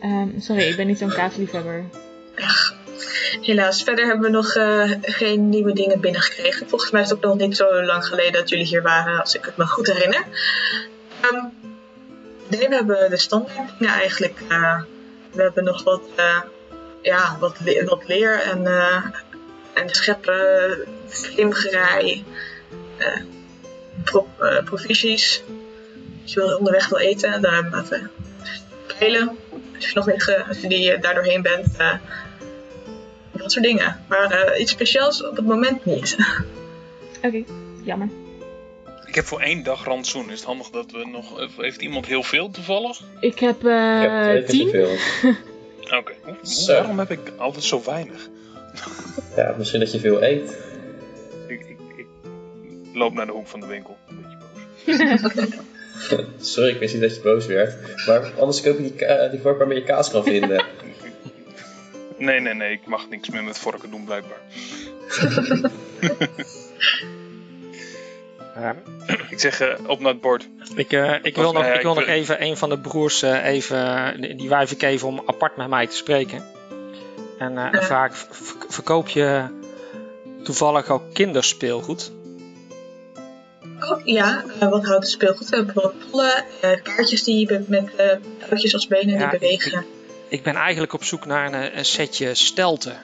Ehm, 0.00 0.40
sorry, 0.40 0.62
ik 0.62 0.76
ben 0.76 0.86
niet 0.86 0.98
zo'n 0.98 1.12
kaasliefhebber. 1.12 1.84
Helaas, 3.40 3.82
verder 3.82 4.06
hebben 4.06 4.24
we 4.24 4.36
nog 4.36 4.54
eh, 4.54 4.90
geen 5.02 5.48
nieuwe 5.48 5.72
dingen 5.72 6.00
binnengekregen. 6.00 6.68
Volgens 6.68 6.90
mij 6.90 7.02
is 7.02 7.08
het 7.08 7.24
ook 7.24 7.24
nog 7.38 7.48
niet 7.48 7.56
zo 7.56 7.84
lang 7.84 8.04
geleden 8.06 8.32
dat 8.32 8.48
jullie 8.48 8.66
hier 8.66 8.82
waren, 8.82 9.20
als 9.20 9.34
ik 9.34 9.44
het 9.44 9.56
me 9.56 9.66
goed 9.66 9.86
herinner. 9.92 10.24
Ehm, 11.20 11.44
nee, 12.48 12.68
we 12.68 12.74
hebben 12.74 13.10
de 13.10 13.16
standaard 13.16 13.78
dingen 13.78 13.94
eigenlijk. 13.94 14.40
eh, 14.48 14.80
we 15.32 15.42
hebben 15.42 15.64
nog 15.64 15.82
wat, 15.82 16.02
eh, 16.16 16.40
ja, 17.02 17.36
wat, 17.40 17.56
wat 17.84 18.08
leer 18.08 18.40
en, 18.40 18.66
en 19.74 19.88
scheppen, 19.90 20.78
vlimgerij. 21.06 22.24
eh, 22.96 23.20
pro, 24.04 24.28
provisies. 24.64 25.42
Als 26.22 26.32
je 26.32 26.40
wil 26.40 26.56
onderweg 26.56 26.88
wil 26.88 26.98
eten, 26.98 27.42
dan 27.42 27.54
hebben 27.54 27.84
we 27.88 28.08
pijlen. 28.98 29.36
Als 29.76 29.88
je 29.88 29.94
nog 29.94 30.06
niet 30.06 30.42
als 30.48 30.60
je 30.60 30.68
die 30.68 30.92
eh, 30.92 31.02
daar 31.02 31.14
doorheen 31.14 31.42
bent. 31.42 31.76
eh, 31.76 31.94
dat 33.32 33.52
soort 33.52 33.64
dingen. 33.64 34.04
Maar 34.08 34.30
eh, 34.30 34.60
iets 34.60 34.72
speciaals 34.72 35.24
op 35.26 35.36
het 35.36 35.46
moment 35.46 35.84
niet. 35.84 36.16
Oké, 37.24 37.42
jammer. 37.84 38.08
Ik 39.06 39.14
heb 39.14 39.24
voor 39.24 39.40
één 39.40 39.62
dag 39.62 39.84
rantsoen. 39.84 40.30
Is 40.30 40.38
het 40.38 40.44
handig 40.44 40.70
dat 40.70 40.90
we 40.90 41.06
nog... 41.12 41.48
Heeft 41.56 41.80
iemand 41.82 42.06
heel 42.06 42.22
veel 42.22 42.50
toevallig? 42.50 43.00
Ik 43.20 43.38
heb 43.38 43.56
Ik 43.64 43.68
heb 44.00 44.42
eh 44.42 44.46
tien. 44.48 44.60
zoveel. 44.70 44.96
Oké. 45.98 46.12
Waarom 46.66 46.98
heb 46.98 47.10
ik 47.10 47.32
altijd 47.36 47.64
zo 47.64 47.82
weinig? 47.84 48.28
Ja, 49.36 49.54
misschien 49.58 49.80
dat 49.80 49.92
je 49.92 49.98
veel 50.00 50.22
eet. 50.22 50.56
Ik, 51.48 51.60
ik, 51.60 51.78
ik 51.96 52.06
loop 52.94 53.12
naar 53.14 53.26
de 53.26 53.32
hoek 53.32 53.46
van 53.48 53.60
de 53.60 53.66
winkel. 53.66 53.96
Een 54.08 54.22
beetje 54.22 54.36
boos. 54.86 55.50
Sorry, 56.40 56.70
ik 56.70 56.78
wist 56.78 56.92
niet 56.92 57.02
dat 57.02 57.14
je 57.14 57.20
boos 57.20 57.46
werd. 57.46 58.06
Maar 58.06 58.32
anders 58.38 58.60
koop 58.60 58.76
je 58.78 58.82
die, 58.82 59.30
die 59.30 59.40
vork 59.40 59.58
waarmee 59.58 59.78
je 59.78 59.84
kaas 59.84 60.10
kan 60.10 60.24
vinden. 60.24 60.64
Nee, 62.18 62.40
nee, 62.40 62.54
nee. 62.54 62.72
Ik 62.72 62.86
mag 62.86 63.08
niks 63.08 63.28
meer 63.30 63.44
met 63.44 63.58
vorken 63.58 63.90
doen, 63.90 64.04
blijkbaar. 64.04 64.38
Ik 69.30 69.40
zeg 69.40 69.60
eh, 69.60 69.74
op 69.86 70.00
naar 70.00 70.12
het 70.12 70.20
bord. 70.20 70.48
ik, 70.74 70.92
eh, 70.92 71.14
ik 71.22 71.36
wil, 71.36 71.52
nog, 71.52 71.64
eh, 71.64 71.74
ik 71.74 71.82
wil 71.82 71.94
nog 71.94 72.06
even 72.06 72.42
een 72.42 72.56
van 72.56 72.68
de 72.68 72.78
broers 72.78 73.22
eh, 73.22 73.44
even, 73.44 74.36
die 74.36 74.48
wijf 74.48 74.70
ik 74.70 74.82
even 74.82 75.08
om 75.08 75.22
apart 75.26 75.56
met 75.56 75.68
mij 75.68 75.86
te 75.86 75.96
spreken. 75.96 76.44
En 77.38 77.58
eh 77.58 77.68
Ja. 77.72 77.82
vraag, 77.82 78.26
verkoop 78.68 79.08
je 79.08 79.44
toevallig 80.42 80.88
ook 80.88 81.02
kinderspeelgoed? 81.12 82.12
Oh, 83.80 84.00
ja, 84.04 84.44
eh, 84.60 84.68
wat 84.68 84.84
houdt 84.84 85.02
het 85.02 85.08
speelgoed? 85.12 85.48
We 85.48 85.56
hebben 85.56 85.74
wat 85.74 85.94
pollen, 86.10 86.44
eh, 86.60 86.70
kaartjes 86.82 87.24
die 87.24 87.58
met 87.66 87.94
eh 87.96 88.06
touwtjes 88.48 88.74
als 88.74 88.86
benen 88.86 89.18
Ja, 89.18 89.30
die 89.30 89.38
bewegen. 89.38 89.84
Ik 90.28 90.42
ben 90.42 90.54
eigenlijk 90.54 90.92
op 90.92 91.04
zoek 91.04 91.26
naar 91.26 91.52
een, 91.52 91.78
een 91.78 91.84
setje 91.84 92.34
stelten. 92.34 92.96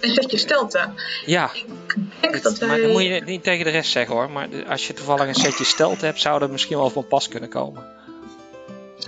Een 0.00 0.10
setje 0.14 0.36
stelten. 0.38 0.94
Ja, 1.26 1.50
Ik 1.54 1.64
denk 2.20 2.34
het- 2.34 2.42
dat 2.42 2.58
wij... 2.58 2.68
maar 2.68 2.80
dan 2.80 2.90
moet 2.90 3.02
je 3.02 3.08
het 3.08 3.24
niet 3.24 3.42
tegen 3.42 3.64
de 3.64 3.70
rest 3.70 3.90
zeggen 3.90 4.14
hoor. 4.14 4.30
Maar 4.30 4.48
als 4.68 4.86
je 4.86 4.92
toevallig 4.94 5.26
een 5.26 5.34
setje 5.34 5.64
stelten 5.64 6.06
hebt, 6.06 6.20
zou 6.20 6.38
dat 6.38 6.50
misschien 6.50 6.76
wel 6.76 6.90
van 6.90 7.06
pas 7.06 7.28
kunnen 7.28 7.48
komen. 7.48 7.84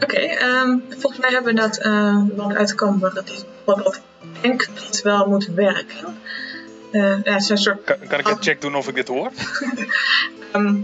Oké, 0.03 0.17
ehm, 0.17 0.79
volgens 0.89 1.21
mij 1.21 1.31
hebben 1.31 1.55
we 1.55 1.61
dat 1.61 1.77
eh, 1.79 2.23
wat 2.37 2.55
uitkomen 2.55 3.15
dat 3.15 3.29
is 3.29 3.45
wat, 3.65 4.01
ik 4.23 4.43
denk 4.43 4.69
dat 4.75 5.01
wel 5.03 5.27
moet 5.27 5.47
werken. 5.47 6.19
Eh, 6.95 7.01
ja, 7.25 7.33
het 7.33 7.43
is 7.43 7.49
een 7.49 7.59
soort, 7.59 7.85
Kan, 7.85 7.97
kan 8.09 8.19
ik 8.19 8.29
een 8.29 8.43
check 8.43 8.61
doen 8.61 8.75
of 8.75 8.89
ik 8.89 8.95
dit 8.95 9.09
hoor? 9.09 9.31
ehm, 10.53 10.75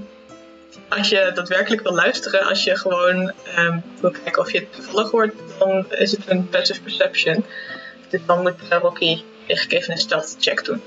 als 0.89 1.09
je 1.09 1.31
daadwerkelijk 1.35 1.83
wil 1.83 1.95
luisteren, 1.95 2.43
als 2.47 2.65
je 2.65 2.77
gewoon 2.77 3.33
ehm, 3.55 3.79
wil 4.01 4.11
kijken 4.11 4.43
of 4.43 4.53
je 4.53 4.59
het 4.59 4.73
toevallig 4.73 5.11
hoort, 5.11 5.35
dan 5.59 5.85
is 5.91 6.11
het 6.11 6.21
een 6.27 6.49
passive 6.49 6.83
perception. 6.83 7.45
Dus 8.09 8.21
dan 8.27 8.43
moet 8.43 8.55
uh, 8.73 8.79
Rocky 8.79 9.23
eigenlijk 9.47 9.81
even 9.81 9.93
een 9.93 9.99
stealth 9.99 10.37
check 10.39 10.65
doen. 10.65 10.83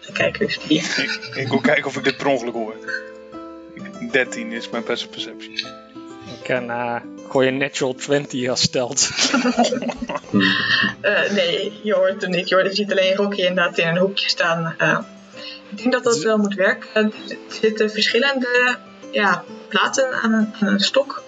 Even 0.00 0.14
kijken 0.14 0.46
of 0.46 0.52
die... 0.54 0.78
ik, 0.78 1.30
ik 1.34 1.48
wil 1.48 1.60
kijken 1.60 1.84
of 1.84 1.96
ik 1.96 2.04
dit 2.04 2.16
per 2.16 2.26
ongeluk 2.26 2.54
hoor. 2.54 2.74
Ik- 3.74 4.12
13 4.12 4.52
is 4.52 4.70
mijn 4.70 4.82
passive 4.82 5.10
perception. 5.10 5.70
Kan 6.46 6.70
eh, 6.70 6.96
gooi 7.28 7.48
een 7.48 7.56
natural 7.56 7.94
20 7.94 8.48
als 8.48 8.60
stelt. 8.60 9.10
Eh, 11.00 11.30
nee, 11.30 11.72
je 11.82 11.94
hoort 11.94 12.22
hem 12.22 12.30
niet. 12.30 12.48
Je, 12.48 12.54
hoort, 12.54 12.66
je 12.66 12.74
ziet 12.74 12.90
alleen 12.90 13.14
Rocky 13.14 13.40
inderdaad 13.40 13.78
in 13.78 13.88
een 13.88 13.96
hoekje 13.96 14.28
staan. 14.28 14.74
Eh, 14.78 14.98
ik 15.70 15.78
denk 15.78 15.92
dat 15.92 16.04
dat 16.04 16.18
wel 16.18 16.38
moet 16.38 16.54
werken. 16.54 16.88
Er 16.94 17.12
zitten 17.48 17.90
verschillende 17.90 18.76
ja, 19.10 19.44
platen 19.68 20.12
aan 20.12 20.32
een, 20.32 20.54
aan 20.60 20.68
een 20.68 20.80
stok. 20.80 21.22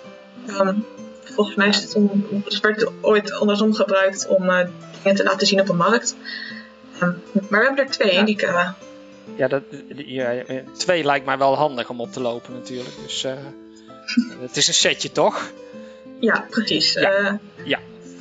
Ehm, 0.47 0.75
volgens 1.23 1.57
mij 1.57 1.69
is 1.69 1.83
het, 1.83 1.97
het 2.45 2.61
werd 2.61 2.91
ooit 3.01 3.33
andersom 3.33 3.75
gebruikt 3.75 4.27
om 4.27 4.51
eh, 4.51 4.67
dingen 5.03 5.17
te 5.17 5.25
laten 5.25 5.47
zien 5.47 5.61
op 5.61 5.69
een 5.69 5.77
markt. 5.77 6.17
Ehm, 6.95 7.13
maar 7.49 7.61
we 7.61 7.67
hebben 7.67 7.85
er 7.85 7.91
twee. 7.91 8.13
Ja. 8.13 8.23
Die 8.23 8.39
Ja, 9.37 9.49
dat, 9.49 9.63
ja, 9.95 10.31
ja, 10.31 10.45
twee 10.77 11.05
lijkt 11.05 11.27
mij 11.27 11.39
wel 11.39 11.57
handig 11.57 11.89
om 11.89 12.01
op 12.01 12.13
te 12.13 12.21
lopen 12.21 12.53
natuurlijk. 12.53 12.95
Dus 13.07 13.27
het 14.47 14.57
is 14.57 14.69
een 14.69 14.75
setje 14.75 15.13
toch? 15.13 15.53
ja, 16.21 16.47
precies. 16.51 16.93
Ja. 16.93 17.13
Eh, 17.13 17.33
Ja. 17.65 17.79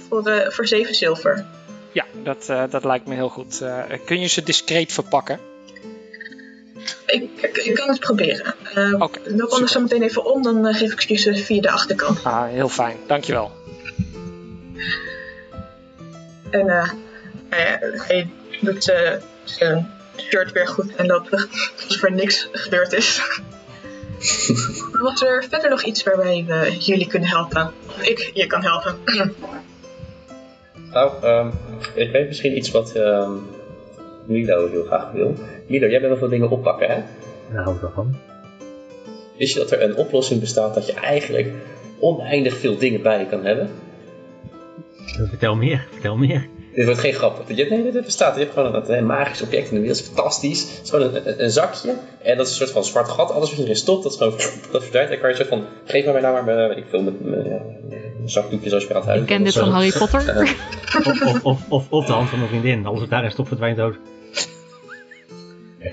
Voor, 0.08 0.28
eh, 0.28 0.50
voor 0.50 0.68
7 0.68 0.96
zilver. 0.96 1.46
Ja, 1.92 2.06
dat, 2.24 2.50
eh, 2.50 2.64
dat 2.70 2.84
lijkt 2.84 3.08
me 3.08 3.16
heel 3.16 3.30
goed. 3.30 3.62
Kun 4.06 4.20
je 4.20 4.28
ze 4.28 4.44
discreet 4.44 4.94
verpakken? 4.94 5.40
Ik, 7.06 7.30
ik, 7.42 7.58
ik 7.58 7.76
kan 7.76 7.90
het 7.90 8.00
proberen. 8.00 8.56
Uh, 8.76 9.02
Oké, 9.02 9.20
loop 9.26 9.50
anders 9.50 9.72
zo 9.72 9.82
meteen 9.82 10.02
even 10.02 10.26
om, 10.26 10.44
dan 10.44 10.74
geef 10.74 11.02
ik 11.08 11.20
ze 11.20 11.36
via 11.36 11.62
de 11.62 11.70
achterkant. 11.72 12.24
Ah, 12.24 12.48
heel 12.50 12.70
fijn, 12.70 12.98
dankjewel. 13.08 13.52
En 16.50 16.70
eh, 16.70 16.90
hij, 17.50 17.80
hij 18.08 18.30
doet 18.62 18.84
zijn 19.44 19.92
shirt 20.18 20.52
weer 20.52 20.68
goed 20.68 20.96
en 20.96 21.06
loopt 21.06 21.30
weg 21.30 21.48
alsof 21.84 22.04
er 22.04 22.12
niks 22.12 22.48
gebeurd 22.52 22.94
is. 22.94 23.20
Was 25.03 25.22
er 25.22 25.45
verder 25.49 25.70
nog 25.70 25.84
iets 25.84 26.03
waarbij 26.03 26.43
we 26.47 26.76
jullie 26.80 27.07
kunnen 27.07 27.30
helpen? 27.30 27.72
Of 27.88 28.01
ik 28.01 28.32
je 28.34 28.47
kan 28.47 28.63
helpen? 28.63 28.95
Nou, 30.91 31.24
ehm, 31.24 31.47
ik 31.93 32.11
weet 32.11 32.28
misschien 32.28 32.57
iets 32.57 32.72
wat 32.72 32.95
ehm, 32.95 33.32
Milo 34.26 34.70
heel 34.70 34.84
graag 34.84 35.11
wil. 35.11 35.36
Milo, 35.68 35.88
jij 35.88 35.99
bent 35.99 36.09
wel 36.11 36.18
veel 36.18 36.30
dingen 36.30 36.49
oppakken, 36.49 36.89
hè? 36.89 37.01
Daar 37.53 37.63
hou 37.63 37.76
ik 37.76 37.82
wel 37.82 37.91
van. 37.95 38.15
Wist 39.38 39.53
je 39.53 39.59
dat 39.59 39.72
er 39.72 39.82
een 39.82 39.95
oplossing 39.95 40.39
bestaat 40.39 40.74
dat 40.74 40.86
je 40.86 40.93
eigenlijk 40.93 41.51
oneindig 41.99 42.57
veel 42.57 42.78
dingen 42.78 43.01
bij 43.01 43.20
je 43.20 43.26
kan 43.26 43.45
hebben? 43.45 43.70
Vertel 45.30 45.55
meer, 45.55 45.88
vertel 45.91 46.18
meer. 46.18 46.47
Dit 46.78 46.86
wordt 46.86 47.01
geen 47.01 47.13
grap. 47.13 47.43
Je, 47.47 47.65
nee, 47.69 47.91
dit 47.91 48.05
bestaat. 48.05 48.36
Je 48.36 48.41
hebt 48.41 48.53
gewoon 48.53 48.75
een, 48.75 48.97
een 48.97 49.05
magisch 49.05 49.41
object 49.41 49.69
in 49.69 49.75
de 49.75 49.80
wereld. 49.82 49.97
Dat 49.97 50.07
is 50.07 50.13
fantastisch. 50.13 50.61
Het 50.61 50.84
is 50.84 50.89
gewoon 50.89 51.15
een, 51.15 51.28
een, 51.28 51.43
een 51.43 51.49
zakje. 51.49 51.93
En 52.21 52.38
dat 52.38 52.45
is 52.45 52.51
een 52.51 52.57
soort 52.57 52.71
van 52.71 52.84
zwart 52.84 53.09
gat. 53.09 53.32
Alles 53.32 53.49
wat 53.49 53.57
je 53.57 53.63
erin 53.63 53.75
stopt, 53.75 54.03
dat 54.03 54.11
is 54.11 54.17
gewoon 54.17 54.34
dat 54.71 54.82
verdwijnt. 54.82 55.09
En 55.09 55.19
kan 55.19 55.30
je 55.30 55.36
zo 55.36 55.43
van, 55.43 55.65
geef 55.86 56.03
maar 56.03 56.13
mij 56.13 56.21
nou 56.21 56.34
maar 56.34 56.43
mijn, 56.43 56.67
weet 56.67 56.78
ik 56.78 56.86
veel, 56.89 57.01
met 57.01 57.25
mijn 57.25 57.43
ja, 57.43 57.61
een 58.21 58.30
zakdoekje 58.30 58.69
zoals 58.69 58.84
je 58.84 58.89
aan 58.89 58.95
het 58.95 59.05
huis. 59.05 59.21
Ik 59.21 59.28
ken 59.28 59.43
dit 59.43 59.53
van 59.53 59.69
Harry 59.69 59.91
Potter. 59.91 60.21
Of, 61.05 61.21
of, 61.21 61.43
of, 61.43 61.61
of, 61.69 61.88
of 61.89 62.05
de 62.05 62.13
hand 62.13 62.30
van 62.30 62.38
mijn 62.38 62.49
vriendin. 62.49 62.86
Alles 62.86 62.99
wat 62.99 63.09
daarin 63.09 63.32
stopt 63.32 63.47
verdwijnt 63.47 63.78
dood. 63.78 63.95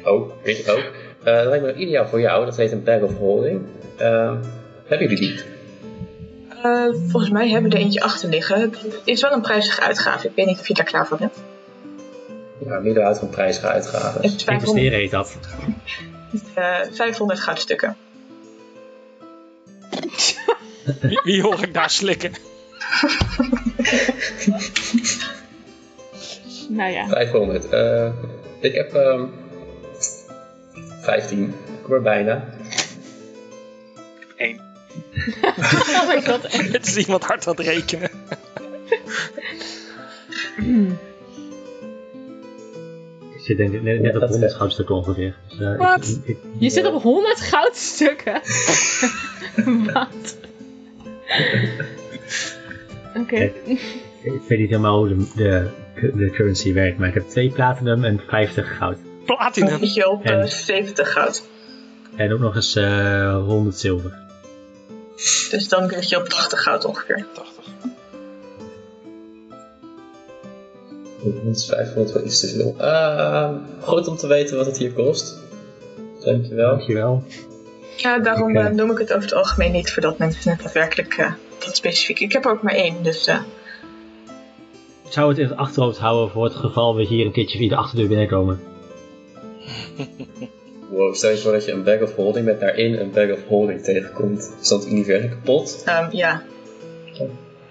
Ook, 0.04 0.32
weet 0.42 0.64
je 0.64 0.72
ook. 0.72 0.90
Eh, 1.24 1.34
dat 1.34 1.46
lijkt 1.46 1.64
me 1.64 1.74
ideaal 1.74 2.06
voor 2.06 2.20
jou. 2.20 2.44
Dat 2.44 2.56
heet 2.56 2.72
een 2.72 2.84
bag 2.84 3.00
of 3.00 3.16
holding. 3.16 3.62
Ehm 3.96 4.36
hebben 4.86 5.08
jullie 5.08 5.18
die? 5.18 5.53
Eh, 6.64 6.88
volgens 7.08 7.30
mij 7.30 7.48
hebben 7.48 7.70
we 7.70 7.76
er 7.76 7.82
eentje 7.82 8.00
achter 8.00 8.28
liggen. 8.28 8.60
Het 8.60 9.00
is 9.04 9.20
wel 9.20 9.32
een 9.32 9.40
prijzige 9.40 9.80
uitgave. 9.80 10.28
Ik 10.28 10.34
weet 10.34 10.46
niet 10.46 10.58
of 10.58 10.68
je 10.68 10.74
daar 10.74 10.84
klaar 10.84 11.06
voor 11.06 11.18
bent. 11.18 11.42
Ja, 12.66 13.04
uit 13.04 13.18
van 13.18 13.28
prijzige 13.28 13.66
uitgaven. 13.66 14.22
Het 14.22 14.34
is 14.34 14.44
500, 14.44 14.48
Investeren 14.48 14.98
heet 14.98 15.10
dat. 15.10 15.36
eh, 16.54 16.80
500 16.92 17.40
goudstukken. 17.40 17.96
Wie, 21.00 21.20
wie 21.24 21.42
hoor 21.42 21.62
ik 21.62 21.74
daar 21.74 21.90
slikken? 21.90 22.32
nou 26.68 26.92
ja. 26.92 27.08
500. 27.08 27.68
Eh, 27.68 28.08
ik 28.60 28.74
heb 28.74 28.94
ehm 28.94 29.24
15. 31.00 31.44
Ik 31.44 31.54
kom 31.82 31.94
er 31.94 32.02
bijna. 32.02 32.44
1. 34.36 34.60
Oh 35.46 36.08
my 36.08 36.22
god. 36.22 36.52
Het 36.72 36.86
is 36.86 36.96
iemand 36.96 37.24
hard 37.24 37.46
aan 37.46 37.54
het 37.56 37.66
rekenen. 37.66 38.10
Ik 43.34 43.40
zit 43.40 43.56
denk 43.56 43.72
ik 43.72 43.82
net, 43.82 44.00
net 44.00 44.14
op 44.14 44.20
dat 44.20 44.30
100 44.30 44.50
is- 44.52 44.56
goudstukken 44.58 44.94
ongeveer. 44.94 45.34
Dus, 45.48 45.58
eh, 45.60 45.72
ik- 45.72 45.78
Wat? 45.78 46.06
ik- 46.24 46.28
ik- 46.28 46.38
Je 46.58 46.70
zit 46.70 46.86
op 46.86 47.02
100 47.02 47.40
goudstukken. 47.40 48.40
Wat? 49.92 50.36
Oké. 53.16 53.36
Kijk, 53.36 53.56
ik 54.22 54.40
weet 54.48 54.58
niet 54.58 54.68
helemaal 54.68 54.98
hoe 54.98 55.08
de, 55.08 55.26
de, 55.36 55.70
de 56.16 56.30
currency 56.30 56.72
werkt, 56.72 56.98
maar 56.98 57.08
ik 57.08 57.14
heb 57.14 57.28
2 57.28 57.50
platinum 57.50 58.04
en 58.04 58.20
50 58.28 58.76
goud. 58.76 58.96
Platinum. 59.24 59.78
je 59.84 60.08
op 60.10 60.24
eh, 60.24 60.32
En- 60.40 60.48
70 60.48 61.12
goud. 61.12 61.42
En 62.16 62.32
ook 62.32 62.40
nog 62.40 62.54
eens 62.54 62.76
eh 62.76 63.36
100 63.44 63.78
zilver. 63.78 64.22
Dus 65.50 65.68
dan 65.68 65.88
zit 65.90 66.08
je 66.08 66.16
op 66.16 66.28
80 66.28 66.62
goud 66.62 66.84
ongeveer. 66.84 67.26
80. 67.32 67.64
Dat 71.24 71.56
is 71.56 71.66
500 71.66 72.12
wel 72.12 72.24
iets 72.24 72.40
te 72.40 72.48
veel. 72.48 72.74
Ehm, 72.78 73.54
goed 73.80 74.08
om 74.08 74.16
te 74.16 74.26
weten 74.26 74.56
wat 74.56 74.66
het 74.66 74.78
hier 74.78 74.92
kost. 74.92 75.38
Dankjewel. 76.24 76.68
Dankjewel. 76.70 77.24
Ja, 77.96 78.18
daarom 78.18 78.56
eh, 78.56 78.66
noem 78.68 78.90
ik 78.90 78.98
het 78.98 79.12
over 79.12 79.28
het 79.28 79.34
algemeen 79.34 79.72
niet, 79.72 79.92
voordat 79.92 80.18
mensen 80.18 80.50
het 80.50 80.62
daadwerkelijk 80.62 81.14
eh, 81.14 81.32
dat 81.58 81.76
specifiek. 81.76 82.20
Ik 82.20 82.32
heb 82.32 82.44
er 82.44 82.50
ook 82.50 82.62
maar 82.62 82.74
één, 82.74 83.02
dus 83.02 83.26
eh, 83.26 83.38
Ik 85.04 85.12
zou 85.12 85.28
het 85.28 85.38
in 85.38 85.48
het 85.48 85.56
achterhoofd 85.56 85.98
houden 85.98 86.30
voor 86.30 86.44
het 86.44 86.54
geval 86.54 86.94
we 86.94 87.04
hier 87.06 87.26
een 87.26 87.32
keertje 87.32 87.58
via 87.58 87.68
de 87.68 87.76
achterdeur 87.76 88.08
binnenkomen. 88.08 88.60
Wow, 90.94 91.14
stel 91.14 91.30
je 91.30 91.36
voor 91.38 91.52
dat 91.52 91.64
je 91.64 91.72
een 91.72 91.82
bag 91.82 92.00
of 92.00 92.14
holding 92.14 92.44
met 92.44 92.60
daarin 92.60 92.94
een 92.98 93.10
bag 93.10 93.30
of 93.30 93.38
holding 93.48 93.82
tegenkomt. 93.82 94.52
Is 94.60 94.68
dat 94.68 94.82
het 94.82 94.92
universum 94.92 95.28
kapot? 95.30 95.82
Ehm, 95.84 96.08
ja. 96.16 96.42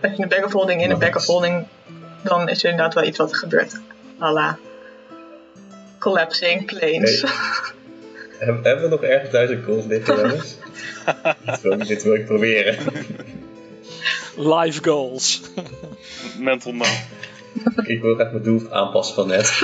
Als 0.02 0.12
je 0.18 0.24
een 0.24 0.28
bag 0.30 0.44
of 0.44 0.52
holding 0.52 0.82
in 0.84 0.92
een 0.92 1.00
bag 1.00 1.16
of 1.16 1.26
holding, 1.26 1.66
dan 2.24 2.50
is 2.50 2.64
er 2.64 2.70
inderdaad 2.70 2.94
wel 2.94 3.04
iets 3.04 3.18
wat 3.18 3.30
er 3.32 3.38
gebeurt. 3.38 3.80
Alla 4.18 4.58
collapsing 6.00 6.66
planes. 6.66 7.22
Heb- 8.38 8.64
Hebben 8.64 8.84
we 8.84 8.90
nog 8.90 9.04
ergens 9.04 9.32
duizend 9.32 9.64
goals 9.66 9.86
liggen, 9.86 10.16
jongens? 10.16 10.58
dit, 11.46 11.62
wil, 11.62 11.72
ik- 11.72 11.88
dit 11.88 12.04
wil 12.04 12.14
ik 12.14 12.26
proberen. 12.26 12.78
Live 14.38 14.84
goals. 14.84 15.42
Mental 16.40 16.74
no. 16.74 16.86
ik 17.84 18.02
wil 18.02 18.20
echt 18.20 18.32
mijn 18.32 18.44
doel 18.44 18.72
aanpassen 18.72 19.16
van 19.16 19.28
net. 19.28 19.52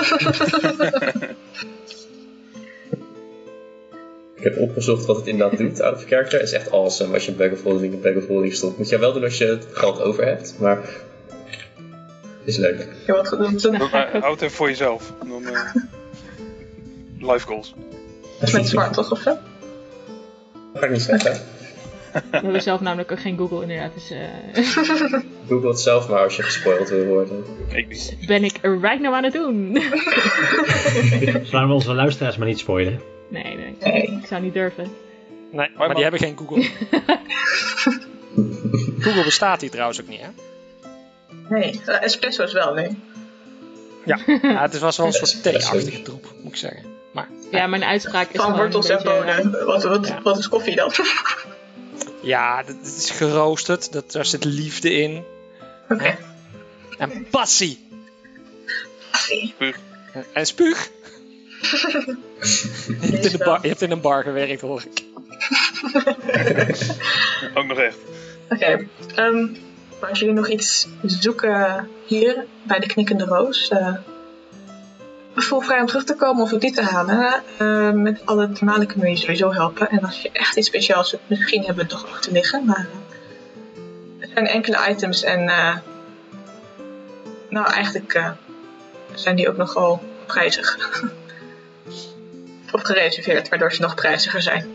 ik 4.40 4.46
heb 4.46 4.58
opgezocht 4.58 5.06
wat 5.06 5.16
het 5.16 5.28
inderdaad 5.28 5.58
doet. 5.58 5.82
Out 5.82 5.96
of 5.96 6.06
character 6.06 6.42
is 6.42 6.52
echt 6.52 6.72
awesome 6.72 7.14
als 7.14 7.26
je 7.26 7.32
een 7.32 7.38
bag 7.38 7.52
of 7.52 7.64
holding 7.64 7.94
in 7.94 7.94
een 7.94 8.14
bag 8.14 8.24
of 8.24 8.28
holding 8.28 8.54
stopt. 8.54 8.78
Moet 8.78 8.90
je 8.90 9.00
wel 9.00 9.14
doen 9.14 9.24
als 9.24 9.38
je 9.38 9.46
het 9.46 9.68
geld 9.72 10.02
over 10.02 10.26
hebt, 10.26 10.56
maar 10.60 10.80
is 12.44 12.58
leuk. 12.58 12.88
Ja, 13.08 13.14
wat, 13.14 13.28
houd 14.12 14.14
het 14.14 14.42
even 14.42 14.52
voor 14.52 14.70
jezelf. 14.70 15.14
Dan, 15.28 15.48
eh, 15.48 15.74
live 17.32 17.48
goals. 17.48 17.74
met 18.52 18.68
zwart 18.68 18.94
toch 18.94 19.12
of 19.12 19.20
zo? 19.20 19.38
Dat 20.74 20.82
ga 20.82 20.86
ik 20.86 20.92
niet 20.92 21.02
zeggen. 21.02 21.34
We 22.32 22.38
hebben 22.38 22.62
zelf 22.62 22.82
namelijk 22.82 23.12
ook 23.12 23.20
geen 23.20 23.38
Google 23.38 23.62
inderdaad. 23.62 23.94
Dus 23.94 24.12
eh, 24.12 24.20
Google 25.50 25.70
het 25.70 25.80
zelf 25.80 26.10
maar 26.10 26.24
als 26.24 26.36
je 26.36 26.44
gespoild 26.44 26.90
wil 26.90 27.06
worden. 27.06 27.44
Ik 27.72 27.88
niet. 27.88 28.18
ben 28.28 28.44
ik 28.44 28.58
right 28.62 29.00
now 29.00 29.14
aan 29.14 29.24
het 29.24 29.34
doen. 29.34 29.78
Slaan 31.44 31.68
we 31.68 31.74
onze 31.74 31.94
luisteraars 31.94 32.38
maar 32.38 32.48
niet 32.48 32.60
spoilen. 32.60 33.02
Nee, 33.30 33.56
nee. 33.56 33.76
Nee. 33.80 34.02
Ik 34.02 34.26
zou 34.28 34.42
niet 34.42 34.54
durven. 34.54 34.92
Nee, 35.52 35.70
maar 35.78 35.94
die 35.94 36.02
hebben 36.04 36.20
geen 36.20 36.38
Google. 36.38 36.70
Google 39.00 39.24
bestaat 39.24 39.62
hier 39.62 39.70
trouwens 39.70 40.02
ook 40.02 40.08
niet, 40.08 40.22
hè? 40.22 40.28
Nee, 41.50 41.82
eh, 41.86 42.04
espresso's 42.04 42.54
wel, 42.54 42.74
nee. 42.74 42.98
Ja, 44.06 44.20
ja 44.42 44.62
het 44.62 44.80
was 44.80 44.98
wel 44.98 45.06
een 45.06 45.14
soort 45.14 45.44
thee-achtige 45.44 46.02
troep, 46.02 46.34
moet 46.42 46.52
ik 46.52 46.58
zeggen. 46.58 46.86
Maar 47.14 47.28
Ja, 47.52 47.68
mijn 47.68 47.84
uitspraak 47.84 48.30
is 48.30 48.42
Van 48.42 48.56
wortels 48.56 48.90
een 48.90 48.98
en 48.98 49.04
bonen. 49.04 49.66
Wat, 49.66 49.84
wat, 49.84 50.08
Ja. 50.08 50.22
wat 50.22 50.38
is 50.38 50.50
koffie 50.50 50.76
dan? 50.76 50.92
ja, 52.22 52.64
het 52.66 52.96
is 52.98 53.10
geroosterd, 53.10 53.92
dat, 53.92 54.12
daar 54.12 54.26
zit 54.26 54.44
liefde 54.44 54.92
in. 54.94 55.24
Oké. 55.90 56.18
En 56.98 57.28
passie. 57.30 57.88
Koffie. 59.12 59.54
En 60.34 60.46
spuug. 60.46 60.90
je, 63.02 63.10
hebt 63.12 63.26
in 63.26 63.32
de 63.32 63.44
bar, 63.44 63.60
je 63.62 63.68
hebt 63.68 63.82
in 63.82 63.92
een 63.92 64.02
bar 64.02 64.24
gewerkt, 64.24 64.62
hoor 64.62 64.84
ik. 64.92 65.04
Ook 67.58 67.66
nog 67.66 67.78
echt. 67.78 67.98
Oké. 68.50 68.88
ehm, 69.16 69.48
maar 70.00 70.10
als 70.10 70.20
jullie 70.20 70.34
nog 70.34 70.48
iets 70.48 70.88
zoeken 71.02 71.90
hier 72.06 72.46
bij 72.64 72.80
de 72.80 72.88
Knikkende 72.88 73.26
Roos, 73.26 73.70
eh 73.70 73.94
voel 75.42 75.62
vrij 75.62 75.80
om 75.80 75.86
terug 75.86 76.04
te 76.04 76.16
komen 76.16 76.44
of 76.44 76.52
het 76.52 76.62
niet 76.62 76.76
te 76.76 76.82
halen. 76.82 77.44
Eh, 77.58 77.92
met 77.92 78.22
alle 78.26 78.48
normale 78.48 78.86
kunnen 78.86 79.06
we 79.06 79.12
je 79.12 79.18
sowieso 79.18 79.54
helpen. 79.54 79.90
En 79.90 80.00
als 80.00 80.22
je 80.22 80.30
echt 80.34 80.58
iets 80.58 80.68
speciaals 80.68 81.12
hebt, 81.12 81.24
misschien 81.30 81.64
hebben 81.64 81.86
we 81.86 81.92
het 81.92 82.02
toch 82.02 82.12
achter 82.12 82.32
liggen. 82.32 82.66
Maar 82.66 82.88
eh, 82.88 84.24
er 84.24 84.30
zijn 84.34 84.48
enkele 84.48 84.90
items 84.90 85.24
en 85.24 85.50
eh, 85.50 85.78
nou 87.50 87.72
eigenlijk 87.72 88.14
eh, 88.14 88.32
zijn 89.14 89.36
die 89.36 89.50
ook 89.50 89.58
nogal 89.58 90.04
prijzig. 90.26 90.78
of 92.72 92.82
gereserveerd, 92.82 93.50
waardoor 93.50 93.74
ze 93.74 93.82
nog 93.82 93.96
prijziger 93.96 94.42
zijn. 94.42 94.66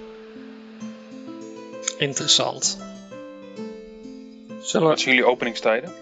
Interessant. 1.99 2.78
Zullen 4.61 4.88
Wat 4.88 5.01
zijn 5.01 5.14
jullie 5.14 5.30
openingstijden? 5.30 5.92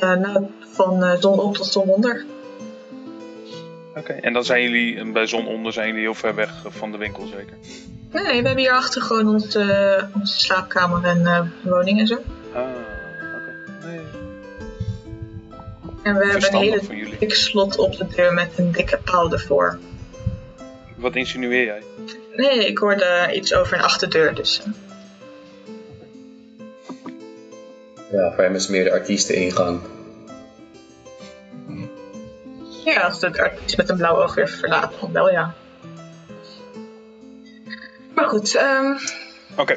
Eh, 0.00 0.14
nou, 0.14 0.46
van 0.60 1.04
eh, 1.04 1.20
zon 1.20 1.38
op 1.38 1.54
tot 1.54 1.66
zon 1.66 1.88
onder. 1.88 2.24
Oké. 3.94 4.12
En 4.12 4.32
dan 4.32 4.44
zijn 4.44 4.62
jullie, 4.62 4.98
en 4.98 5.12
bij 5.12 5.26
zon 5.26 5.46
onder 5.46 5.72
zijn 5.72 5.86
jullie 5.86 6.02
heel 6.02 6.14
ver 6.14 6.34
weg 6.34 6.50
van 6.68 6.92
de 6.92 6.98
winkel 6.98 7.26
zeker? 7.26 7.56
Nee, 8.12 8.24
we 8.24 8.46
hebben 8.46 8.56
hierachter 8.56 9.02
gewoon 9.02 9.28
onze, 9.28 10.08
onze 10.14 10.40
slaapkamer 10.40 11.04
en 11.04 11.26
eh, 11.26 11.40
woning 11.62 11.98
en 11.98 12.06
zo. 12.06 12.18
Ah, 12.54 12.62
oké. 12.62 13.86
Nee. 13.86 14.00
En 16.02 16.14
we 16.14 16.26
hebben 16.26 16.54
een 16.54 16.60
hele 16.60 17.16
dik 17.18 17.34
slot 17.34 17.78
op 17.78 17.96
de 17.96 18.06
deur 18.06 18.32
met 18.32 18.58
een 18.58 18.72
dikke 18.72 18.98
paal 19.04 19.32
ervoor. 19.32 19.78
Wat 21.00 21.16
insinueer 21.16 21.64
jij? 21.64 21.82
Nee, 22.36 22.66
ik 22.66 22.78
hoorde 22.78 23.30
iets 23.34 23.54
over 23.54 23.76
een 23.76 23.82
achterdeur, 23.82 24.34
dus... 24.34 24.60
eh, 24.64 24.72
Ja, 28.12 28.32
voor 28.34 28.44
hem 28.44 28.54
is 28.54 28.68
meer 28.68 28.84
de 28.84 28.90
artiesteningang. 28.92 29.80
ja, 32.84 33.00
als 33.00 33.20
de 33.20 33.42
artiest 33.42 33.76
met 33.76 33.88
een 33.88 33.96
blauw 33.96 34.22
oog 34.22 34.34
weer 34.34 34.48
verlaat, 34.48 34.92
dan 35.00 35.12
wel 35.12 35.30
ja. 35.30 35.54
Maar 38.14 38.28
goed, 38.28 38.56
ehm, 38.56 38.96
Oké. 39.56 39.76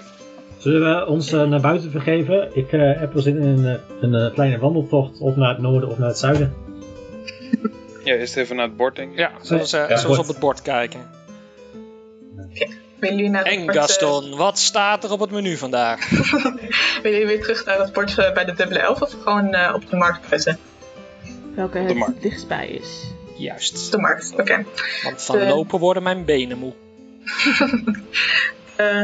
Zullen 0.57 0.99
we 0.99 1.05
ons 1.05 1.32
eh, 1.32 1.43
naar 1.43 1.61
buiten 1.61 1.91
vergeven? 1.91 2.49
Ik 2.55 2.71
eh, 2.71 2.99
heb 2.99 3.13
wel 3.13 3.21
zin 3.21 3.38
in 3.38 3.47
een, 3.65 3.80
een 4.01 4.15
eh, 4.15 4.34
kleine 4.34 4.57
wandeltocht, 4.59 5.19
of 5.19 5.36
naar 5.36 5.49
het 5.49 5.61
noorden 5.61 5.89
of 5.89 5.97
naar 5.97 6.07
het 6.07 6.17
zuiden. 6.17 6.53
Ja, 8.03 8.13
eerst 8.15 8.35
even 8.37 8.55
naar 8.55 8.65
het 8.65 8.77
bord 8.77 8.95
denk 8.95 9.11
ik. 9.11 9.17
Ja, 9.17 9.31
we, 9.43 9.55
Ja, 9.55 9.87
we 10.01 10.07
bord. 10.07 10.19
op 10.19 10.27
het 10.27 10.39
bord 10.39 10.61
kijken? 10.61 11.09
willen 12.99 13.17
jullie 13.17 13.31
naar 13.31 13.43
het 13.43 13.53
En 13.53 13.65
bord, 13.65 13.75
eh, 13.75 13.81
Gaston, 13.81 14.35
wat 14.37 14.59
staat 14.59 15.03
er 15.03 15.11
op 15.11 15.19
het 15.19 15.31
menu 15.31 15.57
vandaag? 15.57 16.09
willen 16.09 17.19
jullie 17.19 17.25
weer 17.25 17.41
terug 17.41 17.65
naar 17.65 17.79
het 17.79 17.93
bord 17.93 18.17
eh, 18.17 18.33
bij 18.33 18.45
de 18.45 18.53
dubbele 18.53 18.79
elf 18.79 19.01
of 19.01 19.15
gewoon 19.23 19.53
eh, 19.53 19.73
op 19.75 19.89
de 19.89 19.95
markt 19.95 20.25
zetten? 20.29 20.59
welke 21.55 21.79
de 21.79 21.83
het 21.87 21.97
markt. 21.97 22.21
dichtstbij 22.21 22.67
is. 22.67 23.11
Juist. 23.37 23.91
De 23.91 23.97
markt, 23.97 24.31
oké. 24.39 24.65
Want 25.03 25.23
van 25.23 25.39
De- 25.39 25.45
lopen 25.45 25.79
worden 25.79 26.03
mijn 26.03 26.25
benen 26.25 26.57
moe. 26.57 26.73
Eh, 28.75 29.03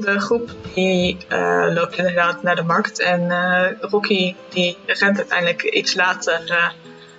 de 0.00 0.20
groep 0.20 0.50
die 0.74 1.16
eh, 1.28 1.66
loopt 1.74 1.96
inderdaad 1.96 2.42
naar 2.42 2.56
de 2.56 2.62
markt 2.62 3.00
en 3.00 3.30
eh, 3.30 3.64
Rocky 3.80 4.34
die 4.48 4.76
rent 4.86 5.16
uiteindelijk 5.16 5.62
iets 5.62 5.94
later 5.94 6.50
eh, 6.50 6.70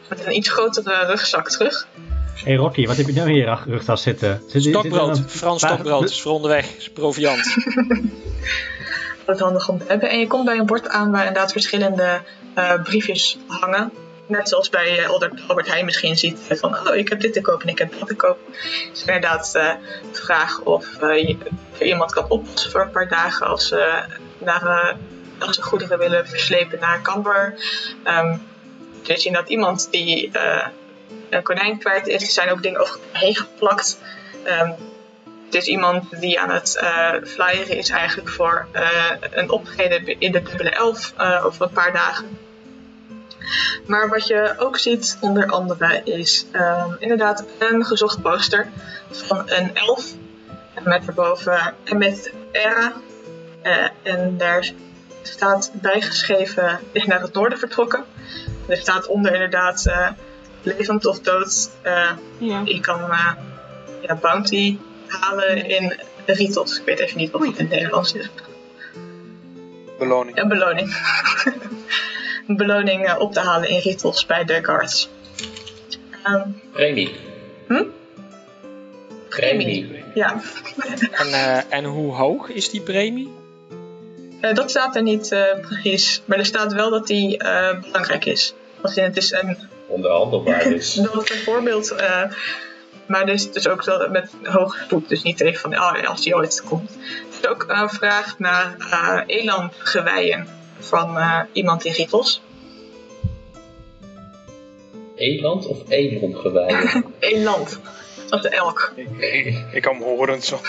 met 0.09 0.25
een 0.25 0.35
iets 0.35 0.49
grotere 0.49 1.05
rugzak 1.05 1.49
terug. 1.49 1.87
Hé 2.35 2.43
hey 2.43 2.55
Rocky, 2.55 2.85
wat 2.87 2.97
heb 2.97 3.05
je 3.05 3.13
nou 3.13 3.31
hier 3.31 3.49
achter 3.49 3.71
rugtas 3.71 4.01
zitten? 4.01 4.41
Zit, 4.47 4.63
zit 4.63 4.73
er 4.73 4.79
Stokbrood, 4.79 5.17
een- 5.17 5.29
Frans 5.29 5.61
paar- 5.61 5.71
stokbrood, 5.71 6.09
is 6.09 6.21
voor 6.21 6.31
onderweg, 6.31 6.75
is 6.77 6.89
proviant. 6.89 7.43
Dat 9.25 9.35
is 9.35 9.41
handig 9.41 9.69
om 9.69 9.77
te 9.77 9.85
hebben. 9.87 10.09
En 10.09 10.19
je 10.19 10.27
komt 10.27 10.45
bij 10.45 10.57
een 10.57 10.65
bord 10.65 10.89
aan 10.89 11.11
waar 11.11 11.25
inderdaad 11.25 11.51
verschillende 11.51 12.21
eh, 12.53 12.81
briefjes 12.83 13.37
hangen. 13.47 13.91
Net 14.25 14.49
zoals 14.49 14.69
bij 14.69 14.99
eh, 14.99 15.09
Albert, 15.47 15.67
Heijn 15.67 15.85
misschien 15.85 16.17
ziet 16.17 16.39
eh, 16.47 16.57
van 16.57 16.87
oh 16.87 16.95
ik 16.95 17.09
heb 17.09 17.19
dit 17.19 17.33
te 17.33 17.41
koop 17.41 17.61
en 17.61 17.67
ik 17.67 17.77
heb 17.77 17.99
dat 17.99 18.07
te 18.07 18.15
koop. 18.15 18.39
Dus 18.91 18.99
inderdaad 18.99 19.55
eh, 19.55 19.71
de 20.11 20.21
vraag 20.21 20.59
of 20.59 20.87
je 20.99 21.37
iemand 21.79 22.13
kan 22.13 22.29
oppassen 22.29 22.71
voor 22.71 22.81
een 22.81 22.91
paar 22.91 23.07
dagen 23.07 23.47
als 23.47 23.67
ze, 23.67 24.03
naar, 24.37 24.95
als 25.39 25.55
ze 25.55 25.61
goederen 25.61 25.97
willen 25.97 26.27
verslepen 26.27 26.79
naar 26.79 27.01
Camber. 27.01 27.53
Ehm 28.03 28.37
je 29.03 29.17
ziet 29.17 29.33
dat 29.33 29.49
iemand 29.49 29.87
die 29.91 30.31
een 31.29 31.43
konijn 31.43 31.79
kwijt 31.79 32.07
is, 32.07 32.23
er 32.23 32.29
zijn 32.29 32.49
ook 32.49 32.63
dingen 32.63 32.79
over 32.79 32.99
heen 33.11 33.35
geplakt. 33.35 33.97
Ehm, 34.43 34.71
het 35.45 35.55
is 35.55 35.67
iemand 35.67 36.19
die 36.19 36.39
aan 36.39 36.49
het 36.49 36.83
flyeren 37.23 37.77
is 37.77 37.89
eigenlijk 37.89 38.29
voor 38.29 38.67
een 39.31 39.49
optreden 39.49 40.19
in 40.19 40.31
de 40.31 40.41
dubbele 40.41 40.69
elf 40.69 41.13
over 41.43 41.61
een 41.65 41.71
paar 41.71 41.93
dagen. 41.93 42.37
Maar 43.85 44.09
wat 44.09 44.27
je 44.27 44.53
ook 44.57 44.77
ziet 44.77 45.17
onder 45.21 45.47
andere 45.47 46.01
is 46.03 46.45
ehm, 46.51 46.89
inderdaad 46.99 47.45
een 47.59 47.85
gezocht 47.85 48.21
poster 48.21 48.67
van 49.11 49.43
een 49.45 49.75
elf. 49.75 50.05
Met 50.83 51.05
erboven 51.07 51.73
en 51.83 51.97
met 51.97 52.31
era. 52.51 52.93
Eh, 53.61 53.87
en 54.03 54.37
daar 54.37 54.71
staat 55.21 55.71
bijgeschreven 55.73 56.79
is 56.91 57.05
naar 57.05 57.21
het 57.21 57.33
noorden 57.33 57.57
vertrokken. 57.59 58.05
Er 58.67 58.77
staat 58.77 59.07
onder 59.07 59.33
inderdaad 59.33 59.85
eh, 59.85 60.07
levend 60.61 61.05
of 61.05 61.19
dood. 61.19 61.69
eh, 61.81 62.09
Ja. 62.37 62.61
je 62.65 62.79
kan 62.79 63.01
eh, 63.11 63.31
ja, 64.01 64.15
bounty 64.15 64.77
halen 65.07 65.65
in 65.69 65.99
Ritos. 66.25 66.79
Ik 66.79 66.85
weet 66.85 66.99
even 66.99 67.17
niet 67.17 67.31
wat 67.31 67.41
het 67.41 67.49
in 67.57 67.65
het 67.65 67.69
Nederlands 67.69 68.13
is. 68.13 68.29
Beloning. 69.99 70.37
Een 70.37 70.47
beloning. 70.47 70.89
een 72.47 72.57
beloning 72.57 73.13
op 73.13 73.33
te 73.33 73.39
halen 73.39 73.69
in 73.69 73.79
Ritos 73.79 74.25
bij 74.25 74.43
de 74.43 74.63
guards. 74.63 75.09
Ehm, 76.23 76.49
Premie. 76.71 77.15
Hm? 77.67 77.83
Premie. 79.29 80.03
ja, 80.13 80.41
En, 81.11 81.27
eh, 81.27 81.73
en 81.73 81.83
hoe 81.83 82.13
hoog 82.13 82.49
is 82.49 82.69
die 82.69 82.81
premie? 82.81 83.31
Eh, 84.41 84.53
dat 84.53 84.69
staat 84.69 84.95
er 84.95 85.01
niet 85.01 85.31
eh, 85.31 85.59
precies. 85.61 86.21
Maar 86.25 86.37
er 86.37 86.45
staat 86.45 86.73
wel 86.73 86.89
dat 86.89 87.07
die 87.07 87.37
eh, 87.37 87.81
belangrijk 87.81 88.25
is. 88.25 88.53
Als 88.81 88.97
in 88.97 89.03
het 89.03 89.17
is 89.17 89.31
een 89.31 89.57
Onderhandelbaar 89.87 90.63
dus. 90.69 90.93
Dat 90.93 91.27
bijvoorbeeld, 91.27 91.91
eh, 91.91 92.23
maar 93.05 93.29
is 93.29 93.51
dus 93.51 93.67
ook 93.67 93.83
wel 93.83 94.09
met 94.09 94.31
hoge 94.43 94.83
spoed, 94.83 95.09
dus 95.09 95.21
niet 95.21 95.41
even 95.41 95.59
van 95.59 95.73
oh, 95.73 96.09
als 96.09 96.21
die 96.21 96.35
ooit 96.35 96.63
komt. 96.67 96.91
Er 96.91 97.39
is 97.41 97.47
ook 97.47 97.65
een 97.67 97.89
vraag 97.89 98.39
naar 98.39 98.75
eh 98.91 99.21
elandgeweien 99.25 100.47
van 100.83 101.17
eh, 101.17 101.39
iemand 101.51 101.85
in 101.85 101.91
Rietels. 101.93 102.41
Eland 105.15 105.67
of 105.67 105.77
elongeweien? 105.89 107.05
Eland, 107.19 107.79
of 108.29 108.41
de 108.41 108.49
elk. 108.49 108.93
Ik, 108.95 109.07
ik, 109.17 109.63
ik 109.71 109.81
kan 109.81 109.97
me 109.97 110.03
horen 110.03 110.41
zo. 110.41 110.57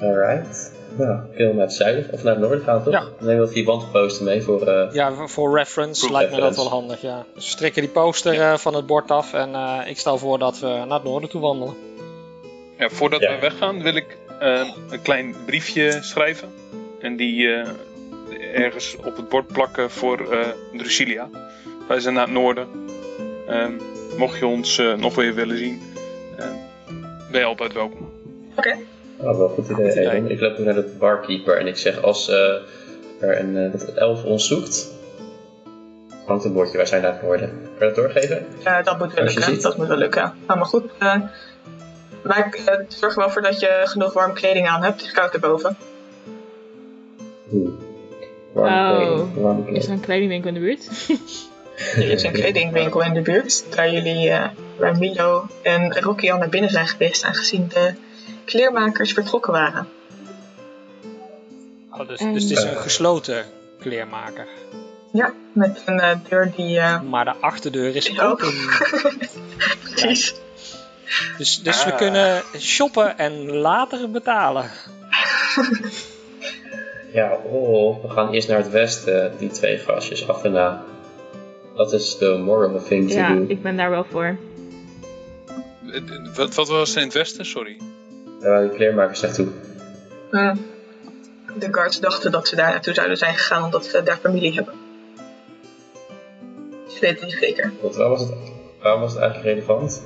Alright. 0.00 0.72
Nou, 0.96 1.20
kunnen 1.30 1.48
we 1.48 1.54
naar 1.54 1.66
het 1.66 1.72
zuiden 1.74 2.12
of 2.12 2.22
naar 2.22 2.32
het 2.32 2.42
noorden 2.42 2.64
gaan, 2.64 2.82
toch? 2.82 2.92
Ja. 2.92 3.00
Dan 3.00 3.28
nemen 3.28 3.46
we 3.48 3.54
die 3.54 3.64
wandposten 3.64 4.24
mee 4.24 4.42
voor... 4.42 4.62
eh, 4.66 4.94
Ja, 4.94 5.26
voor- 5.26 5.56
reference 5.58 6.12
lijkt 6.12 6.30
me 6.34 6.40
dat 6.40 6.56
wel 6.56 6.68
handig, 6.68 7.00
ja. 7.00 7.24
Dus 7.34 7.44
we 7.44 7.50
strikken 7.50 7.82
die 7.82 7.90
poster 7.90 8.40
eh, 8.40 8.56
van 8.56 8.74
het 8.74 8.86
bord 8.86 9.10
af 9.10 9.32
en 9.34 9.54
eh, 9.54 9.78
ik 9.86 9.98
stel 9.98 10.18
voor 10.18 10.38
dat 10.38 10.58
we 10.58 10.66
naar 10.66 10.88
het 10.90 11.02
noorden 11.04 11.28
toe 11.28 11.40
wandelen. 11.40 11.74
Ja, 12.78 12.88
voordat 12.88 13.20
Ja. 13.20 13.34
we 13.34 13.40
weggaan 13.40 13.82
wil 13.82 13.94
ik 13.94 14.16
eh, 14.42 14.68
een 14.90 15.02
klein 15.02 15.34
briefje 15.46 15.98
schrijven. 16.02 16.48
En 17.00 17.16
die 17.16 17.52
eh, 17.52 17.68
ergens 18.54 18.96
op 18.96 19.16
het 19.16 19.28
bord 19.28 19.46
plakken 19.46 19.90
voor 19.90 20.32
eh 20.32 20.48
Drusilia. 20.76 21.28
Wij 21.88 22.00
zijn 22.00 22.14
naar 22.14 22.24
het 22.24 22.32
noorden. 22.32 22.66
Ehm, 23.48 23.72
mocht 24.16 24.38
je 24.38 24.46
ons 24.46 24.78
eh, 24.78 24.94
nog 24.94 25.14
weer 25.14 25.34
willen 25.34 25.58
zien, 25.58 25.82
eh, 26.36 26.46
ben 27.30 27.40
je 27.40 27.46
altijd 27.46 27.72
welkom. 27.72 28.10
Oh, 29.18 29.38
wel 29.38 29.48
een 29.48 29.48
goed 29.48 29.68
idee. 29.68 29.90
Goed 29.90 29.96
idee. 29.96 30.24
Ik 30.28 30.40
loop 30.40 30.58
nu 30.58 30.64
naar 30.64 30.74
de 30.74 30.94
barkeeper 30.98 31.58
en 31.58 31.66
ik 31.66 31.76
zeg 31.76 32.02
als 32.02 32.28
eh, 32.28 32.36
er 33.20 33.40
een 33.40 33.56
eh, 33.56 33.72
dat 33.72 33.94
elf 33.94 34.24
ons 34.24 34.46
zoekt, 34.46 34.88
hangt 36.26 36.44
een 36.44 36.52
bordje, 36.52 36.76
wij 36.76 36.86
zijn 36.86 37.02
naar 37.02 37.12
het 37.12 37.22
noorden. 37.22 37.48
Kan 37.78 37.88
je 37.88 37.94
dat 37.94 37.94
doorgeven? 37.94 38.46
Dat 38.84 38.98
moet 38.98 39.14
wel 39.14 39.24
lukken. 39.24 39.60
Dat 39.62 39.76
moet 39.76 39.86
wel 39.86 39.96
lukken. 39.96 40.32
Nou, 40.46 40.58
maar 40.58 40.68
goed. 40.68 40.84
Maar 42.24 42.46
ik 42.46 42.54
eh, 42.54 42.78
zorg 42.88 43.14
wel 43.14 43.30
voor 43.30 43.42
dat 43.42 43.60
je 43.60 43.80
genoeg 43.84 44.12
warme 44.12 44.34
kleding 44.34 44.68
aan 44.68 44.82
hebt. 44.82 44.96
Het 44.96 45.06
is 45.06 45.12
koud 45.12 45.34
erboven. 45.34 45.76
Oh. 48.54 48.96
kleding, 48.96 49.34
warme 49.34 49.70
Is 49.70 49.86
er 49.86 49.92
een 49.92 50.00
kledingwinkel 50.00 50.48
in 50.48 50.54
de 50.54 50.60
buurt? 50.60 50.88
Er 51.96 52.10
is 52.10 52.22
een 52.22 52.32
kledingwinkel 52.32 53.02
in 53.02 53.12
de 53.14 53.20
buurt. 53.20 53.64
Waar 53.76 53.92
jullie, 53.92 54.30
eh, 54.30 54.48
waar 54.76 54.98
Milo 54.98 55.46
en 55.62 56.00
Rocky 56.00 56.30
al 56.30 56.38
naar 56.38 56.48
binnen 56.48 56.70
zijn 56.70 56.86
geweest. 56.88 57.24
Aangezien 57.24 57.68
de 57.68 57.94
kleermakers 58.44 59.12
vertrokken 59.12 59.52
waren. 59.52 59.88
Oh, 61.90 62.08
dus, 62.08 62.20
En- 62.20 62.32
dus 62.32 62.42
het 62.42 62.52
is 62.52 62.62
een 62.62 62.76
gesloten 62.76 63.44
kleermaker. 63.80 64.46
Ja, 65.12 65.32
met 65.52 65.82
een 65.86 66.00
eh, 66.00 66.16
deur 66.28 66.52
die... 66.56 66.78
eh, 66.78 67.00
Maar 67.02 67.24
de 67.24 67.34
achterdeur 67.40 67.96
is 67.96 68.08
Is 68.10 68.20
ook. 68.20 68.42
open. 68.42 68.52
precies. 69.94 70.34
Dus, 71.38 71.62
dus 71.62 71.84
we 71.84 71.90
Ah. 71.92 71.96
kunnen 71.98 72.42
shoppen 72.58 73.18
en 73.18 73.50
later 73.56 74.10
betalen. 74.10 74.70
Ja, 77.12 77.32
oh, 77.44 78.02
we 78.02 78.08
gaan 78.10 78.30
eerst 78.32 78.48
naar 78.48 78.56
het 78.58 78.70
westen, 78.70 79.32
die 79.38 79.50
twee 79.50 79.78
gastjes 79.78 80.28
achterna. 80.28 80.82
Dat 81.76 81.92
is 81.92 82.18
de 82.18 82.38
moral 82.44 82.82
thing 82.82 83.10
to 83.10 83.16
Ja, 83.16 83.34
do. 83.34 83.44
ik 83.48 83.62
ben 83.62 83.76
daar 83.76 83.90
wel 83.90 84.04
voor. 84.10 84.36
Wat, 86.34 86.54
wat 86.54 86.68
was 86.68 86.96
in 86.96 87.02
het 87.02 87.12
westen? 87.12 87.44
Sorry. 87.46 87.76
Waren 88.40 88.68
de 88.68 88.74
kleermakers 88.74 89.20
naartoe. 89.20 89.46
Hm. 90.30 90.56
De 91.58 91.68
guards 91.70 92.00
dachten 92.00 92.32
dat 92.32 92.48
ze 92.48 92.56
daar 92.56 92.70
naartoe 92.70 92.94
zouden 92.94 93.16
zijn 93.16 93.34
gegaan 93.34 93.64
omdat 93.64 93.84
ze 93.86 94.02
daar 94.02 94.18
familie 94.22 94.52
hebben. 94.54 94.74
Ze 96.88 97.00
weten 97.00 97.26
niet 97.26 97.36
zeker. 97.40 97.72
Waarom 97.80 98.10
was 98.10 98.20
het, 98.20 98.32
waarom 98.82 99.00
was 99.00 99.12
het 99.12 99.20
eigenlijk 99.20 99.54
relevant? 99.54 100.02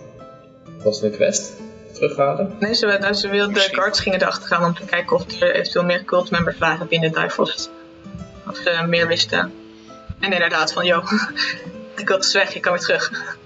Was 0.83 1.01
het 1.01 1.13
een 1.13 1.17
quest? 1.19 1.53
Terughalen? 1.93 2.57
Nee, 2.61 2.75
ze, 2.75 2.97
nou, 3.01 3.15
ze 3.15 3.29
wilden, 3.29 3.55
de 3.55 3.69
guards 3.73 4.01
gingen 4.01 4.21
erachter 4.21 4.47
gaan 4.49 4.65
om 4.65 4.75
te 4.75 4.85
kijken 4.85 5.17
of 5.17 5.41
er 5.41 5.55
eventueel 5.55 5.85
meer 5.85 6.05
cultmembers 6.05 6.59
waren 6.59 6.89
binnen 6.89 7.13
Difrost. 7.13 7.71
Of 8.49 8.57
ze 8.57 8.85
meer 8.89 9.07
wisten. 9.07 9.53
En 10.21 10.33
inderdaad 10.33 10.73
van, 10.73 10.85
yo, 10.85 11.03
de 11.97 12.05
cult 12.05 12.25
is 12.25 12.33
weg, 12.33 12.53
je 12.53 12.61
kan 12.61 12.73
weer 12.73 12.83
terug. 12.83 13.37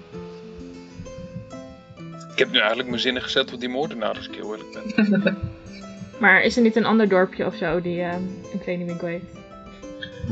Ik 2.31 2.39
heb 2.39 2.51
nu 2.51 2.57
eigenlijk 2.57 2.89
mijn 2.89 3.01
zinnen 3.01 3.21
gezet 3.21 3.53
op 3.53 3.59
die 3.59 3.69
moordenaar 3.69 4.15
als 4.15 4.27
ik 4.27 4.35
heel 4.35 4.51
eerlijk 4.55 4.93
ben. 4.95 5.37
Maar 6.21 6.41
is 6.41 6.55
er 6.55 6.61
niet 6.61 6.75
een 6.75 6.85
ander 6.85 7.09
dorpje 7.09 7.45
of 7.45 7.55
zo 7.55 7.81
die 7.81 8.01
eh, 8.01 8.13
een 8.53 8.59
kledingwinkel 8.63 9.07
heeft? 9.07 9.40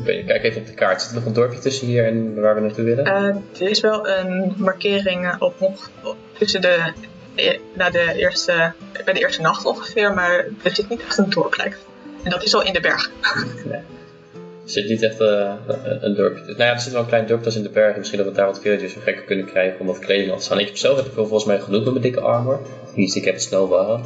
Kijk 0.06 0.44
even 0.44 0.62
op 0.62 0.68
de 0.68 0.74
kaart. 0.74 1.02
Zit 1.02 1.10
er 1.10 1.16
nog 1.16 1.26
een 1.26 1.34
dorpje 1.34 1.60
tussen 1.60 1.88
hier 1.88 2.06
en 2.06 2.42
waar 2.42 2.56
we 2.56 2.62
naartoe 2.62 2.84
willen? 2.84 3.06
Eh, 3.06 3.62
er 3.62 3.70
is 3.70 3.80
wel 3.80 4.08
een 4.08 4.54
markering 4.58 5.26
eh, 5.28 5.36
op 5.40 5.60
nog 5.60 5.90
op- 6.04 6.18
tussen 6.38 6.62
de, 6.62 6.92
eh, 7.36 7.60
na 7.74 7.90
de 7.90 8.14
eerste, 8.16 8.72
bij 9.06 9.14
de 9.14 9.20
eerste 9.20 9.42
nacht 9.42 9.66
ongeveer, 9.66 10.14
maar 10.14 10.46
er 10.64 10.76
zit 10.76 10.90
niet 10.90 11.02
echt 11.02 11.18
een 11.18 11.30
dorp 11.30 11.58
lijkt. 11.58 11.78
En 12.24 12.30
dat 12.30 12.44
is 12.44 12.54
al 12.56 12.64
in 12.64 12.74
de 12.74 12.80
berg. 12.80 13.12
Er 14.64 14.76
zit 14.76 14.90
niet 14.90 15.02
echt 15.02 15.20
een 15.20 16.16
dorpje. 16.16 16.44
Nou 16.46 16.58
ja, 16.64 16.74
er 16.74 16.80
zit 16.80 16.92
wel 16.92 17.02
een 17.02 17.08
klein 17.08 17.26
dorp 17.28 17.44
tussen 17.44 17.62
in 17.62 17.68
de 17.68 17.74
bergen. 17.74 17.98
Misschien 17.98 18.20
dat 18.20 18.28
we 18.28 18.34
daar 18.34 18.46
wat 18.46 18.62
villagers 18.62 18.94
voor 18.94 19.02
gekker 19.02 19.24
kunnen 19.24 19.46
krijgen 19.46 19.80
om 19.80 19.86
wat 19.86 20.00
kleding 20.00 20.32
af 20.32 20.38
te 20.38 20.44
staan. 20.44 20.60
Ik 20.60 20.66
heb 20.66 20.78
zelf 20.78 20.98
heb 20.98 21.06
ik 21.06 21.14
wel 21.14 21.26
volgens 21.26 21.48
mij 21.50 21.60
genoeg 21.60 21.84
met 21.84 21.92
mijn 21.92 22.04
dikke 22.04 22.20
armor. 22.20 22.60
Niet, 22.96 23.16
ik 23.16 23.26
heb 23.26 23.34
het 23.34 23.44
snel 23.44 23.70
wel. 23.70 23.94
Eh, 23.94 24.02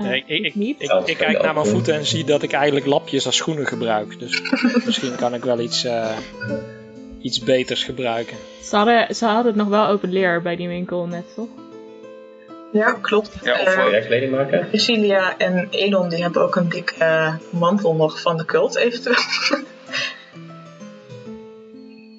Nee, 0.00 0.24
ik, 0.26 0.44
ik, 0.44 0.54
niet. 0.54 0.82
ik, 0.82 0.92
ik 1.04 1.16
kijk 1.16 1.42
naar 1.42 1.54
mijn 1.54 1.66
voeten 1.66 1.94
en 1.94 2.06
zie 2.06 2.24
dat 2.24 2.42
ik 2.42 2.52
eigenlijk 2.52 2.86
lapjes 2.86 3.26
als 3.26 3.36
schoenen 3.36 3.66
gebruik. 3.66 4.18
Dus 4.18 4.42
misschien 4.86 5.14
kan 5.16 5.34
ik 5.34 5.44
wel 5.44 5.60
iets, 5.60 5.84
eh, 5.84 6.16
iets 7.20 7.38
beters 7.38 7.84
gebruiken. 7.84 8.36
Ze, 8.62 8.76
hadden, 8.76 9.14
ze 9.14 9.24
hadden 9.24 9.46
het 9.46 9.56
nog 9.56 9.68
wel 9.68 9.86
open 9.86 10.12
leer 10.12 10.42
bij 10.42 10.56
die 10.56 10.68
winkel 10.68 11.06
net, 11.06 11.24
toch? 11.34 11.48
Ja, 12.72 12.92
klopt. 12.92 13.30
Ja, 13.42 13.52
of, 13.52 13.66
Eh, 13.66 13.82
Wil 13.82 13.90
jij 13.90 14.06
kleding 14.06 14.32
maken? 14.32 14.68
Cecilia 14.72 15.36
en 15.36 15.68
Elon 15.70 16.08
die 16.08 16.22
hebben 16.22 16.42
ook 16.42 16.56
een 16.56 16.68
dikke 16.68 16.94
eh, 16.98 17.34
mantel 17.50 17.94
nog 17.94 18.20
van 18.20 18.36
de 18.36 18.44
cult 18.44 18.76
eventueel. 18.76 19.16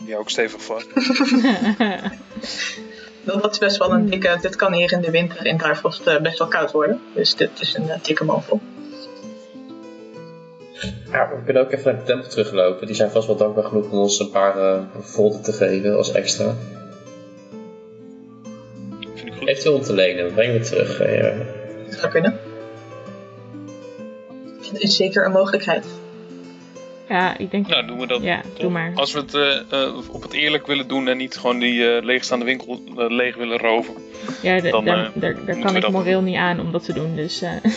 Die 0.06 0.18
ook 0.18 0.30
stevig 0.30 0.64
vast. 0.64 0.88
Dat 3.24 3.52
is 3.52 3.58
best 3.58 3.78
wel 3.78 3.92
een 3.92 4.10
dikke, 4.10 4.38
dit 4.42 4.56
kan 4.56 4.74
hier 4.74 4.92
in 4.92 5.02
de 5.02 5.12
winter 5.12 5.46
in 5.46 5.58
Difrost 5.58 6.08
eh, 6.08 6.22
best 6.22 6.38
wel 6.38 6.48
koud 6.48 6.72
worden. 6.72 7.02
Dus 7.14 7.36
dit 7.36 7.50
is 7.60 7.74
een 7.76 7.90
eh, 7.90 8.04
dikke 8.04 8.24
mantel. 8.24 8.60
Ja, 11.12 11.30
we 11.30 11.44
kunnen 11.46 11.64
ook 11.64 11.72
even 11.72 11.92
naar 11.92 12.00
de 12.02 12.06
tempel 12.08 12.30
teruglopen. 12.30 12.88
Die 12.88 12.96
zijn 12.96 13.12
vast 13.12 13.28
wel 13.28 13.36
dankbaar 13.36 13.64
genoeg 13.64 13.92
om 13.92 13.98
ons 14.00 14.20
een 14.20 14.30
paar 14.32 14.58
eh 14.58 14.80
volten 15.00 15.42
te 15.42 15.52
geven 15.52 15.98
als 15.98 16.12
extra. 16.12 16.56
Vind 19.16 19.28
ik 19.28 19.34
goed. 19.34 19.48
Eventueel 19.48 19.76
om 19.76 19.82
te 19.82 19.94
lenen, 19.94 20.26
we 20.26 20.34
brengen 20.34 20.60
we 20.60 20.66
terug. 20.66 21.00
eh, 21.00 21.18
ja. 21.18 21.34
Dat 21.90 22.00
zou 22.00 22.12
kunnen. 22.12 22.40
Dat 24.72 24.82
is 24.82 24.96
zeker 24.96 25.26
een 25.26 25.32
mogelijkheid. 25.32 25.86
Ja, 27.12 27.38
ik 27.38 27.51
denk... 27.51 27.68
Nou, 27.68 27.88
doen 27.88 27.99
we 27.99 28.07
dat. 28.07 28.22
Ja, 28.24 28.41
toch? 28.41 28.51
doe 28.57 28.72
maar. 28.72 28.91
Als 28.95 29.14
we 29.14 29.20
het 29.20 29.34
eh, 29.34 29.82
eh, 29.84 29.95
op 30.12 30.22
het 30.22 30.34
eerlijk 30.34 30.68
willen 30.68 30.88
doen 30.88 31.07
en 31.07 31.18
niet 31.18 31.38
gewoon 31.38 31.59
die 31.59 31.95
eh, 31.95 32.03
leegstaande 32.03 32.45
winkel 32.45 32.82
leeg 32.95 33.36
willen 33.36 33.57
roven. 33.57 33.93
Ja, 34.41 34.59
dan, 34.62 34.86
daar, 34.86 34.95
daar, 34.95 35.12
daar 35.20 35.34
moeten 35.36 35.62
kan 35.62 35.76
ik 35.76 35.89
moreel 35.89 36.22
niet 36.22 36.36
aan 36.36 36.59
om 36.59 36.72
dat 36.72 36.86
te 36.86 36.93
doen, 36.93 37.16
dus... 37.16 37.41
eh, 37.41 37.51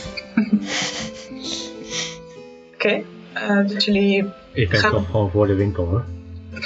Oké, 2.74 3.02
eh, 3.32 3.66
dus 3.66 3.84
jullie 3.84 4.24
Ik 4.52 4.68
ben 4.68 4.78
Gaan- 4.78 4.90
toch 4.90 5.06
gewoon 5.10 5.30
voor 5.30 5.46
de 5.46 5.54
winkel 5.54 5.84
hoor. 5.84 6.04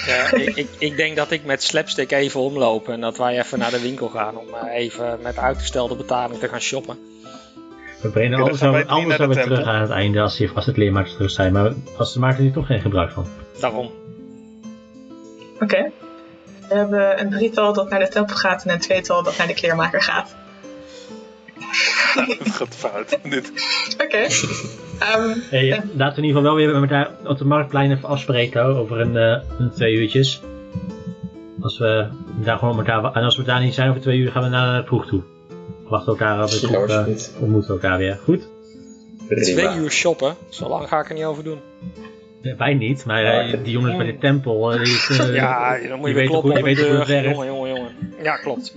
Ja, 0.06 0.32
ik, 0.32 0.56
ik, 0.56 0.68
ik 0.78 0.96
denk 0.96 1.16
dat 1.16 1.30
ik 1.30 1.44
met 1.44 1.62
slapstick 1.62 2.10
even 2.12 2.40
omloop 2.40 2.88
en 2.88 3.00
dat 3.00 3.18
wij 3.18 3.38
even 3.38 3.58
naar 3.58 3.70
de 3.70 3.80
winkel 3.80 4.08
gaan 4.08 4.36
om 4.36 4.46
even 4.70 5.18
met 5.22 5.38
uitgestelde 5.38 5.96
betaling 5.96 6.38
te 6.40 6.48
gaan 6.48 6.60
shoppen. 6.60 6.98
We 8.02 8.08
brengen 8.08 8.38
alles 8.38 8.60
weer 9.16 9.42
terug 9.42 9.62
aan 9.62 9.80
het 9.80 9.90
einde 9.90 10.20
als, 10.20 10.54
als 10.54 10.66
het 10.66 10.76
leermakers 10.76 11.12
terug 11.14 11.30
zijn. 11.30 11.52
Maar 11.52 11.72
als 11.96 12.12
ze 12.12 12.18
maken 12.18 12.44
er 12.44 12.52
toch 12.52 12.66
geen 12.66 12.80
gebruik 12.80 13.10
van. 13.10 13.26
Daarom. 13.60 13.90
Oké. 15.60 15.90
We 16.68 16.74
hebben 16.74 17.20
een 17.20 17.30
drietal 17.30 17.72
dat 17.72 17.90
naar 17.90 17.98
de 17.98 18.08
tempel 18.08 18.36
gaat 18.36 18.64
en 18.64 18.70
een 18.70 18.80
tweetal 18.80 19.22
dat 19.22 19.36
naar 19.38 19.46
de 19.46 19.54
kleermaker 19.54 20.02
gaat. 20.02 20.34
Het 22.38 22.50
gaat 22.50 22.76
fout. 22.76 23.18
Dit. 23.22 23.52
Oké. 24.04 24.16
Ehm, 24.98 25.38
Hey, 25.50 25.72
en- 25.72 25.90
laten 25.96 26.14
we 26.14 26.22
in 26.22 26.24
ieder 26.24 26.24
geval 26.24 26.42
wel 26.42 26.54
weer 26.54 26.80
met 26.80 26.90
elkaar 26.90 27.10
op 27.24 27.38
de 27.38 27.44
marktplein 27.44 27.90
even 27.92 28.08
afspreken 28.08 28.64
over 28.64 29.00
een, 29.00 29.16
eh, 29.16 29.42
een 29.58 29.70
twee 29.70 29.94
uurtjes. 29.94 30.40
Als 31.60 31.78
we 31.78 32.08
daar 32.40 32.58
gewoon 32.58 32.76
met 32.76 32.86
elkaar, 32.88 33.12
en 33.12 33.22
als 33.24 33.36
we 33.36 33.42
daar 33.42 33.60
niet 33.60 33.74
zijn 33.74 33.88
over 33.88 34.00
twee 34.00 34.18
uur, 34.18 34.30
gaan 34.30 34.42
we 34.42 34.48
naar 34.48 34.78
de 34.80 34.84
kroeg 34.86 35.06
toe. 35.06 35.22
Wachten 35.88 36.12
elkaar 36.12 36.38
Ja, 36.38 36.44
kroeg, 36.46 36.70
hoor, 36.70 36.88
eh, 36.88 37.06
ontmoeten 37.40 37.70
elkaar 37.70 37.98
weer. 37.98 38.18
Goed? 38.24 38.48
Twee 39.28 39.74
uur 39.76 39.90
shoppen, 39.90 40.34
zo 40.48 40.68
lang 40.68 40.88
ga 40.88 41.00
ik 41.00 41.08
er 41.08 41.14
niet 41.14 41.24
over 41.24 41.44
doen. 41.44 41.58
Ja, 42.40 42.56
wij 42.56 42.74
niet, 42.74 43.04
maar 43.04 43.22
Ja, 43.22 43.40
eh, 43.40 43.62
die 43.64 43.72
jongens 43.72 43.96
bij 43.96 44.06
de 44.06 44.18
tempel, 44.18 44.72
eh, 44.72 44.84
die, 44.84 44.96
eh, 45.18 45.34
Ja, 45.42 45.78
dan 45.88 45.98
moet 45.98 46.08
je 46.08 46.14
weer 46.14 46.14
weten 46.14 46.30
kloppen 46.30 46.50
goed- 46.50 46.60
op 46.60 46.64
de 46.76 46.82
weten 46.82 47.06
deur. 47.06 47.22
Jongen, 47.30 47.46
jongen, 47.46 47.68
jongen. 47.74 47.90
Ja, 48.22 48.36
klopt. 48.36 48.74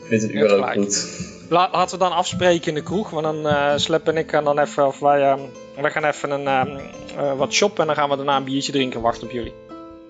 Ik 0.00 0.06
vind 0.20 0.22
het 0.22 0.50
gelijk. 0.50 0.72
goed. 0.74 1.32
La- 1.48 1.68
laten 1.72 1.98
we 1.98 2.04
dan 2.04 2.12
afspreken 2.12 2.68
in 2.68 2.74
de 2.74 2.82
kroeg, 2.82 3.10
want 3.10 3.24
dan 3.24 3.46
eh 3.46 3.72
Slep 3.76 4.08
en 4.08 4.16
ik 4.16 4.30
gaan 4.30 4.44
dan 4.44 4.58
even, 4.58 4.86
of 4.86 4.98
wij, 4.98 5.22
eh, 5.22 5.38
wij 5.80 5.90
gaan 5.90 6.04
even 6.04 6.30
een, 6.30 6.46
eh, 6.46 6.74
eh, 7.16 7.36
wat 7.38 7.52
shoppen 7.52 7.80
en 7.80 7.86
dan 7.86 7.96
gaan 7.96 8.08
we 8.10 8.16
daarna 8.16 8.36
een 8.36 8.44
biertje 8.44 8.72
drinken 8.72 8.96
en 8.96 9.02
wachten 9.02 9.26
op 9.26 9.32
jullie. 9.32 9.52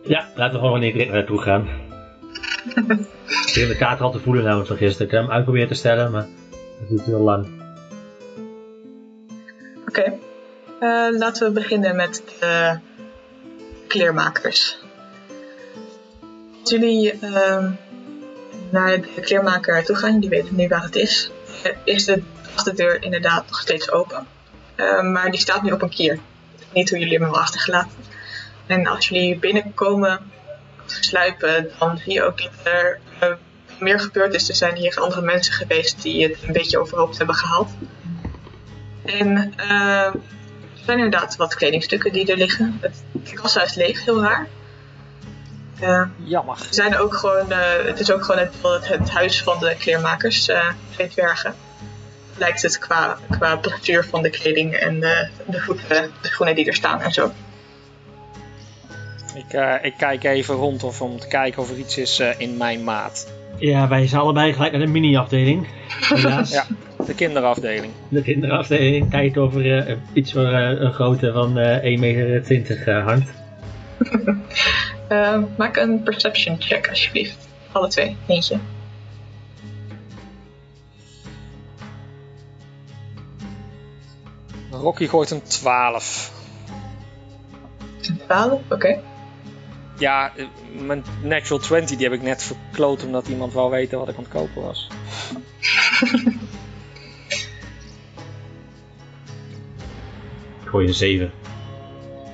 Ja, 0.02 0.28
laten 0.34 0.52
we 0.52 0.56
gewoon 0.58 0.70
wanneer 0.70 0.92
direct 0.92 1.12
naartoe 1.12 1.38
gaan. 1.40 1.68
Ik 2.64 3.50
begin 3.54 3.68
de 3.68 3.76
kaart 3.76 4.00
al 4.00 4.10
te 4.10 4.20
voelen 4.20 4.44
namelijk 4.44 4.68
van 4.68 4.76
gisteren. 4.76 5.06
Ik 5.06 5.12
heb 5.12 5.20
hem 5.20 5.30
uitgeprobeerd 5.30 5.68
te 5.68 5.74
stellen, 5.74 6.10
maar 6.10 6.26
dat 6.78 6.88
duurt 6.88 7.04
heel 7.04 7.20
lang. 7.20 7.46
Oké. 9.88 10.18
Eh, 10.80 11.18
laten 11.18 11.46
we 11.46 11.52
beginnen 11.52 11.96
met 11.96 12.22
de 12.40 12.78
kleermakers. 13.86 14.78
Als 16.60 16.70
jullie 16.70 17.18
ehm, 17.18 17.70
naar 18.70 19.00
de 19.00 19.20
kleermaker 19.20 19.84
toe 19.84 19.96
gaan, 19.96 20.12
jullie 20.12 20.28
weten 20.28 20.56
nu 20.56 20.68
waar 20.68 20.82
het 20.82 20.96
is, 20.96 21.30
eh, 21.62 21.72
is 21.84 22.04
de 22.04 22.22
achterdeur 22.54 23.02
inderdaad 23.02 23.44
nog 23.48 23.60
steeds 23.60 23.90
open. 23.90 24.26
Eh, 24.74 25.02
maar 25.02 25.30
die 25.30 25.40
staat 25.40 25.62
nu 25.62 25.72
op 25.72 25.82
een 25.82 25.88
kier. 25.88 26.18
Niet 26.72 26.90
hoe 26.90 26.98
jullie 26.98 27.18
hem 27.18 27.34
achtergelaten. 27.34 27.90
En 28.66 28.86
als 28.86 29.08
jullie 29.08 29.38
binnenkomen, 29.38 30.20
sluipen, 31.00 31.70
dan 31.78 31.98
zie 31.98 32.12
je 32.12 32.22
ook 32.22 32.38
dat 32.38 32.50
er 32.62 32.98
eh, 33.18 33.28
meer 33.78 34.00
gebeurd 34.00 34.34
is. 34.34 34.48
Er 34.48 34.54
zijn 34.54 34.76
hier 34.76 35.00
andere 35.00 35.22
mensen 35.22 35.52
geweest 35.52 36.02
die 36.02 36.22
het 36.22 36.36
een 36.46 36.52
beetje 36.52 36.78
overhoop 36.78 37.16
hebben 37.16 37.34
gehaald. 37.34 37.70
En 39.04 39.52
eh, 39.56 40.06
er 40.06 40.84
zijn 40.84 40.98
inderdaad 40.98 41.36
wat 41.36 41.54
kledingstukken 41.54 42.12
die 42.12 42.26
er 42.26 42.36
liggen. 42.36 42.78
Het 42.80 43.32
kassa 43.34 43.62
is 43.62 43.74
leeg, 43.74 44.04
heel 44.04 44.22
raar. 44.22 44.48
Eh, 45.80 46.02
Jammer. 46.16 46.56
er 46.68 46.74
zijn 46.74 46.96
ook 46.96 47.14
gewoon, 47.14 47.52
het 47.86 48.00
is 48.00 48.10
ook 48.10 48.24
gewoon 48.24 48.40
het, 48.40 48.88
het 48.88 49.10
huis 49.10 49.42
van 49.42 49.58
de 49.58 49.76
kleermakers, 49.78 50.50
geen 50.90 51.08
dwergen. 51.08 51.54
Lijkt 52.36 52.62
het 52.62 52.78
qua, 52.78 53.18
qua 53.30 53.60
van 54.10 54.22
de 54.22 54.30
kleding 54.30 54.74
en 54.74 55.00
de, 55.00 55.28
de, 55.46 55.60
voeten, 55.60 56.12
de 56.20 56.28
schoenen 56.28 56.54
die 56.54 56.66
er 56.66 56.74
staan 56.74 57.00
en 57.00 57.12
zo. 57.12 57.32
Ik, 59.34 59.52
eh, 59.52 59.74
ik 59.82 59.94
kijk 59.96 60.24
even 60.24 60.54
rond 60.54 60.84
of, 60.84 61.02
om 61.02 61.18
te 61.18 61.28
kijken 61.28 61.62
of 61.62 61.70
er 61.70 61.78
iets 61.78 61.98
is 61.98 62.18
eh, 62.18 62.28
in 62.38 62.56
mijn 62.56 62.84
maat. 62.84 63.32
Ja, 63.58 63.88
wij 63.88 64.06
zijn 64.06 64.20
allebei 64.20 64.52
gelijk 64.52 64.72
naar 64.72 64.80
de 64.80 64.86
mini-afdeling. 64.86 65.66
Helaas. 65.88 66.50
Ja. 66.50 66.66
De 67.06 67.14
kinderafdeling. 67.14 67.92
De 68.08 68.22
kinderafdeling 68.22 69.10
kijkt 69.10 69.36
of 69.36 69.54
er 69.54 69.86
eh, 69.86 69.96
iets 70.12 70.32
voor 70.32 70.52
eh, 70.52 70.80
een 70.80 70.92
grootte 70.92 71.32
van 71.32 71.58
eh 71.58 71.94
1,20 71.94 72.00
meter 72.00 72.88
eh, 72.88 73.06
hangt. 73.06 73.30
Maak 75.58 75.76
een 75.76 76.02
perception 76.02 76.56
check 76.60 76.88
alsjeblieft. 76.88 77.48
Alle 77.72 77.88
twee, 77.88 78.16
eentje. 78.26 78.58
Rocky 84.70 85.06
gooit 85.06 85.30
een 85.30 85.42
12. 85.42 86.32
12, 88.26 88.60
oké. 88.68 88.98
Ja, 89.98 90.32
eh, 90.36 90.44
mijn 90.80 91.04
natural 91.22 91.58
20 91.58 91.96
die 91.96 92.08
heb 92.08 92.16
ik 92.16 92.22
net 92.22 92.42
verkloot 92.42 93.04
omdat 93.04 93.28
iemand 93.28 93.52
wou 93.52 93.70
weten 93.70 93.98
wat 93.98 94.08
ik 94.08 94.16
aan 94.16 94.22
het 94.22 94.32
kopen 94.32 94.62
was. 94.62 94.88
Ik 100.62 100.70
gooi 100.70 100.86
een 100.86 100.94
7. 100.94 101.32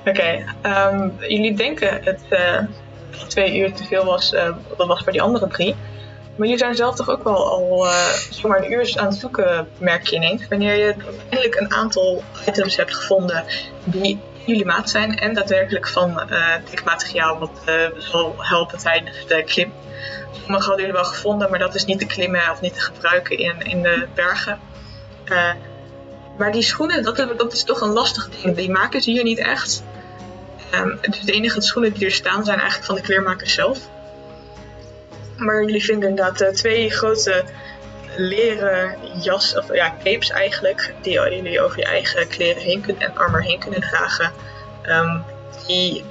Oké, 0.05 0.45
ehm, 0.61 1.09
jullie 1.19 1.53
denken 1.53 2.03
het 2.03 2.21
eh, 2.29 2.59
twee 3.27 3.57
uur 3.57 3.73
te 3.73 3.83
veel 3.83 4.05
was, 4.05 4.33
eh, 4.33 4.55
dat 4.77 4.87
was 4.87 5.03
voor 5.03 5.11
die 5.11 5.21
andere 5.21 5.47
drie. 5.47 5.75
Maar 6.35 6.47
jullie 6.47 6.57
zijn 6.57 6.75
zelf 6.75 6.95
toch 6.95 7.09
ook 7.09 7.23
wel 7.23 7.49
al 7.49 7.85
uh, 7.85 8.05
zomaar 8.29 8.63
een 8.63 8.71
uur 8.71 8.93
aan 8.95 9.05
het 9.05 9.15
zoeken, 9.15 9.67
merk 9.77 10.07
je 10.07 10.15
ineens. 10.15 10.47
Wanneer 10.47 10.75
je 10.77 10.95
eindelijk 11.29 11.59
een 11.59 11.73
aantal 11.73 12.23
items 12.47 12.75
hebt 12.75 12.95
gevonden 12.95 13.43
die 13.83 14.19
jullie 14.45 14.65
maat 14.65 14.89
zijn 14.89 15.19
en 15.19 15.33
daadwerkelijk 15.33 15.87
van 15.87 16.09
uh, 16.09 16.55
dik 16.69 16.83
materiaal 16.83 17.39
wat 17.39 17.61
eh, 17.65 17.75
zal 17.97 18.35
helpen 18.37 18.77
tijdens 18.77 19.27
de 19.27 19.43
klim. 19.43 19.73
Sommige 20.31 20.67
hadden 20.67 20.85
jullie 20.85 21.01
wel 21.01 21.11
gevonden, 21.11 21.49
maar 21.49 21.59
dat 21.59 21.75
is 21.75 21.85
niet 21.85 21.99
te 21.99 22.05
klimmen 22.05 22.51
of 22.51 22.61
niet 22.61 22.73
te 22.73 22.79
gebruiken 22.81 23.37
in, 23.37 23.61
in 23.61 23.81
de 23.81 24.07
bergen. 24.15 24.59
Eh, 25.23 25.53
maar 26.37 26.51
die 26.51 26.61
schoenen, 26.61 27.03
dat, 27.03 27.15
dat 27.37 27.53
is 27.53 27.63
toch 27.63 27.81
een 27.81 27.89
lastig 27.89 28.29
ding. 28.29 28.55
Die 28.55 28.71
maken 28.71 29.01
ze 29.01 29.11
hier 29.11 29.23
niet 29.23 29.39
echt. 29.39 29.83
Ehm, 30.71 30.95
dus 31.01 31.19
de 31.19 31.31
enige 31.31 31.61
schoenen 31.61 31.93
die 31.93 32.05
er 32.05 32.11
staan 32.11 32.45
zijn 32.45 32.57
eigenlijk 32.59 32.85
van 32.85 32.95
de 32.95 33.01
kleermakers 33.01 33.53
zelf. 33.53 33.79
Maar 35.37 35.63
jullie 35.63 35.83
vinden 35.83 36.09
inderdaad 36.09 36.41
eh, 36.41 36.49
twee 36.49 36.89
grote 36.89 37.43
leren 38.15 38.95
jas, 39.21 39.57
of 39.57 39.73
ja, 39.73 39.95
capes 40.03 40.29
eigenlijk, 40.29 40.93
die 41.01 41.13
jullie 41.13 41.61
over 41.61 41.79
je 41.79 41.85
eigen 41.85 42.27
kleren 42.27 42.61
heen 42.61 42.81
kunnen 42.81 43.03
en 43.03 43.17
armor 43.17 43.43
heen 43.43 43.59
kunnen 43.59 43.81
dragen. 43.81 44.31
Ehm, 44.81 45.19
die 45.67 46.03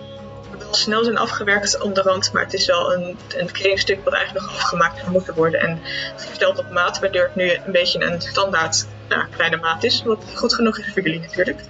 wel 0.59 0.75
snel 0.75 1.05
zijn 1.05 1.19
afgewerkt 1.19 1.81
om 1.81 1.95
de 1.95 2.03
rand, 2.03 2.33
maar 2.33 2.43
het 2.43 2.55
is 2.55 2.67
wel 2.67 2.93
een, 2.93 3.19
een 3.37 3.53
kledingstuk 3.53 4.05
wat 4.05 4.15
eigenlijk 4.15 4.47
nog 4.47 4.55
afgemaakt 4.55 4.99
zou 4.99 5.11
moeten 5.11 5.35
worden. 5.35 5.61
En 5.61 5.81
versteld 6.17 6.59
op 6.59 6.71
maat, 6.71 6.99
waardoor 6.99 7.23
het 7.23 7.35
nu 7.35 7.51
een 7.51 7.73
beetje 7.73 8.01
een 8.01 8.21
standaard 8.21 8.87
ja, 9.09 9.29
kleine 9.31 9.57
maat 9.57 9.85
is, 9.85 10.03
wat 10.03 10.25
goed 10.35 10.55
genoeg 10.55 10.79
is 10.79 10.93
voor 10.93 11.03
jullie 11.03 11.21
natuurlijk. 11.21 11.61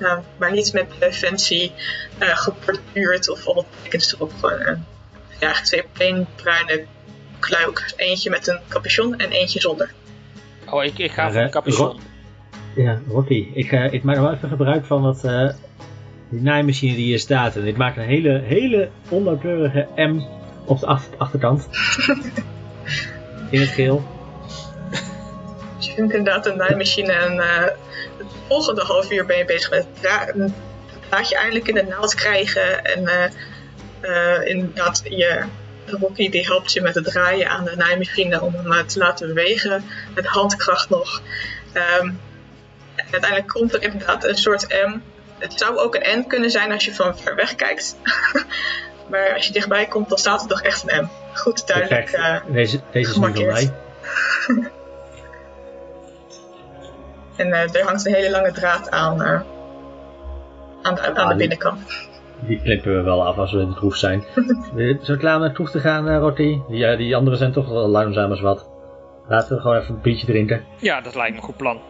Ehm, 0.00 0.20
maar 0.36 0.52
niet 0.52 0.72
met 0.72 0.86
eh, 0.98 1.12
fancy 1.12 1.72
uh, 2.18 2.36
geborduurd 2.36 3.28
of 3.28 3.46
al 3.46 3.54
wat 3.54 3.66
tekens 3.82 4.14
erop. 4.14 4.32
Gewoon 4.40 4.60
uh, 4.60 4.78
ja, 5.40 5.52
twee 5.52 5.84
plain 5.92 6.26
bruine 6.36 6.86
kluik. 7.42 7.92
Eentje 7.96 8.30
met 8.30 8.46
een 8.48 8.58
capuchon 8.68 9.18
en 9.18 9.30
eentje 9.30 9.60
zonder. 9.60 9.90
Oh, 10.70 10.84
ik, 10.84 10.98
ik 10.98 11.10
ga 11.12 11.22
Maar, 11.22 11.32
voor 11.32 11.40
een 11.40 11.46
eh, 11.46 11.52
capuchon. 11.52 11.86
Ro- 11.86 11.98
Ja, 12.82 13.00
Rocky, 13.08 13.46
ik, 13.54 13.72
eh, 13.72 13.92
ik 13.92 14.02
maak 14.02 14.16
nog 14.16 14.24
wel 14.24 14.34
even 14.34 14.48
gebruik 14.48 14.84
van 14.84 15.02
dat, 15.02 15.24
eh, 15.24 15.48
die 16.28 16.40
naaimachine 16.40 16.94
die 16.94 17.04
hier 17.04 17.18
staat. 17.18 17.56
En 17.56 17.66
ik 17.66 17.76
maak 17.76 17.96
een 17.96 18.02
hele, 18.02 18.40
hele 18.44 18.88
onnauwkeurige 19.08 19.86
M 19.96 20.20
op 20.66 20.80
de 20.80 20.86
achter- 20.86 21.18
achterkant. 21.18 21.68
In 23.50 23.60
het 23.60 23.68
geel. 23.68 24.02
Dus 25.76 25.86
je 25.86 25.92
vindt 25.94 26.14
inderdaad 26.14 26.46
een 26.46 26.56
naaimachine 26.56 27.12
en 27.12 27.40
eh, 27.40 27.62
het 28.18 28.26
volgende 28.48 28.82
half 28.82 29.12
uur 29.12 29.26
ben 29.26 29.36
je 29.38 29.44
bezig 29.44 29.70
met 29.70 29.86
het 30.00 30.34
een 30.36 30.54
draadje 31.08 31.36
eindelijk 31.36 31.68
in 31.68 31.74
de 31.74 31.82
naald 31.82 32.14
krijgen. 32.14 32.84
En 32.84 33.06
eh, 33.06 33.24
eh, 34.00 34.48
inderdaad, 34.48 35.02
je 35.04 35.42
Rocky 35.86 36.28
die 36.30 36.44
helpt 36.46 36.72
je 36.72 36.80
met 36.80 36.94
het 36.94 37.04
draaien 37.04 37.48
aan 37.48 37.64
de 37.64 37.76
naaimachine 37.76 38.40
om 38.40 38.54
hem 38.54 38.72
eh, 38.72 38.78
te 38.84 38.98
laten 38.98 39.26
bewegen. 39.26 39.84
Met 40.14 40.26
handkracht 40.26 40.88
nog. 40.90 41.22
Ehm, 41.72 42.10
uiteindelijk 42.96 43.48
komt 43.48 43.74
er 43.74 43.82
inderdaad 43.82 44.24
een 44.24 44.36
soort 44.36 44.68
M. 44.68 44.98
Het 45.38 45.52
zou 45.58 45.76
ook 45.76 45.94
een 45.94 46.18
N 46.18 46.26
kunnen 46.26 46.50
zijn 46.50 46.72
als 46.72 46.84
je 46.84 46.94
van 46.94 47.18
ver 47.18 47.34
weg 47.34 47.54
kijkt. 47.54 47.96
maar 49.10 49.34
als 49.34 49.46
je 49.46 49.52
dichtbij 49.52 49.86
komt, 49.86 50.08
dan 50.08 50.18
staat 50.18 50.42
er 50.42 50.48
toch 50.48 50.62
echt 50.62 50.90
een 50.92 51.04
M. 51.04 51.08
Goed 51.34 51.66
duidelijk. 51.66 52.10
Eh, 52.10 52.36
Deze, 52.46 52.80
deze 52.92 53.10
is 53.10 53.16
nu 53.16 53.34
van 53.34 53.46
mij. 53.46 53.72
En 57.36 57.52
eh, 57.52 57.74
er 57.74 57.82
hangt 57.84 58.06
een 58.06 58.14
hele 58.14 58.30
lange 58.30 58.52
draad 58.52 58.90
aan, 58.90 59.22
aan, 60.82 60.94
de, 60.94 61.00
aan 61.00 61.14
Ah, 61.14 61.22
de 61.22 61.28
die- 61.28 61.36
binnenkant. 61.36 61.80
Die 62.46 62.60
knippen 62.60 62.96
we 62.96 63.02
wel 63.02 63.26
af 63.26 63.38
als 63.38 63.52
we 63.52 63.60
in 63.60 63.68
de 63.68 63.74
troef 63.74 63.96
zijn. 63.96 64.24
Je 64.76 64.98
zo 65.02 65.16
klaar 65.16 65.34
om 65.34 65.40
naar 65.40 65.48
de 65.48 65.54
troef 65.54 65.70
te 65.70 65.80
gaan, 65.80 66.08
eh, 66.08 66.18
Rocky? 66.18 66.58
Die, 66.68 66.86
eh, 66.86 66.96
die 66.96 67.16
anderen 67.16 67.38
zijn 67.38 67.52
toch 67.52 67.68
wel 67.68 67.88
langzaam 67.88 68.30
als 68.30 68.40
wat. 68.40 68.70
Laten 69.28 69.56
we 69.56 69.62
gewoon 69.62 69.76
even 69.76 69.94
een 69.94 70.00
biertje 70.00 70.26
drinken. 70.26 70.64
Ja, 70.76 71.00
dat 71.00 71.14
lijkt 71.14 71.30
me 71.30 71.36
een 71.36 71.44
goed 71.44 71.56
plan. 71.56 71.80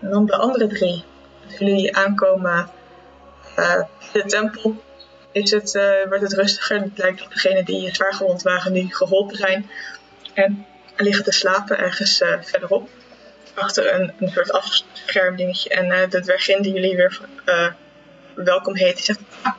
En 0.00 0.10
dan 0.10 0.26
de 0.26 0.36
andere 0.36 0.66
drie. 0.66 1.04
Als 1.46 1.58
jullie 1.58 1.96
aankomen 1.96 2.68
eh, 3.56 3.82
in 4.12 4.20
de 4.20 4.24
tempel, 4.24 4.74
is 5.32 5.50
het, 5.50 5.74
eh, 5.74 6.08
wordt 6.08 6.22
het 6.22 6.32
rustiger. 6.32 6.80
Het 6.80 6.98
lijkt 6.98 7.18
dat 7.18 7.32
degenen 7.32 7.64
die 7.64 7.94
zwaar 7.94 8.14
gewond 8.14 8.42
waren 8.42 8.72
nu 8.72 8.86
geholpen 8.90 9.36
zijn. 9.36 9.70
En 10.34 10.66
liggen 10.96 11.24
te 11.24 11.32
slapen 11.32 11.78
ergens 11.78 12.20
eh, 12.20 12.34
verderop. 12.40 12.88
Achter 13.54 13.94
een, 13.94 14.12
een 14.18 14.28
soort 14.28 14.52
afschermdingetje. 14.52 15.70
En 15.70 15.90
eh, 15.90 16.10
de 16.10 16.20
dwergin 16.20 16.62
die 16.62 16.72
jullie 16.72 16.96
weer 16.96 17.20
eh, 17.44 17.66
welkom 18.44 18.76
heet, 18.76 18.98
zegt... 18.98 19.20
"Ah, 19.42 19.52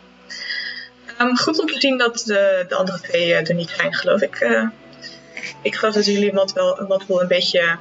ehm, 1.17 1.35
goed 1.35 1.59
om 1.59 1.67
te 1.67 1.79
zien 1.79 1.97
dat 1.97 2.23
de, 2.25 2.65
de 2.67 2.75
andere 2.75 2.99
twee 2.99 3.33
eh, 3.33 3.49
er 3.49 3.53
niet 3.55 3.69
zijn, 3.77 3.93
geloof 3.93 4.21
ik. 4.21 4.35
Eh, 4.35 4.67
ik 5.61 5.75
geloof 5.75 5.93
dat 5.93 6.05
jullie 6.05 6.31
wat 6.31 6.53
wel, 6.53 6.85
wat 6.87 7.05
wel 7.05 7.21
een 7.21 7.27
beetje 7.27 7.77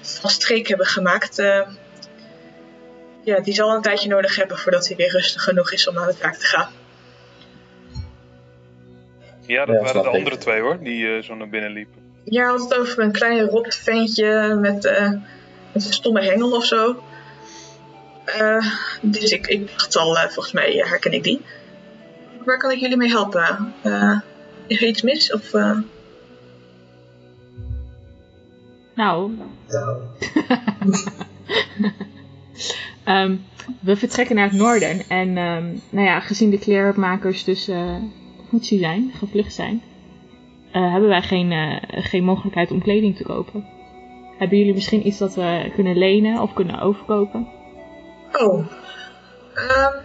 van 0.00 0.30
streek 0.30 0.68
hebben 0.68 0.86
gemaakt. 0.86 1.38
eh, 1.38 1.60
ja, 3.24 3.40
die 3.40 3.54
zal 3.54 3.74
een 3.74 3.82
tijdje 3.82 4.08
nodig 4.08 4.36
hebben 4.36 4.58
voordat 4.58 4.86
hij 4.88 4.96
weer 4.96 5.10
rustig 5.10 5.42
genoeg 5.42 5.72
is 5.72 5.88
om 5.88 5.98
aan 5.98 6.06
het 6.06 6.18
werk 6.18 6.34
te 6.34 6.46
gaan. 6.46 6.68
Ja, 9.46 9.64
dat 9.64 9.74
Ja, 9.76 9.82
waren 9.82 10.02
de 10.02 10.08
ik. 10.08 10.14
andere 10.14 10.38
twee 10.38 10.60
hoor, 10.60 10.78
die 10.82 11.22
zo 11.22 11.34
naar 11.34 11.48
binnen 11.48 11.70
liepen. 11.72 12.02
Ja, 12.24 12.46
had 12.48 12.60
het 12.60 12.74
over 12.78 12.98
een 13.02 13.12
klein 13.12 13.40
rot 13.48 13.74
ventje 13.74 14.54
met, 14.60 14.84
eh, 14.84 15.10
met 15.72 15.86
een 15.86 15.92
stomme 15.92 16.22
hengel 16.24 16.52
of 16.52 16.64
zo. 16.64 17.02
Eh, 18.38 18.66
dus 19.02 19.30
ik, 19.30 19.46
ik 19.46 19.66
dacht 19.66 19.96
al, 19.96 20.18
eh, 20.18 20.28
volgens 20.28 20.52
mij 20.54 20.80
eh, 20.80 20.88
herken 20.88 21.12
ik 21.12 21.22
die. 21.22 21.40
Waar 22.44 22.58
kan 22.58 22.70
ik 22.70 22.78
jullie 22.78 22.96
mee 22.96 23.08
helpen? 23.08 23.74
Eh, 23.82 24.18
is 24.66 24.82
er 24.82 24.88
iets 24.88 25.02
mis? 25.02 25.32
Of, 25.32 25.54
eh, 25.54 25.78
Nou, 28.94 29.32
ehm, 33.04 33.36
we 33.80 33.96
vertrekken 33.96 34.36
naar 34.36 34.48
het 34.48 34.58
noorden. 34.58 35.08
En 35.08 35.36
ehm, 35.36 35.66
nou 35.90 36.06
ja, 36.06 36.20
gezien 36.20 36.50
de 36.50 36.58
kleermakers 36.58 37.44
dus 37.44 37.68
eh 37.68 37.96
voetsie 38.50 38.78
zijn, 38.78 39.12
gevlucht 39.18 39.54
zijn, 39.54 39.82
eh, 40.72 40.90
hebben 40.90 41.08
wij 41.08 41.22
geen, 41.22 41.52
eh, 41.52 41.76
geen 41.80 42.24
mogelijkheid 42.24 42.70
om 42.70 42.82
kleding 42.82 43.16
te 43.16 43.22
kopen. 43.22 43.64
Hebben 44.38 44.58
jullie 44.58 44.74
misschien 44.74 45.06
iets 45.06 45.18
dat 45.18 45.34
we 45.34 45.70
kunnen 45.74 45.96
lenen 45.96 46.42
of 46.42 46.52
kunnen 46.52 46.80
overkopen? 46.80 47.48
Oh. 48.32 48.66
ehm 49.54 49.96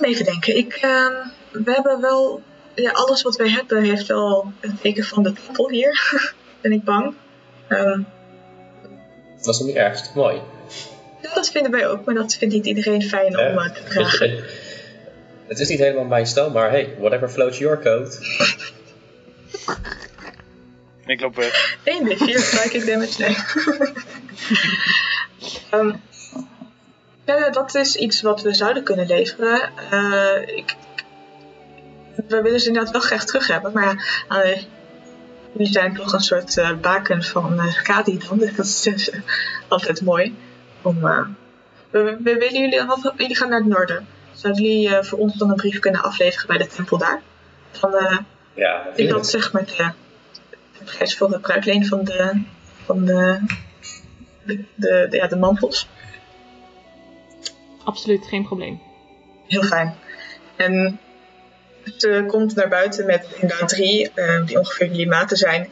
even 0.00 0.24
denken. 0.24 0.56
Ik, 0.56 0.74
ehm, 0.74 1.12
we 1.50 1.72
hebben 1.72 2.00
wel... 2.00 2.42
Ja, 2.74 2.90
alles 2.90 3.22
wat 3.22 3.36
wij 3.36 3.48
hebben 3.50 3.82
heeft 3.82 4.06
wel 4.06 4.52
een 4.60 4.78
teken 4.80 5.04
van 5.04 5.22
de 5.22 5.32
tempel 5.32 5.70
hier. 5.70 6.12
ben 6.60 6.72
ik 6.72 6.84
bang. 6.84 7.14
Ehm, 7.68 8.00
Dat 9.36 9.54
is 9.54 9.58
nog 9.58 9.66
niet 9.68 9.76
erg, 9.76 10.14
mooi? 10.14 10.40
ja, 11.22 11.34
dat 11.34 11.50
vinden 11.50 11.70
wij 11.72 11.88
ook, 11.88 12.04
maar 12.04 12.14
dat 12.14 12.34
vindt 12.34 12.54
niet 12.54 12.66
iedereen 12.66 13.02
fijn 13.02 13.38
om 13.38 13.44
Ja. 13.44 13.56
eh, 13.64 13.74
te 13.74 13.82
dragen. 13.88 14.30
Het, 14.30 14.44
het 15.48 15.58
is 15.60 15.68
niet 15.68 15.78
helemaal 15.78 16.04
mijn 16.04 16.26
stijl, 16.26 16.50
maar 16.50 16.70
hey, 16.70 16.94
whatever 16.98 17.28
floats 17.28 17.58
your 17.58 17.80
coat. 17.82 18.18
Ik 21.06 21.20
loop 21.20 21.36
weg. 21.36 21.78
1 21.84 22.04
d 22.04 22.16
4 22.16 22.34
psychic 22.34 22.86
damage, 22.86 23.20
nee. 23.22 23.36
Ehm, 25.70 25.92
ja, 27.24 27.50
dat 27.50 27.74
is 27.74 27.96
iets 27.96 28.22
wat 28.22 28.42
we 28.42 28.54
zouden 28.54 28.82
kunnen 28.82 29.06
leveren. 29.06 29.70
Eh, 29.90 30.56
ik, 30.56 30.76
we 32.28 32.42
willen 32.42 32.60
ze 32.60 32.66
inderdaad 32.66 32.92
wel 32.92 33.00
graag 33.00 33.24
terug 33.24 33.46
hebben, 33.46 33.72
maar 33.72 33.84
ja, 34.28 34.42
eh, 34.42 34.62
jullie 35.52 35.72
zijn 35.72 35.94
toch 35.94 36.12
een 36.12 36.20
soort 36.20 36.56
eh, 36.58 36.72
baken 36.80 37.22
van 37.22 37.52
uh, 37.54 37.82
Kadi 37.82 38.18
dan, 38.28 38.38
dat 38.56 38.58
is 38.94 39.10
altijd 39.68 40.02
mooi. 40.02 40.36
Om, 40.82 41.00
we, 41.00 42.16
we 42.22 42.34
willen 42.34 42.60
jullie, 42.60 43.12
jullie 43.16 43.36
gaan 43.36 43.48
naar 43.48 43.58
het 43.58 43.68
noorden. 43.68 44.06
Zouden 44.32 44.62
jullie 44.62 45.02
voor 45.02 45.18
ons 45.18 45.34
dan 45.36 45.50
een 45.50 45.56
brief 45.56 45.78
kunnen 45.78 46.02
afleveren 46.02 46.46
bij 46.46 46.58
de 46.58 46.66
tempel 46.66 46.98
daar? 46.98 47.22
Ja, 48.54 48.86
ik 48.94 49.10
had 49.10 49.26
zeg 49.28 49.52
maar 49.52 49.64
de, 49.64 49.90
de 50.78 50.84
prijs 50.84 51.16
voor 51.16 51.30
het 51.30 51.40
bruikleen 51.40 51.86
van 51.86 52.04
de, 52.04 52.42
van 52.84 53.04
de, 53.04 53.40
de, 54.44 54.64
de, 54.74 55.06
de- 55.10 55.16
ja, 55.16 55.26
de 55.26 55.36
mantels. 55.36 55.88
Absoluut, 57.84 58.26
geen 58.26 58.44
probleem. 58.44 58.80
Heel 59.46 59.62
fijn. 59.62 59.94
En 60.56 60.98
ze 61.96 62.24
komt 62.26 62.54
naar 62.54 62.68
buiten 62.68 63.06
met 63.06 63.26
inderdaad 63.40 63.68
drie, 63.68 64.10
eh, 64.14 64.46
die 64.46 64.58
ongeveer 64.58 64.86
jullie 64.86 65.08
maten 65.08 65.36
zijn, 65.36 65.70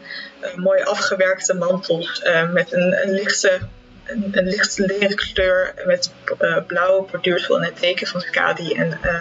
mooi 0.57 0.83
afgewerkte 0.83 1.55
mantels 1.55 2.23
eh, 2.23 2.53
met 2.53 2.73
een, 2.73 3.03
een 3.03 3.13
lichte, 3.13 3.61
een, 4.05 4.29
een 4.33 4.45
lichte 4.45 4.87
leren 4.87 5.17
kleur 5.17 5.75
met 5.87 6.13
eh, 6.39 6.57
blauw 6.67 7.09
borduursel 7.11 7.57
en 7.57 7.65
het 7.65 7.81
teken 7.81 8.07
van 8.07 8.21
Skadi 8.21 8.73
en 8.73 8.99
eh, 9.03 9.21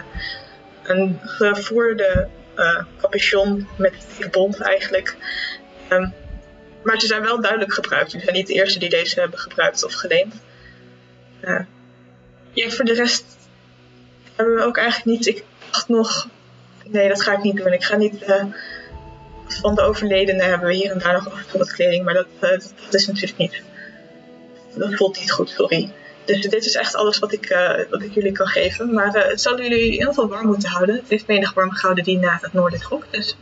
een 0.82 1.20
gevoerde 1.22 2.28
eh 2.54 2.84
capuchon 3.00 3.68
met 3.76 3.94
bont 4.30 4.60
eigenlijk. 4.60 5.16
Ehm, 5.88 6.08
maar 6.82 7.00
ze 7.00 7.06
zijn 7.06 7.22
wel 7.22 7.40
duidelijk 7.40 7.72
gebruikt. 7.72 8.10
Jullie 8.10 8.26
zijn 8.26 8.36
niet 8.36 8.46
de 8.46 8.54
eerste 8.54 8.78
die 8.78 8.88
deze 8.88 9.20
hebben 9.20 9.38
gebruikt 9.38 9.84
of 9.84 9.92
geleend. 9.92 10.34
Ja, 12.52 12.70
voor 12.70 12.84
de 12.84 12.94
rest 12.94 13.24
hebben 14.36 14.54
we 14.54 14.62
ook 14.62 14.76
eigenlijk 14.76 15.18
niet. 15.18 15.26
Ik 15.26 15.44
dacht 15.70 15.88
nog. 15.88 16.28
Nee, 16.86 17.08
dat 17.08 17.22
ga 17.22 17.32
ik 17.32 17.42
niet 17.42 17.56
doen. 17.56 17.72
Ik 17.72 17.84
ga 17.84 17.96
niet. 17.96 18.22
eh, 18.22 18.44
van 19.46 19.74
de 19.74 19.80
overledenen 19.82 20.48
hebben 20.48 20.68
we 20.68 20.74
hier 20.74 20.90
en 20.90 20.98
daar 20.98 21.12
nog 21.12 21.26
af 21.32 21.38
en 21.38 21.46
toe 21.50 21.58
wat 21.58 21.72
kleding, 21.72 22.04
maar 22.04 22.14
dat, 22.14 22.26
eh, 22.40 22.50
dat, 22.50 22.74
dat 22.84 22.94
is 22.94 23.06
natuurlijk 23.06 23.38
niet. 23.38 23.62
Dat 24.74 24.94
voelt 24.94 25.18
niet 25.20 25.30
goed, 25.30 25.48
sorry. 25.50 25.92
Dus 26.24 26.40
dit 26.40 26.64
is 26.64 26.74
echt 26.74 26.94
alles 26.94 27.18
wat 27.18 27.32
ik, 27.32 27.44
eh, 27.46 27.90
wat 27.90 28.02
ik 28.02 28.12
jullie 28.14 28.32
kan 28.32 28.46
geven. 28.46 28.92
Maar 28.94 29.12
het 29.28 29.40
zal 29.40 29.60
jullie 29.60 29.84
in 29.86 29.92
ieder 29.92 30.06
geval 30.06 30.28
warm 30.28 30.46
moeten 30.46 30.68
houden. 30.68 30.94
Het 30.94 31.08
heeft 31.08 31.26
menig 31.26 31.54
warm 31.54 31.70
gehouden 31.70 32.04
die 32.04 32.18
naar 32.18 32.38
het 32.42 32.52
noorden 32.52 32.80
trok. 32.80 33.06
Dus 33.10 33.36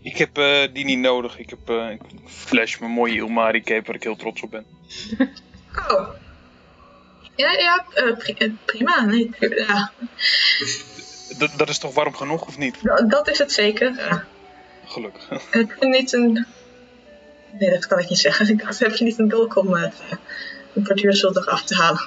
Ik 0.00 0.16
heb 0.16 0.34
die 0.72 0.84
niet 0.84 0.98
nodig. 0.98 1.38
Ik 1.38 1.50
heb 1.50 1.70
ik 1.90 2.00
flash 2.26 2.78
mijn 2.78 2.92
mooie 2.92 3.14
Ilmari 3.14 3.62
cape 3.62 3.86
waar 3.86 3.94
ik 3.94 4.02
heel 4.02 4.16
trots 4.16 4.42
op 4.42 4.50
ben. 4.50 4.64
Oh. 5.90 6.08
Ja, 7.36 7.52
ja 7.52 7.84
eh, 7.94 8.08
eh, 8.38 8.52
prima. 8.64 9.04
Nee, 9.04 9.30
ja, 9.38 9.90
Dat, 11.38 11.50
dat 11.56 11.68
is 11.68 11.78
toch 11.78 11.94
warm 11.94 12.14
genoeg 12.14 12.46
of 12.46 12.58
niet? 12.58 12.78
dat- 12.82 13.10
dat 13.10 13.28
is 13.28 13.38
het 13.38 13.52
zeker. 13.52 13.94
Ja. 13.96 14.24
Gelukkig. 14.84 15.28
Heb 15.50 15.76
je 15.80 15.86
niet 15.86 16.12
een. 16.12 16.46
Nee, 17.58 17.70
dat 17.70 17.86
kan 17.86 17.98
ik 17.98 18.08
niet 18.08 18.18
zeggen. 18.18 18.48
Ik 18.48 18.62
dacht, 18.64 18.78
heb 18.78 18.94
je 18.94 19.04
niet 19.04 19.18
een 19.18 19.28
dolk 19.28 19.56
om 19.56 19.72
het, 19.74 20.02
eh, 20.10 20.16
een 20.74 20.82
borduursel 20.82 21.36
eraf 21.36 21.62
te 21.64 21.74
halen? 21.74 22.02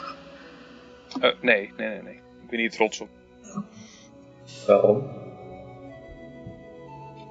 Nee, 1.41 1.73
nee, 1.77 1.87
nee, 1.89 2.01
nee. 2.01 2.13
Ik 2.13 2.49
ben 2.49 2.59
hier 2.59 2.71
trots 2.71 2.99
op. 3.01 3.09
Waarom? 4.67 5.17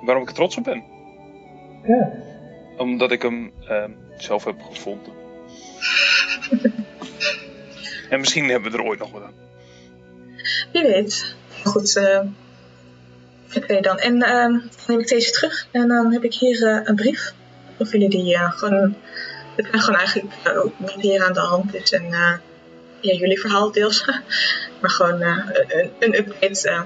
Waarom 0.01 0.23
ik 0.23 0.29
er 0.29 0.35
trots 0.35 0.57
op 0.57 0.65
ben? 0.65 0.85
Ja. 1.87 2.13
Omdat 2.77 3.11
ik 3.13 3.23
hem 3.23 3.53
ehm, 3.69 3.91
zelf 4.17 4.45
heb 4.45 4.63
gevonden. 4.63 5.13
en 8.11 8.21
misschien 8.21 8.49
hebben 8.49 8.73
we 8.73 8.79
er 8.79 8.85
ooit 8.85 8.99
nog 8.99 9.11
wat 9.11 9.23
aan. 9.23 9.35
Wie 10.73 10.83
weet. 10.83 11.35
Goed, 11.65 11.97
eh 11.97 12.21
oké 13.57 13.81
dan. 13.81 13.99
En 13.99 14.23
ehm, 14.23 14.53
dan 14.53 14.71
neem 14.87 15.01
ik 15.01 15.09
deze 15.09 15.31
terug. 15.31 15.67
En 15.71 15.89
dan 15.89 16.13
heb 16.13 16.25
ik 16.25 16.35
hier 16.35 16.67
eh, 16.67 16.81
een 16.85 16.95
brief. 16.97 17.33
Of 17.77 17.93
jullie 17.93 18.09
die 18.09 18.35
eh, 18.35 18.53
gewoon... 18.53 18.97
Het 19.57 19.71
kan 19.71 19.81
gewoon 19.81 19.99
eigenlijk 19.99 20.33
eh, 20.45 20.53
wat 20.77 20.95
hier 20.95 21.25
aan 21.25 21.33
de 21.33 21.41
hand 21.41 21.75
is. 21.75 21.93
En 21.93 22.05
eh, 22.05 22.35
ja, 23.01 23.13
jullie 23.15 23.41
verhaal 23.41 23.73
deels. 23.73 24.05
maar 24.81 24.91
gewoon 24.91 25.21
eh, 25.23 25.39
een, 25.69 25.91
een 25.99 26.19
update. 26.19 26.69
eh. 26.69 26.81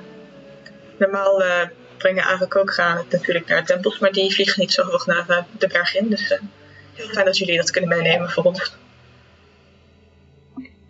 normaal 0.99 1.43
eh, 1.43 1.69
brengen 1.99 2.25
gaan 2.65 3.05
natuurlijk 3.11 3.49
naar 3.49 3.65
tempels. 3.65 3.99
Maar 3.99 4.13
die 4.13 4.35
vliegen 4.35 4.61
niet 4.61 4.73
zo 4.73 4.83
hoog 4.83 5.07
naar 5.07 5.25
eh, 5.29 5.43
de 5.59 5.67
berg 5.67 5.97
in. 5.97 6.09
Dus 6.09 6.31
eh, 6.31 6.39
heel 6.95 7.09
fijn 7.09 7.27
dat 7.27 7.39
jullie 7.39 7.57
dat 7.57 7.71
kunnen 7.71 7.91
meenemen 7.91 8.31
voor 8.31 8.45
ons. 8.45 8.73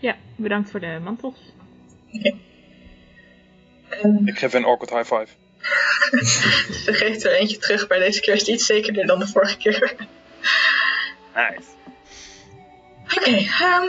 Ja, 0.02 0.16
bedankt 0.36 0.70
voor 0.70 0.80
de 0.80 0.98
mantels. 1.02 1.52
En 3.88 4.22
Ik 4.26 4.38
geef 4.38 4.52
een 4.52 4.64
awkward 4.64 4.90
high 4.90 5.14
five. 5.14 5.26
ze 6.84 6.92
geeft 6.94 7.24
er 7.24 7.32
eentje 7.32 7.58
terug. 7.58 7.88
Maar 7.88 7.98
deze 7.98 8.20
keer 8.20 8.34
is 8.34 8.40
het 8.40 8.48
iets 8.48 8.66
zekerder 8.66 9.06
dan 9.06 9.18
de 9.18 9.26
vorige 9.26 9.56
keer. 9.56 9.94
Nice. 11.34 11.68
Oké, 13.16 13.30
ehm, 13.30 13.88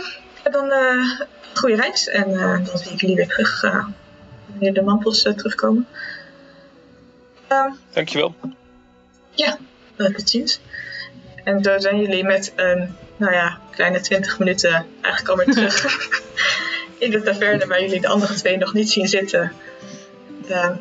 dan 0.51 0.71
eh 0.71 1.19
goede 1.53 1.75
reis. 1.75 2.07
En 2.07 2.33
eh, 2.33 2.65
dan 2.65 2.77
zie 2.77 2.91
ik 2.91 3.01
jullie 3.01 3.15
weer 3.15 3.27
terug 3.27 3.63
eh, 3.63 3.87
wanneer 4.45 4.73
de 4.73 4.81
mantels 4.81 5.21
terugkomen. 5.21 5.87
Ehm, 7.47 7.71
Dankjewel. 7.93 8.35
ja, 9.31 9.57
uh, 9.97 10.15
tot 10.15 10.29
ziens. 10.29 10.59
En 11.43 11.63
zo 11.63 11.79
zijn 11.79 11.99
jullie 11.99 12.23
met 12.23 12.53
een, 12.55 12.95
nou 13.23 13.35
ja, 13.35 13.59
kleine 13.71 13.99
20 13.99 14.39
minuten 14.39 14.85
eigenlijk 15.01 15.27
alweer 15.27 15.53
terug 15.55 16.21
in 16.97 17.11
de 17.11 17.21
taverne 17.21 17.67
waar 17.67 17.81
jullie 17.81 18.01
de 18.01 18.07
andere 18.07 18.33
twee 18.33 18.57
nog 18.57 18.73
niet 18.73 18.89
zien 18.89 19.07
zitten. 19.07 19.51
De, 20.47 20.75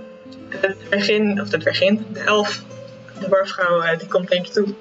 de 0.60 0.76
dwergin, 0.88 1.40
of 1.40 1.48
de 1.48 1.58
dwergin, 1.58 2.06
de 2.12 2.20
elf, 2.20 2.62
de 3.20 3.28
barvrouw, 3.28 3.80
eh, 3.80 3.98
die 3.98 4.08
komt 4.08 4.30
naar 4.30 4.42
je 4.42 4.50
toe. 4.50 4.74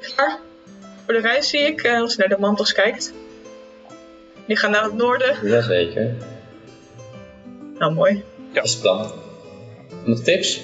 Klaar? 0.00 0.38
Voor 1.04 1.14
de 1.14 1.20
reis 1.20 1.48
zie 1.48 1.60
ik, 1.60 1.82
eh, 1.82 2.00
als 2.00 2.12
je 2.12 2.18
naar 2.18 2.28
de 2.28 2.38
mantels 2.38 2.72
kijkt. 2.72 3.12
Die 4.46 4.56
gaan 4.56 4.70
naar 4.70 4.84
het 4.84 4.94
noorden. 4.94 5.36
Jazeker. 5.42 6.14
Nou, 7.78 7.92
mooi. 7.92 8.24
Dat 8.52 8.64
is 8.64 8.72
het 8.72 8.80
plan. 8.80 9.12
Nog 10.04 10.20
tips? 10.20 10.60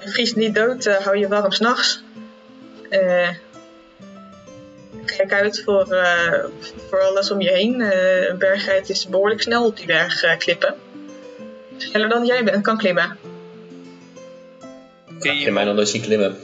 Je 0.00 0.08
vriest 0.08 0.36
niet 0.36 0.54
dood, 0.54 0.86
eh, 0.86 0.96
hou 0.96 1.18
je 1.18 1.28
warm 1.28 1.52
s'nachts. 1.52 2.02
Eh 2.88 3.28
kijk 5.04 5.32
uit 5.32 5.62
voor, 5.64 5.92
eh, 5.92 6.44
voor 6.88 7.00
alles 7.00 7.30
om 7.30 7.40
je 7.40 7.50
heen. 7.50 7.80
Eh, 7.80 8.28
een 8.28 8.38
bergheid 8.38 8.88
is 8.88 9.08
behoorlijk 9.08 9.42
snel 9.42 9.66
op 9.66 9.76
die 9.76 9.86
berg 9.86 10.22
eh, 10.22 10.36
klippen. 10.38 10.74
Sneller 11.76 12.08
dan 12.08 12.26
jij 12.26 12.44
bent, 12.44 12.62
kan 12.62 12.78
klimmen. 12.78 13.16
Ken 15.18 15.38
je, 15.38 15.52
mij 15.52 15.64
nog 15.64 15.74
nooit 15.74 15.88
zien 15.88 16.02
klimmen. 16.02 16.36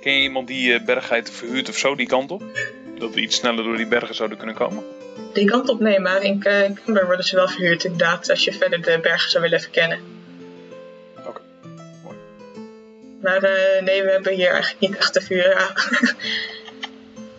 ken 0.00 0.12
je 0.12 0.22
iemand 0.22 0.46
die 0.46 0.72
uh, 0.72 0.84
bergheid 0.84 1.30
verhuurt 1.30 1.68
of 1.68 1.76
zo 1.76 1.94
die 1.94 2.06
kant 2.06 2.30
op? 2.30 2.42
Dat 2.98 3.14
we 3.14 3.20
iets 3.20 3.36
sneller 3.36 3.64
door 3.64 3.76
die 3.76 3.86
bergen 3.86 4.14
zouden 4.14 4.38
kunnen 4.38 4.56
komen? 4.56 4.84
Die 5.32 5.44
kant 5.44 5.68
op 5.68 5.80
nee, 5.80 6.00
maar 6.00 6.22
in 6.22 6.42
uh, 6.46 6.70
Kimber 6.84 7.06
worden 7.06 7.24
ze 7.24 7.36
wel 7.36 7.48
verhuurd 7.48 7.84
inderdaad. 7.84 8.30
Als 8.30 8.44
je 8.44 8.52
verder 8.52 8.82
de 8.82 8.98
bergen 9.02 9.30
zou 9.30 9.42
willen 9.42 9.60
verkennen. 9.60 9.98
Oké, 11.26 11.40
mooi. 12.02 12.16
Maar 13.22 13.44
uh, 13.44 13.82
nee, 13.84 14.02
we 14.02 14.10
hebben 14.10 14.34
hier 14.34 14.50
eigenlijk 14.50 14.80
niet 14.80 14.96
echt 14.96 15.12
te 15.12 15.20
vuur. 15.20 15.72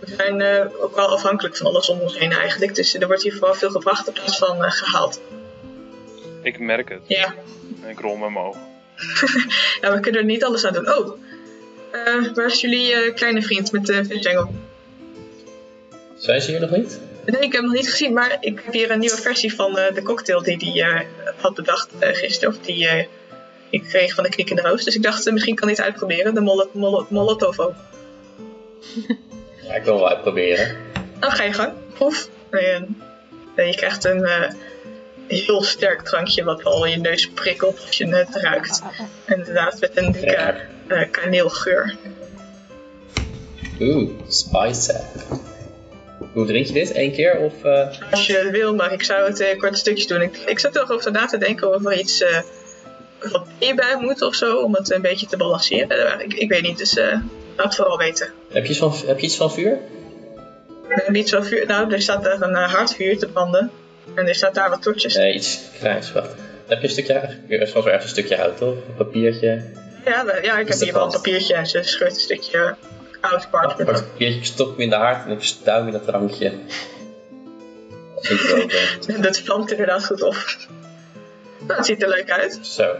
We 0.05 0.15
zijn 0.17 0.39
uh, 0.39 0.83
ook 0.83 0.95
wel 0.95 1.07
afhankelijk 1.07 1.57
van 1.57 1.67
alles 1.67 1.89
om 1.89 1.99
ons 1.99 2.19
heen 2.19 2.31
eigenlijk. 2.31 2.75
Dus 2.75 2.93
er 2.93 3.07
wordt 3.07 3.23
hier 3.23 3.33
vooral 3.33 3.53
veel 3.53 3.69
gebracht 3.69 4.07
in 4.07 4.13
plaats 4.13 4.37
van 4.37 4.57
uh, 4.57 4.71
gehaald. 4.71 5.21
Ik 6.41 6.59
merk 6.59 6.89
het. 6.89 7.01
Ja. 7.07 7.33
En 7.83 7.89
ik 7.89 7.99
rol 7.99 8.15
met 8.15 8.29
mijn 8.29 8.45
ogen. 8.45 8.61
ja, 9.81 9.93
we 9.93 9.99
kunnen 9.99 10.21
er 10.21 10.27
niet 10.27 10.43
alles 10.43 10.65
aan 10.65 10.73
doen. 10.73 10.89
Oh, 10.89 11.19
uh, 11.93 12.33
waar 12.33 12.45
is 12.45 12.61
jullie 12.61 13.13
kleine 13.13 13.41
vriend 13.41 13.71
met 13.71 13.85
de 13.85 14.05
visengel? 14.05 14.53
Zijn 16.17 16.41
ze 16.41 16.51
hier 16.51 16.59
nog 16.59 16.69
niet? 16.69 16.99
Nee, 17.25 17.41
ik 17.41 17.51
heb 17.51 17.61
hem 17.61 17.63
nog 17.63 17.73
niet 17.73 17.89
gezien, 17.89 18.13
maar 18.13 18.37
ik 18.39 18.61
heb 18.63 18.73
hier 18.73 18.91
een 18.91 18.99
nieuwe 18.99 19.17
versie 19.17 19.55
van 19.55 19.77
uh, 19.77 19.93
de 19.93 20.01
cocktail 20.01 20.43
die 20.43 20.57
hij 20.57 21.03
uh, 21.03 21.31
had 21.41 21.55
bedacht 21.55 21.89
uh, 21.99 22.09
gisteren. 22.09 22.55
Of 22.55 22.59
die 22.65 23.07
Ik 23.73 23.83
kreeg 23.83 24.13
van 24.13 24.23
de 24.23 24.29
knik 24.29 24.49
in 24.49 24.55
de 24.55 24.61
roos, 24.61 24.83
dus 24.83 24.95
ik 24.95 25.03
dacht 25.03 25.27
eh, 25.27 25.33
misschien 25.33 25.55
kan 25.55 25.67
hij 25.67 25.75
het 25.77 25.85
uitproberen. 25.85 26.33
De 26.33 26.41
mol 26.41 26.69
mol 26.71 27.05
Molotovo. 27.09 27.73
Ja, 29.67 29.73
ik 29.75 29.83
wil 29.83 29.95
wel 29.95 30.09
uitproberen. 30.09 30.75
Dan 31.19 31.31
ga 31.31 31.43
je 31.43 31.53
gang, 31.53 31.73
proef. 31.93 32.29
En, 32.49 33.01
en 33.55 33.67
je 33.67 33.75
krijgt 33.75 34.03
een 34.03 34.25
eh, 34.25 34.49
heel 35.27 35.63
sterk 35.63 36.01
drankje 36.01 36.43
wat 36.43 36.63
al 36.63 36.85
je 36.85 36.97
neus 36.97 37.29
prikkelt 37.29 37.79
als 37.87 37.97
je 37.97 38.07
het 38.15 38.35
ruikt. 38.35 38.81
En 39.25 39.37
inderdaad 39.37 39.79
met 39.79 39.97
een 39.97 40.11
dikke 40.11 40.55
eh, 40.87 41.11
kaneelgeur. 41.11 41.95
Oeh, 43.79 44.09
spicy. 44.27 44.91
Hoe 46.33 46.45
drink 46.45 46.65
je 46.67 46.73
dit? 46.73 46.95
Eén 46.95 47.11
keer 47.11 47.37
of... 47.37 47.63
eh, 47.63 47.87
Als 48.11 48.27
je 48.27 48.49
wil, 48.51 48.75
maar 48.75 48.93
ik 48.93 49.03
zou 49.03 49.27
het 49.27 49.39
in 49.39 49.57
korte 49.57 49.77
stukjes 49.77 50.07
doen. 50.07 50.21
Ik, 50.21 50.37
ik 50.37 50.59
zat 50.59 50.75
er 50.75 50.81
nog 50.81 50.91
over 50.91 51.11
na 51.11 51.25
te 51.25 51.37
denken 51.37 51.75
of 51.75 51.85
er 51.85 51.99
iets 51.99 52.21
eh, 52.21 52.39
wat 53.31 53.45
thee 53.59 53.73
bij 53.75 53.97
moet 53.99 54.21
of 54.21 54.35
zo, 54.35 54.57
om 54.57 54.73
het 54.75 54.91
een 54.91 55.01
beetje 55.01 55.25
te 55.25 55.37
balanceren. 55.37 55.89
Eh, 56.19 56.25
ik, 56.25 56.33
ik 56.33 56.49
weet 56.49 56.61
niet, 56.61 56.77
dus 56.77 56.99
eh, 57.53 57.57
laat 57.57 57.65
het 57.65 57.75
vooral 57.75 57.97
weten. 57.97 58.33
heb, 58.51 58.63
je 58.63 58.69
iets 58.69 58.79
van, 58.79 58.93
heb 59.05 59.19
je 59.19 59.25
iets 59.25 59.37
van 59.37 59.51
vuur? 59.53 59.77
Eh, 60.89 61.07
niet 61.09 61.29
zo 61.29 61.41
vuur, 61.41 61.65
nou, 61.65 61.93
er 61.93 62.01
staat 62.01 62.25
er 62.25 62.41
een 62.41 62.51
uh, 62.51 62.73
hard 62.73 62.95
vuur 62.95 63.17
te 63.17 63.27
branden. 63.27 63.71
En 64.15 64.27
er 64.27 64.35
staat 64.35 64.55
daar 64.55 64.69
wat 64.69 64.81
tortjes. 64.81 65.15
Nee, 65.15 65.33
iets 65.33 65.59
grijs. 65.79 66.11
Wacht. 66.11 66.31
Heb 66.67 66.77
je 66.81 66.83
een 66.87 66.89
stukje... 66.93 67.13
Er 67.49 67.61
is 67.61 67.73
wel 67.73 67.85
ergens 67.87 68.03
een 68.03 68.09
stukje 68.09 68.35
hout, 68.35 68.57
toch? 68.57 68.75
Een 68.75 68.95
papiertje. 68.97 69.63
Ja, 70.05 70.25
we- 70.25 70.39
ja, 70.41 70.51
ik 70.51 70.57
heb 70.57 70.67
dat 70.67 70.81
hier 70.81 70.93
wel 70.93 71.05
een 71.05 71.11
papiertje 71.11 71.53
en 71.53 71.67
ze 71.67 71.83
scheurt 71.83 72.13
een 72.13 72.19
stukje 72.19 72.75
oud 73.21 73.49
parchment. 73.49 73.89
het 73.89 74.07
papiertje, 74.09 74.37
ik 74.39 74.45
stop 74.45 74.69
hem 74.69 74.79
in 74.79 74.89
de 74.89 74.95
haard 74.95 75.25
en 75.25 75.31
ik 75.31 75.43
stuim 75.43 75.85
in 75.85 75.91
dat 75.91 76.05
drankje. 76.05 76.51
Dat 78.21 78.29
er. 79.07 79.21
Dat 79.21 79.39
vlamt 79.39 79.71
inderdaad 79.71 80.05
goed 80.05 80.21
op. 80.21 80.35
Het 81.67 81.85
ziet 81.85 82.01
er 82.03 82.09
leuk 82.09 82.31
uit. 82.31 82.59
Zo. 82.61 82.95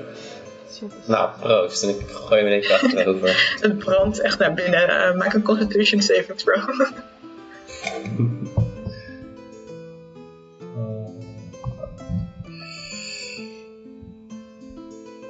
Nou, 1.06 1.30
proost. 1.40 1.84
En 1.84 1.90
ik 1.90 2.10
gooi 2.10 2.42
hem 2.42 2.52
in 2.52 2.52
één 2.52 2.62
keer 2.62 2.74
achterover. 2.74 3.56
Het 3.62 3.78
brandt 3.78 4.20
echt 4.20 4.40
naar 4.40 4.54
binnen. 4.54 4.90
Eh, 4.90 5.16
maak 5.16 5.34
een 5.34 5.44
constitution 5.44 6.02
saving 6.02 6.38
throw. 6.38 6.70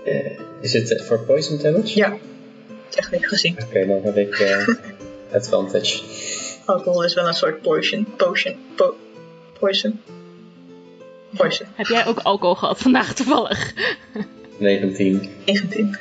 Eh, 0.05 0.39
is 0.61 0.73
het 0.73 0.97
eh, 0.97 1.03
voor 1.03 1.19
poison 1.19 1.61
damage? 1.61 1.97
ja, 1.97 2.17
technisch 2.89 3.25
gezien. 3.27 3.57
Oké, 3.63 3.85
dan 3.85 4.01
heb 4.03 4.17
ik 4.17 4.61
advantage. 5.33 6.01
Alcohol 6.65 7.03
is 7.03 7.13
wel 7.13 7.27
een 7.27 7.33
soort 7.33 7.61
potion. 7.61 8.07
Potion. 8.17 8.55
Po 8.75 8.95
poison. 9.59 10.01
Poison. 11.35 11.67
Heb 11.73 11.87
jij 11.87 12.05
ook 12.05 12.19
alcohol 12.19 12.55
gehad 12.55 12.79
vandaag 12.79 13.13
toevallig? 13.13 13.73
19. 14.63 15.29
19. 15.45 15.97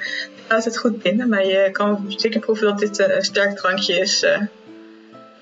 Houdt 0.46 0.64
het 0.64 0.78
goed 0.78 1.02
binnen, 1.02 1.28
maar 1.28 1.46
je 1.46 1.68
kan 1.72 2.04
zeker 2.16 2.40
proeven 2.40 2.66
dat 2.66 2.78
dit 2.78 2.98
eh, 2.98 3.14
een 3.16 3.22
sterk 3.24 3.56
drankje 3.56 3.94
is. 3.98 4.22
eh, 4.22 4.40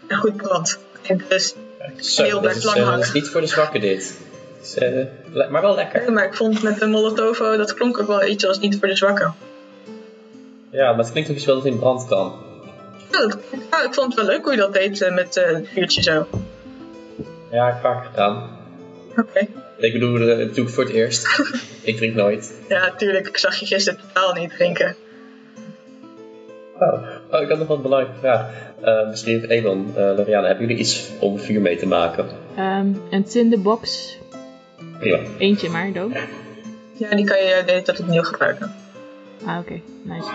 en 0.07 0.17
goed 0.17 0.37
brandt. 0.37 0.79
En 1.03 1.21
dus, 1.29 1.55
Zo, 1.97 2.23
Heel 2.23 2.31
dat 2.33 2.41
blijft 2.41 2.65
lang 2.65 2.77
eh, 2.77 2.83
hangen. 2.83 2.99
dat 2.99 3.07
is 3.09 3.13
niet 3.15 3.29
voor 3.29 3.41
de 3.41 3.47
zwakken 3.47 3.81
dit. 3.81 4.19
Is, 4.63 4.75
eh, 4.75 5.05
maar 5.51 5.63
wel 5.63 5.75
lekker. 5.75 6.13
maar 6.13 6.25
ik 6.25 6.35
vond 6.35 6.63
met 6.63 6.79
de 6.79 6.87
Molotovo, 6.87 7.57
dat 7.57 7.75
klonk 7.75 7.99
ook 8.01 8.07
wel 8.07 8.25
iets 8.25 8.47
als 8.47 8.59
niet 8.59 8.79
voor 8.79 8.89
de 8.89 8.97
zwakken. 8.97 9.35
Ja, 10.71 10.91
maar 10.91 10.99
het 11.05 11.11
klinkt 11.13 11.31
ook 11.31 11.37
iets 11.37 11.45
wel 11.45 11.55
dat 11.55 11.65
in 11.65 11.79
brand 11.79 12.07
kan. 12.07 12.33
Ja, 13.11 13.19
dat- 13.21 13.39
ik 13.85 13.95
vond 13.95 14.07
het 14.07 14.15
wel 14.15 14.25
leuk 14.35 14.43
hoe 14.45 14.53
je 14.53 14.59
dat 14.59 14.73
deed 14.73 15.01
eh, 15.01 15.15
met 15.15 15.37
eh, 15.37 15.47
het 15.53 15.69
vuurtje 15.69 16.03
zo. 16.03 16.27
Ja, 17.51 17.67
ik 17.67 17.73
heb 17.73 17.83
vaak 17.83 18.05
gedaan. 18.07 18.51
Oké. 19.17 19.47
Ik 19.81 19.93
bedoel, 19.93 20.21
eh, 20.21 20.39
dat 20.39 20.55
doe 20.55 20.65
ik 20.65 20.71
voor 20.71 20.85
het 20.85 20.93
eerst. 20.93 21.43
ik 21.83 21.97
drink 21.97 22.15
nooit. 22.15 22.55
Ja, 22.69 22.95
tuurlijk. 22.97 23.27
Ik 23.27 23.37
zag 23.37 23.57
je 23.57 23.67
gisteren 23.67 24.01
totaal 24.01 24.33
niet 24.33 24.51
drinken. 24.51 24.97
Oh, 26.79 27.03
oh 27.31 27.41
ik 27.41 27.49
had 27.49 27.59
nog 27.59 27.67
wel 27.67 27.77
een 27.77 27.83
belangrijke 27.83 28.19
vraag. 28.21 28.47
Eh, 28.81 29.09
misschien 29.09 29.41
voor 29.41 29.49
Elon, 29.49 29.87
uh, 29.89 29.95
Loriana, 29.95 30.47
hebben 30.47 30.67
jullie 30.67 30.83
iets 30.83 31.09
om 31.19 31.39
vuur 31.39 31.61
mee 31.61 31.77
te 31.77 31.87
maken? 31.87 32.29
Ehm, 32.57 32.93
een 33.11 33.25
tinderbox. 33.25 34.17
Prima. 34.99 35.19
Eentje 35.39 35.69
maar, 35.69 35.93
dood. 35.93 36.13
Ja, 36.93 37.15
die 37.15 37.25
kan 37.25 37.39
je 37.39 37.63
de 37.67 37.73
hele 37.73 37.83
tijd 37.83 38.01
opnieuw 38.01 38.23
gebruiken. 38.23 38.75
Ah, 39.45 39.59
oké. 39.59 39.81
Nice. 40.03 40.31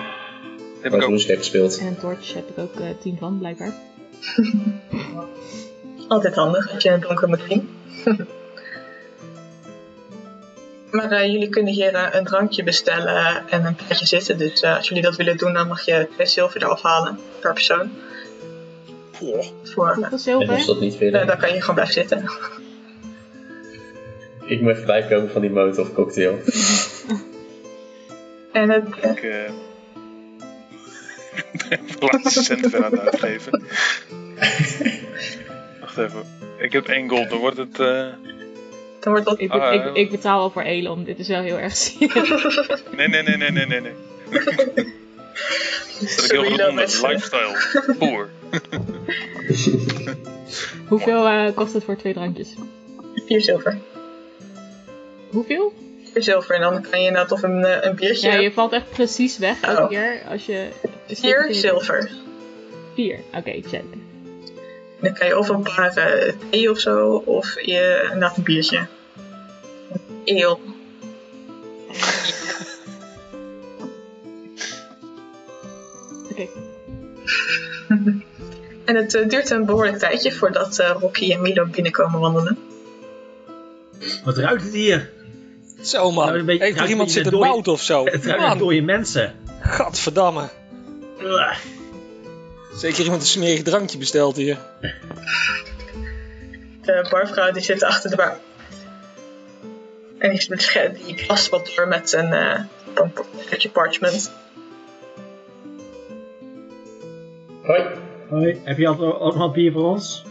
Heb 0.82 0.94
ik 0.94 1.02
ook. 1.02 1.08
RuneScape 1.08 1.38
gespeeld. 1.38 1.80
En 1.80 1.88
een 1.88 1.98
torch 1.98 2.34
heb 2.34 2.50
ik 2.50 2.58
ook 2.58 2.80
eh, 2.80 2.88
tien 3.02 3.18
van, 3.20 3.38
blijkbaar. 3.40 3.74
Altijd 6.08 6.36
handig 6.36 6.74
als 6.74 6.84
je 6.84 6.90
in 6.90 6.96
het 6.96 7.04
donker 7.04 7.28
moet 7.28 7.42
zien. 7.48 7.70
maar 10.96 11.12
eh, 11.12 11.32
jullie 11.32 11.50
kunnen 11.50 11.74
hier 11.74 11.94
eh, 11.94 12.08
een 12.12 12.26
drankje 12.26 12.64
bestellen 12.64 13.44
en 13.50 13.66
een 13.66 13.76
tijdje 13.76 14.06
zitten. 14.06 14.38
Dus 14.38 14.62
eh, 14.62 14.76
als 14.76 14.88
jullie 14.88 15.04
dat 15.04 15.16
willen 15.16 15.38
doen, 15.38 15.54
dan 15.54 15.68
mag 15.68 15.86
je 15.86 16.08
twee 16.14 16.28
zilver 16.28 16.64
eraf 16.64 16.82
halen 16.82 17.20
per 17.40 17.54
persoon. 17.54 17.92
Goh, 19.12 19.46
Voor, 19.64 20.08
En 20.12 20.20
zilver? 20.20 20.54
als 20.54 20.66
dat 20.66 20.80
niet 20.80 20.98
willen, 20.98 21.28
dan 21.28 21.38
kan 21.38 21.54
je 21.54 21.60
gewoon 21.60 21.76
blijven 21.76 21.94
zitten. 21.94 22.24
ik 24.54 24.62
moet 24.62 24.72
even 24.72 24.86
bijkomen 24.86 25.32
van 25.32 25.42
die 25.42 25.50
molotov 25.50 25.94
cocktail. 25.94 26.40
En 28.52 28.70
het, 28.70 29.00
eh, 29.02 29.12
ik 29.12 29.22
ben 31.70 31.80
de 31.88 31.96
laatste 32.00 32.44
cent 32.44 32.72
weer 32.72 32.86
aan 32.86 32.92
het 32.92 33.00
uitgeven. 33.00 33.64
Wacht 35.80 35.98
even. 35.98 36.24
Ik 36.58 36.72
heb 36.72 36.88
één 36.88 37.10
gold, 37.10 37.30
dan 37.30 37.40
wordt 37.40 37.58
het... 37.58 37.78
dan 39.06 39.14
wordt 39.14 39.30
dat... 39.30 39.40
Ik, 39.40 39.50
be- 39.50 39.60
Ah, 39.60 39.96
ik, 39.96 40.12
betaal 40.12 40.40
wel 40.40 40.50
voor 40.50 40.62
Elon. 40.62 41.04
Dit 41.04 41.20
is 41.20 41.28
wel 41.28 41.42
heel 41.42 41.58
erg 41.60 41.76
zielig. 41.76 42.14
Nee, 42.98 43.08
nee, 43.08 43.24
nee, 43.24 43.38
nee, 43.38 43.52
nee, 43.52 43.66
nee. 43.66 43.82
nee. 43.82 43.94
Dat 46.00 46.24
ik 46.24 46.32
heel 46.32 46.44
goed 46.44 46.68
onder. 46.68 46.86
Lifestyle. 47.02 47.58
Boer. 48.00 48.30
Hoeveel 50.88 51.28
eh, 51.28 51.56
kost 51.56 51.74
het 51.74 51.84
voor 51.84 51.96
twee 51.96 52.14
drankjes? 52.14 52.48
Vier 53.26 53.42
zilver. 53.42 53.78
Hoeveel? 55.30 55.74
Vier 56.14 56.24
zilver. 56.24 56.56
En 56.56 56.62
dan 56.62 56.82
kan 56.90 57.00
je 57.02 57.08
inderdaad 57.08 57.32
of 57.32 57.44
een, 57.44 57.64
eh, 57.66 57.90
een 57.90 57.96
biertje... 57.96 58.32
Ja, 58.32 58.38
je 58.40 58.52
valt 58.52 58.74
echt 58.74 58.90
precies 58.90 59.38
weg 59.38 59.62
elke 59.62 59.82
Oh. 59.82 59.90
keer 59.90 60.22
als 60.30 60.46
je... 60.46 60.68
Vier 61.08 61.48
zilver. 61.52 62.10
Vier, 62.94 63.20
oké, 63.34 63.52
check. 63.52 63.84
Dan 65.02 65.14
kan 65.14 65.28
je 65.28 65.38
of 65.38 65.50
een 65.50 65.62
paar 65.62 65.98
eh, 65.98 66.34
thee 66.50 66.70
of 66.72 66.80
zo, 66.80 67.16
of 67.26 67.62
je, 67.62 68.00
inderdaad 68.04 68.38
een 68.38 68.44
biertje. 68.44 68.86
Oké. 76.32 76.48
En 78.86 78.96
het 78.96 79.16
eh, 79.16 79.28
duurt 79.28 79.50
een 79.50 79.66
behoorlijk 79.66 79.98
tijdje 79.98 80.32
voordat 80.32 80.80
eh, 80.80 80.96
Rocky 81.00 81.32
en 81.32 81.42
Milo 81.42 81.66
binnenkomen 81.66 82.20
wandelen. 82.20 82.58
Wat 84.24 84.38
ruikt 84.38 84.64
het 84.64 84.74
hier? 84.74 85.10
Zo 85.82 86.12
man, 86.12 86.26
Nou, 86.26 86.40
een 86.40 86.46
beetje- 86.46 86.64
heeft 86.64 86.80
er 86.80 86.90
iemand 86.90 87.12
zitten 87.12 87.40
mout 87.40 87.68
of 87.68 87.82
zo? 87.82 88.06
Het 88.06 88.26
ruikt 88.26 88.40
naar 88.40 88.50
Man, 88.50 88.58
dode 88.58 88.82
mensen. 88.82 89.36
gadverdamme. 89.60 90.50
Zeker 92.76 93.04
iemand 93.04 93.22
een 93.22 93.28
smerig 93.28 93.62
drankje 93.64 93.98
besteld 93.98 94.36
hier. 94.36 94.58
De 96.82 97.08
barvrouw 97.10 97.52
die 97.52 97.62
zit 97.64 97.84
achter 97.84 98.10
de 98.10 98.16
bar. 98.16 98.38
En 100.26 100.32
die, 100.32 101.06
die 101.06 101.26
plast 101.26 101.50
wat 101.50 101.72
door 101.76 101.88
met 101.88 102.14
een 102.14 102.34
eh, 102.34 102.60
een 102.94 103.12
stukje 103.46 103.70
parchment. 103.70 104.32
Hoi. 107.64 107.84
Hoi, 108.30 108.62
heb 108.64 108.78
je 108.78 108.88
al- 108.88 109.22
ook 109.22 109.36
nog 109.36 109.44
een 109.48 109.52
bier 109.52 109.72
voor 109.72 109.84
ons? 109.84 110.26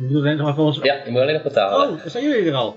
Je 0.00 0.06
doet 0.08 0.16
alleen 0.20 0.36
nog 0.36 0.46
maar 0.46 0.54
voor 0.54 0.64
ons. 0.64 0.78
Ja, 0.82 0.94
je 1.04 1.10
moet 1.10 1.20
alleen 1.20 1.34
nog 1.34 1.42
betalen. 1.42 1.88
Oh, 1.90 2.00
zijn 2.06 2.24
jullie 2.24 2.50
er 2.50 2.54
al? 2.56 2.76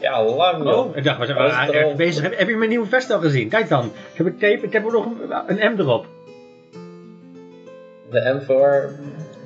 Ja, 0.00 0.24
lang 0.24 0.64
joh. 0.64 0.78
Oh, 0.78 0.96
ik 0.96 1.04
dacht, 1.04 1.18
we 1.18 1.26
zijn 1.26 1.38
wel 1.38 1.46
is 1.46 1.56
het 1.56 1.70
erg 1.70 1.84
al? 1.84 1.94
bezig. 1.94 2.22
Heb, 2.22 2.38
heb 2.38 2.48
je 2.48 2.56
mijn 2.56 2.70
nieuwe 2.70 2.86
vest 2.86 3.10
al 3.10 3.20
gezien? 3.20 3.48
Kijk 3.48 3.68
dan. 3.68 3.84
Ik 3.84 4.16
heb 4.16 4.26
een 4.26 4.38
tape, 4.38 4.66
ik 4.66 4.72
heb 4.72 4.84
er 4.86 4.92
nog 4.92 5.04
een, 5.06 5.60
een 5.60 5.74
M 5.74 5.80
erop. 5.80 6.06
De 8.10 8.34
M 8.40 8.44
voor 8.44 8.90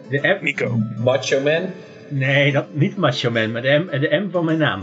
De 0.08 0.18
M? 0.40 0.44
Nico. 0.44 0.76
Macho 0.96 1.40
Man. 1.40 1.70
Nee, 2.12 2.52
dat, 2.52 2.64
niet 2.74 2.96
Macho 2.96 3.30
Man, 3.30 3.52
maar 3.52 3.62
de 3.62 3.68
M, 3.90 4.00
de 4.00 4.16
M 4.26 4.30
van 4.30 4.44
mijn 4.44 4.58
naam. 4.58 4.80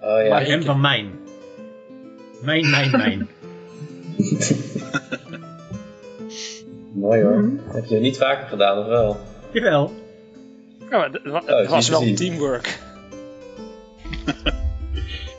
Oh 0.00 0.22
ja. 0.22 0.28
Maar- 0.28 0.44
De 0.44 0.56
M 0.56 0.62
van 0.62 0.80
mijn. 0.80 1.10
Mijn, 2.42 2.70
mijn, 2.70 2.90
mijn. 2.90 3.28
Mooi 6.92 7.22
hoor. 7.22 7.50
Heb 7.66 7.84
je 7.84 7.96
niet 7.96 8.16
vaker 8.16 8.48
gedaan, 8.48 8.78
of 8.78 8.86
wel? 8.86 9.20
Jawel. 9.52 9.92
Ja, 10.90 10.96
maar 10.98 11.10
het 11.12 11.26
Oh, 11.26 11.46
het 11.46 11.68
was 11.68 11.88
wel 11.88 12.14
teamwork. 12.14 12.78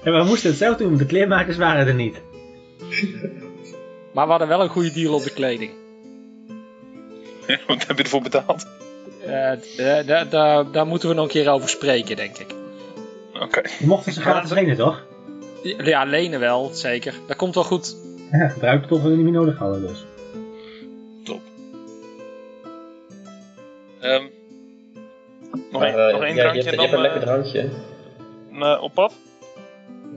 En 0.03 0.13
we 0.13 0.23
moesten 0.23 0.49
het 0.49 0.59
zelf 0.59 0.78
doen, 0.78 0.88
want 0.88 0.99
de 0.99 1.05
kleermakers 1.05 1.57
waren 1.57 1.88
er 1.88 1.93
niet. 1.93 2.21
Maar 4.13 4.23
we 4.25 4.30
hadden 4.30 4.47
wel 4.47 4.61
een 4.61 4.69
goede 4.69 4.91
deal 4.91 5.13
op 5.13 5.23
de 5.23 5.34
kleding. 5.34 5.71
Wat 7.67 7.88
heb 7.88 7.97
je 7.97 8.03
ervoor 8.03 8.21
betaald? 8.21 8.65
Eh, 9.26 10.68
daar 10.72 10.88
moeten 10.88 11.10
we 11.10 11.16
nog 11.16 11.24
een 11.24 11.32
keer 11.32 11.49
over 11.49 11.70
spreken, 11.70 12.16
denk 12.16 12.38
ik. 12.38 12.55
Oké. 13.41 13.62
Je 13.80 13.88
mochten 13.88 14.14
ze 14.14 14.22
gratis 14.22 14.51
lenen, 14.51 14.76
toch? 14.76 15.05
Ja, 15.78 16.03
lenen 16.03 16.39
wel, 16.39 16.70
zeker. 16.74 17.14
Dat 17.28 17.36
komt 17.36 17.55
wel 17.55 17.64
goed. 17.64 17.95
Ja, 18.32 18.47
gebruik 18.47 18.80
het 18.80 18.89
tot 18.89 19.01
we 19.01 19.08
het 19.08 19.16
niet 19.16 19.26
meer 19.26 19.34
nodig 19.34 19.58
hadden 19.58 19.88
dus. 19.88 20.05
Top. 21.24 21.41
Ehm, 23.99 24.24
nog 25.72 25.84
één, 25.84 25.93
eh, 25.93 26.22
één 26.22 26.36
ja, 26.36 26.41
drankje 26.41 26.64
je 26.64 26.64
hebt, 26.64 26.66
en 26.66 26.72
je 26.74 26.80
hebt 26.80 26.91
dan 26.91 26.93
een 26.93 27.01
lekker 27.01 27.22
eh, 27.22 27.28
drankje. 27.28 27.70
op 28.82 28.93
pad? 28.93 29.14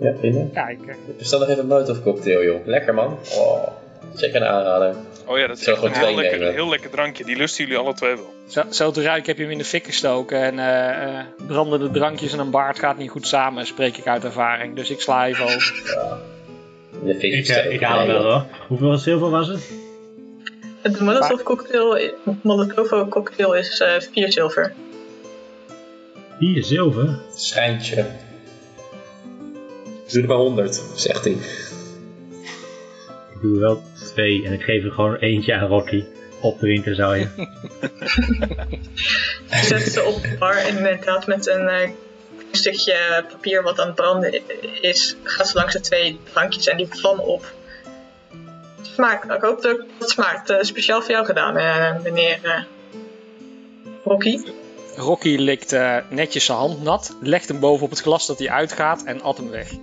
Ja, 0.00 0.12
binnen. 0.20 0.50
Ja, 0.54 0.68
ik, 0.68 0.78
Bestel 1.18 1.38
nog 1.38 1.48
even 1.48 1.60
een 1.60 1.68
molotov 1.68 2.02
cocktail, 2.02 2.42
joh. 2.42 2.66
Lekker, 2.66 2.94
man. 2.94 3.18
Oh, 3.34 3.66
zeker 4.14 4.42
een 4.42 4.48
aanrader. 4.48 4.94
Oh 5.26 5.38
ja, 5.38 5.46
dat 5.46 5.58
is 5.58 5.66
echt 5.66 5.82
een 5.82 5.92
heel 5.92 6.14
lekker, 6.14 6.52
heel 6.52 6.68
lekker 6.68 6.90
drankje. 6.90 7.24
Die 7.24 7.36
lusten 7.36 7.64
jullie 7.64 7.78
alle 7.78 7.94
twee 7.94 8.14
wel. 8.14 8.34
zo, 8.48 8.62
zo 8.70 8.90
te 8.90 9.02
ruiken 9.02 9.26
heb 9.26 9.36
je 9.36 9.42
hem 9.42 9.52
in 9.52 9.58
de 9.58 9.64
fik 9.64 9.84
gestoken. 9.84 10.42
En 10.42 10.58
eh, 10.58 11.18
eh, 11.18 11.24
brandende 11.46 11.90
drankjes 11.90 12.32
en 12.32 12.38
een 12.38 12.50
baard 12.50 12.78
gaat 12.78 12.98
niet 12.98 13.10
goed 13.10 13.26
samen, 13.26 13.66
spreek 13.66 13.96
ik 13.96 14.06
uit 14.06 14.24
ervaring. 14.24 14.76
Dus 14.76 14.90
ik 14.90 15.00
sla 15.00 15.26
even 15.26 15.44
over. 15.44 15.82
Je 17.04 17.14
fik 17.14 17.32
Ik, 17.32 17.48
eh, 17.48 17.72
ik 17.72 17.80
haal 17.80 17.98
hem 17.98 18.06
wel 18.06 18.22
hoor. 18.22 18.44
Hoeveel 18.68 18.96
zilver 18.96 19.30
was 19.30 19.48
het? 19.48 19.70
De 20.82 21.04
Molotov 21.04 21.42
cocktail, 21.42 22.10
Molotov 22.42 23.08
cocktail 23.08 23.54
is 23.54 23.80
eh 23.80 24.00
4 24.12 24.32
zilver. 24.32 24.72
Vier 26.38 26.64
zilver? 26.64 27.18
Schijntje. 27.34 28.06
Doe 30.06 30.22
er 30.22 30.28
maar 30.28 30.36
100, 30.36 30.82
zegt 30.94 31.24
hij. 31.24 31.36
Ik 33.32 33.40
doe 33.40 33.54
er 33.54 33.60
wel 33.60 33.82
twee 34.12 34.46
en 34.46 34.52
ik 34.52 34.62
geef 34.62 34.84
er 34.84 34.90
gewoon 34.90 35.16
eentje 35.16 35.54
aan 35.54 35.66
Rocky. 35.66 36.04
Opdrinken 36.40 36.94
zou 36.94 37.16
je. 37.16 37.28
Je 39.50 39.64
zet 39.68 39.82
ze 39.82 40.02
op 40.02 40.22
de 40.22 40.36
bar 40.38 40.56
en 40.56 40.76
inderdaad 40.76 41.26
met 41.26 41.46
een 41.46 41.68
eh, 41.68 41.90
stukje 42.50 43.24
papier 43.28 43.62
wat 43.62 43.80
aan 43.80 43.86
het 43.86 43.94
branden 43.96 44.40
is, 44.80 45.16
gaat 45.22 45.48
ze 45.48 45.56
langs 45.56 45.72
de 45.72 45.80
twee 45.80 46.18
drankjes 46.32 46.66
en 46.66 46.76
die 46.76 46.86
vlammen 46.90 47.24
op. 47.24 47.52
Smaakt, 48.82 49.30
ik 49.30 49.40
hoop 49.42 49.62
dat 49.62 49.84
het 49.98 50.10
smaakt. 50.10 50.50
eh, 50.50 50.56
speciaal 50.60 51.00
voor 51.02 51.10
jou 51.10 51.24
gedaan, 51.26 51.56
eh, 51.56 52.02
meneer 52.02 52.38
eh, 52.42 52.62
Rocky. 54.04 54.38
Rocky 54.96 55.36
likt 55.36 55.72
eh, 55.72 55.96
netjes 56.10 56.44
zijn 56.44 56.58
hand 56.58 56.82
nat, 56.82 57.16
legt 57.20 57.48
hem 57.48 57.60
boven 57.60 57.84
op 57.84 57.90
het 57.90 58.00
glas 58.00 58.26
dat 58.26 58.38
hij 58.38 58.50
uitgaat 58.50 59.02
en 59.04 59.22
at 59.22 59.36
hem 59.36 59.50
weg. 59.50 59.68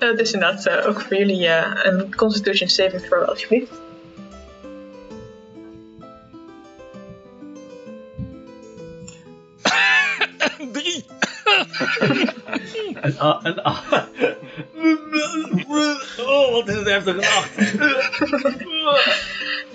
Eh, 0.00 0.08
Het 0.08 0.20
is 0.20 0.32
inderdaad 0.32 0.66
eh, 0.66 0.86
ook 0.88 1.00
voor 1.00 1.16
jullie 1.16 1.46
eh, 1.46 1.70
een 1.82 2.14
Constitution 2.14 2.68
Saving 2.68 3.02
Throw, 3.02 3.28
alsjeblieft. 3.28 3.70
Drie! 10.72 11.04
Een 13.00 13.16
a, 13.20 13.40
een 13.42 13.66
a. 13.66 13.74
Oh, 16.26 16.52
wat 16.52 16.68
is 16.68 16.74
het 16.74 16.88
heftig 16.88 17.14
gedacht. 17.14 17.56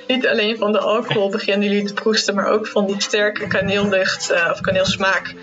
Niet 0.08 0.28
alleen 0.28 0.58
van 0.58 0.72
de 0.72 0.80
alcohol 0.80 1.30
beginnen 1.30 1.70
jullie 1.70 1.86
te 1.88 1.94
proesten, 1.94 2.36
maar 2.36 2.48
ook 2.48 2.68
van 2.68 2.86
die 2.86 3.02
sterke 3.02 3.48
kaneellucht 3.48 4.30
eh, 4.30 4.50
of 4.52 4.62
kaneelsmaak 4.62 5.34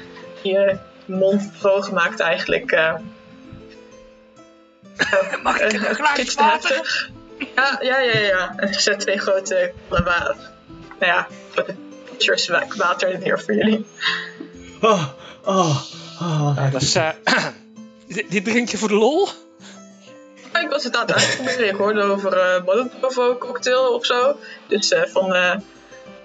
die 0.42 0.52
je 0.52 0.76
mond 1.04 1.50
droog 1.60 1.92
maakt 1.92 2.20
eigenlijk. 2.20 2.70
Mag 5.42 5.60
ik 5.60 5.72
Eh, 5.72 5.88
een 5.88 5.94
glaasje 5.94 6.34
water? 6.36 6.68
heftig. 6.76 7.10
Ja, 7.56 7.78
ja, 7.80 7.98
ja, 8.00 8.18
ja. 8.18 8.52
En 8.56 8.68
je 8.68 8.80
zet 8.80 9.00
twee 9.00 9.18
grote 9.18 9.72
water. 9.88 10.36
Nou 11.00 11.12
ja, 11.12 11.26
wa- 12.48 12.66
water 12.76 13.18
neer 13.18 13.40
voor 13.40 13.54
jullie. 13.54 13.86
Oh, 14.80 15.04
oh, 15.44 15.76
oh. 16.20 16.56
Nou, 16.56 16.70
dat 16.70 16.82
is, 16.82 16.94
eh, 16.94 17.08
drink 18.42 18.68
je 18.68 18.78
voor 18.78 18.88
de 18.88 18.94
lol? 18.94 19.28
Ja, 20.52 20.60
Ik 20.60 20.68
was 20.70 20.84
het 20.84 20.96
aan 20.96 21.06
het 21.06 21.14
uitproberen. 21.14 21.68
Ik 21.68 21.76
hoorde 21.76 22.02
over 22.02 22.32
eh 22.38 22.64
Molotov 22.64 23.38
cocktail 23.38 23.94
of 23.94 24.06
zo. 24.06 24.36
Dus 24.66 24.92
eh, 24.92 25.02
van, 25.06 25.34
eh 25.34 25.54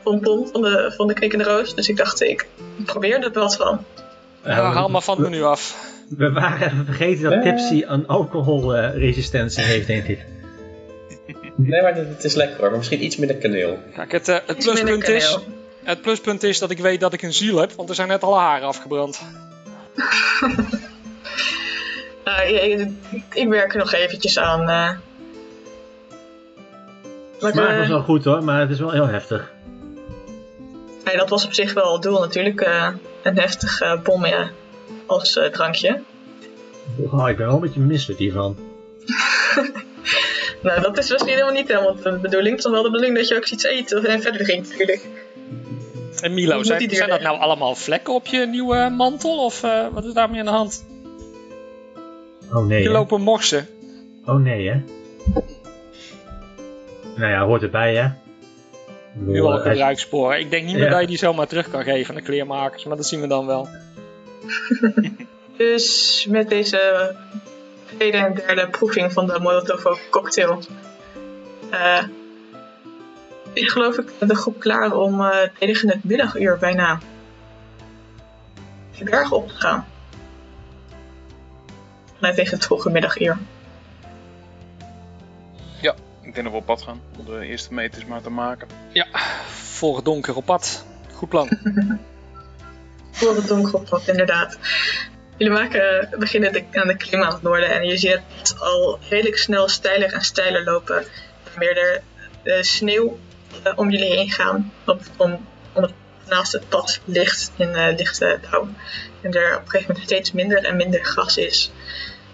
van 0.04 0.20
Pom, 0.20 0.48
van 0.52 0.62
de, 0.62 0.94
van 0.98 1.08
de 1.08 1.44
Roos. 1.44 1.76
Dus 1.76 1.88
ik 1.90 1.98
dacht, 1.98 2.22
ik 2.22 2.48
probeer 2.86 3.24
er 3.24 3.32
wat 3.32 3.56
van. 3.56 3.86
Nou, 4.44 4.74
haal 4.74 4.90
maar 4.90 5.02
van 5.02 5.18
het 5.22 5.30
menu 5.30 5.44
af. 5.44 5.76
We 6.10 6.32
waren 6.32 6.68
even 6.68 6.86
vergeten 6.86 7.30
dat 7.30 7.42
Pepsi 7.44 7.84
een 7.88 8.08
alcoholresistentie 8.08 9.64
heeft, 9.64 9.88
denk 9.88 10.08
ik. 10.08 10.26
Nee, 11.56 11.82
maar 11.82 11.96
het 11.96 12.24
is 12.24 12.34
lekker 12.36 12.58
hoor. 12.58 12.68
Maar 12.70 12.78
misschien 12.78 13.04
iets 13.04 13.18
minder 13.18 13.38
kaneel. 13.38 13.78
Kijk, 13.94 14.12
het, 14.12 14.28
eh, 14.28 14.38
het, 14.46 14.58
pluspunt 14.58 15.08
is, 15.08 15.38
het 15.84 16.02
pluspunt 16.02 16.44
is 16.44 16.60
dat 16.60 16.70
ik 16.72 16.78
weet 16.80 17.00
dat 17.00 17.14
ik 17.14 17.22
een 17.22 17.34
ziel 17.34 17.58
heb, 17.60 17.72
want 17.72 17.90
er 17.90 17.96
zijn 17.96 18.08
net 18.08 18.24
alle 18.24 18.38
haren 18.38 18.68
afgebrand. 18.68 19.22
Nou, 22.24 22.48
ik, 23.34 23.48
werk 23.48 23.72
er 23.74 23.78
nog 23.80 23.94
eventjes 23.94 24.40
aan. 24.40 24.60
eh. 24.62 24.90
Maar, 27.42 27.52
Smaak 27.52 27.70
eh, 27.70 27.78
was 27.78 27.88
wel 27.88 28.02
goed 28.02 28.24
hoor, 28.24 28.44
maar 28.44 28.60
het 28.60 28.70
is 28.70 28.80
wel 28.80 28.92
heel 28.92 29.08
heftig. 29.08 29.52
nee, 31.06 31.18
dat 31.18 31.30
was 31.30 31.46
op 31.46 31.54
zich 31.54 31.74
wel 31.74 31.94
het 31.94 32.02
doel 32.02 32.20
natuurlijk. 32.20 32.62
eh, 32.62 32.88
een 33.24 33.40
heftig 33.40 33.82
eh 33.82 34.02
bom 34.04 34.26
ja, 34.26 34.50
als 35.08 35.38
eh, 35.38 35.46
drankje. 35.52 36.02
Oh, 37.12 37.30
ik 37.30 37.38
ben 37.38 37.46
wel 37.46 37.56
een 37.56 37.62
beetje 37.62 37.80
misselijk 37.80 38.20
hiervan. 38.20 38.58
Nou, 40.62 40.82
dat 40.82 40.98
is 40.98 41.10
misschien 41.12 41.34
helemaal 41.34 41.54
niet 41.54 41.68
helemaal 41.68 41.96
de 41.96 42.18
bedoeling. 42.22 42.56
Het 42.56 42.66
is 42.66 42.72
wel 42.72 42.84
de 42.84 42.90
bedoeling 42.92 43.18
dat 43.18 43.28
je 43.28 43.36
ook 43.36 43.46
iets 43.46 43.66
eet 43.66 43.92
en 43.92 44.22
verder 44.22 44.44
drinkt 44.44 44.70
natuurlijk. 44.70 45.08
En 46.22 46.34
Milo, 46.34 46.64
zijn, 46.64 46.90
zijn 46.90 47.10
dat 47.10 47.22
nou 47.22 47.40
allemaal 47.40 47.76
vlekken 47.76 48.14
op 48.14 48.28
je 48.28 48.46
nieuwe 48.46 48.90
mantel? 48.98 49.46
Of 49.46 49.64
eh, 49.64 49.88
wat 49.92 50.06
is 50.06 50.14
daarmee 50.14 50.40
aan 50.40 50.46
de 50.46 50.52
hand? 50.52 50.86
Oh 52.54 52.66
nee, 52.66 52.84
Je 52.84 52.90
lopen 52.90 53.22
morsen. 53.22 53.68
Oh 54.26 54.36
nee, 54.36 54.70
hè? 54.70 54.82
Nou 57.16 57.32
ja, 57.32 57.46
hoort 57.46 57.62
erbij, 57.62 57.96
hè? 57.96 58.08
Nu 59.14 59.42
al 59.42 59.60
gebruikssporen. 59.60 60.40
Ik 60.40 60.50
denk 60.50 60.66
niet 60.66 60.76
meer 60.76 60.84
Ja. 60.84 60.90
dat 60.90 61.02
je 61.02 61.08
die 61.08 61.18
zomaar 61.18 61.48
terug 61.48 61.70
kan 61.70 61.84
geven 61.84 62.10
aan 62.10 62.16
de 62.16 62.28
kleermakers, 62.28 62.84
maar 62.84 62.98
dat 62.98 63.08
zien 63.08 63.22
we 63.22 63.28
dan 63.28 63.46
wel. 63.46 63.68
Dus 65.58 66.26
met 66.30 66.50
deze 66.50 67.16
tweede 67.86 68.18
en 68.18 68.34
derde 68.34 68.68
proeving 68.70 69.14
van 69.14 69.28
de 69.28 69.40
Molotov 69.40 70.00
cocktail 70.10 70.60
eh, 71.70 72.04
is 73.54 73.72
geloof 73.72 73.98
ik 73.98 74.12
de 74.20 74.36
groep 74.36 74.60
klaar 74.60 74.96
om 74.96 75.22
eh, 75.22 75.50
tegen 75.60 75.90
het 75.90 76.04
middaguur 76.04 76.58
bijna 76.58 77.00
de 78.98 79.04
berg 79.04 79.32
op 79.32 79.48
te 79.48 79.56
gaan. 79.56 79.88
Nee, 82.20 82.34
tegen 82.34 82.56
het 82.56 82.66
vroege 82.66 82.90
middaguur. 82.90 83.38
Ik 86.28 86.34
denk 86.34 86.46
dat 86.46 86.54
we 86.54 86.62
op 86.62 86.66
pad 86.66 86.82
gaan 86.82 87.02
om 87.18 87.26
de 87.26 87.46
eerste 87.46 87.74
meters 87.74 88.06
maar 88.06 88.22
te 88.22 88.30
maken. 88.30 88.68
Voor 89.46 89.96
het 89.96 90.06
donker 90.06 90.36
op 90.36 90.46
pad. 90.46 90.86
Goed 91.14 91.30
plan. 91.30 91.50
Voor 93.18 93.36
het 93.36 93.48
donker 93.48 93.74
op 93.74 93.90
pad, 93.90 94.08
inderdaad. 94.08 94.58
Jullie 95.38 95.54
maken, 95.54 96.10
beginnen 96.20 96.54
de, 96.54 96.64
aan 96.72 96.88
de 96.88 96.98
klim 96.98 97.24
aan 97.24 97.34
het 97.34 97.42
noorden 97.42 97.72
en 97.72 97.86
je 97.88 97.98
ziet 97.98 98.20
het 98.38 98.60
al 98.60 99.00
redelijk 99.10 99.38
snel 99.38 99.68
steiler 99.68 100.14
en 100.14 100.22
steiler 100.22 100.64
lopen. 100.64 101.06
Meer 101.58 101.78
er 101.78 102.02
eh, 102.44 102.62
sneeuw 102.62 103.20
eh, 103.64 103.74
om 103.76 103.90
jullie 103.90 104.12
heen 104.12 104.32
gaan, 104.32 104.74
op, 104.86 105.02
om, 105.18 105.46
het 105.74 105.92
naast 106.28 106.52
het 106.52 106.70
pad 106.70 107.00
ligt 107.06 107.52
in 107.56 107.76
eh, 107.76 107.96
lichte 107.96 108.40
dauw. 108.52 108.68
En 109.22 109.34
er 109.34 109.56
op 109.56 109.62
een 109.62 109.70
gegeven 109.70 109.92
moment 109.94 110.10
steeds 110.10 110.32
minder 110.32 110.64
en 110.64 110.76
minder 110.76 111.04
gras 111.06 111.38
is. 111.38 111.72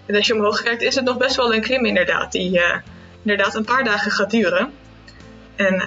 En 0.06 0.14
als 0.16 0.26
je 0.26 0.34
omhoog 0.34 0.62
kijkt 0.62 0.82
is 0.82 0.94
het 0.94 1.04
nog 1.04 1.16
best 1.16 1.36
wel 1.36 1.54
een 1.54 1.60
klim 1.60 1.84
inderdaad, 1.84 2.32
die 2.32 2.60
inderdaad 3.22 3.54
een 3.54 3.64
paar 3.64 3.84
dagen 3.84 4.10
gaat 4.10 4.30
duren. 4.30 4.72
En 5.56 5.78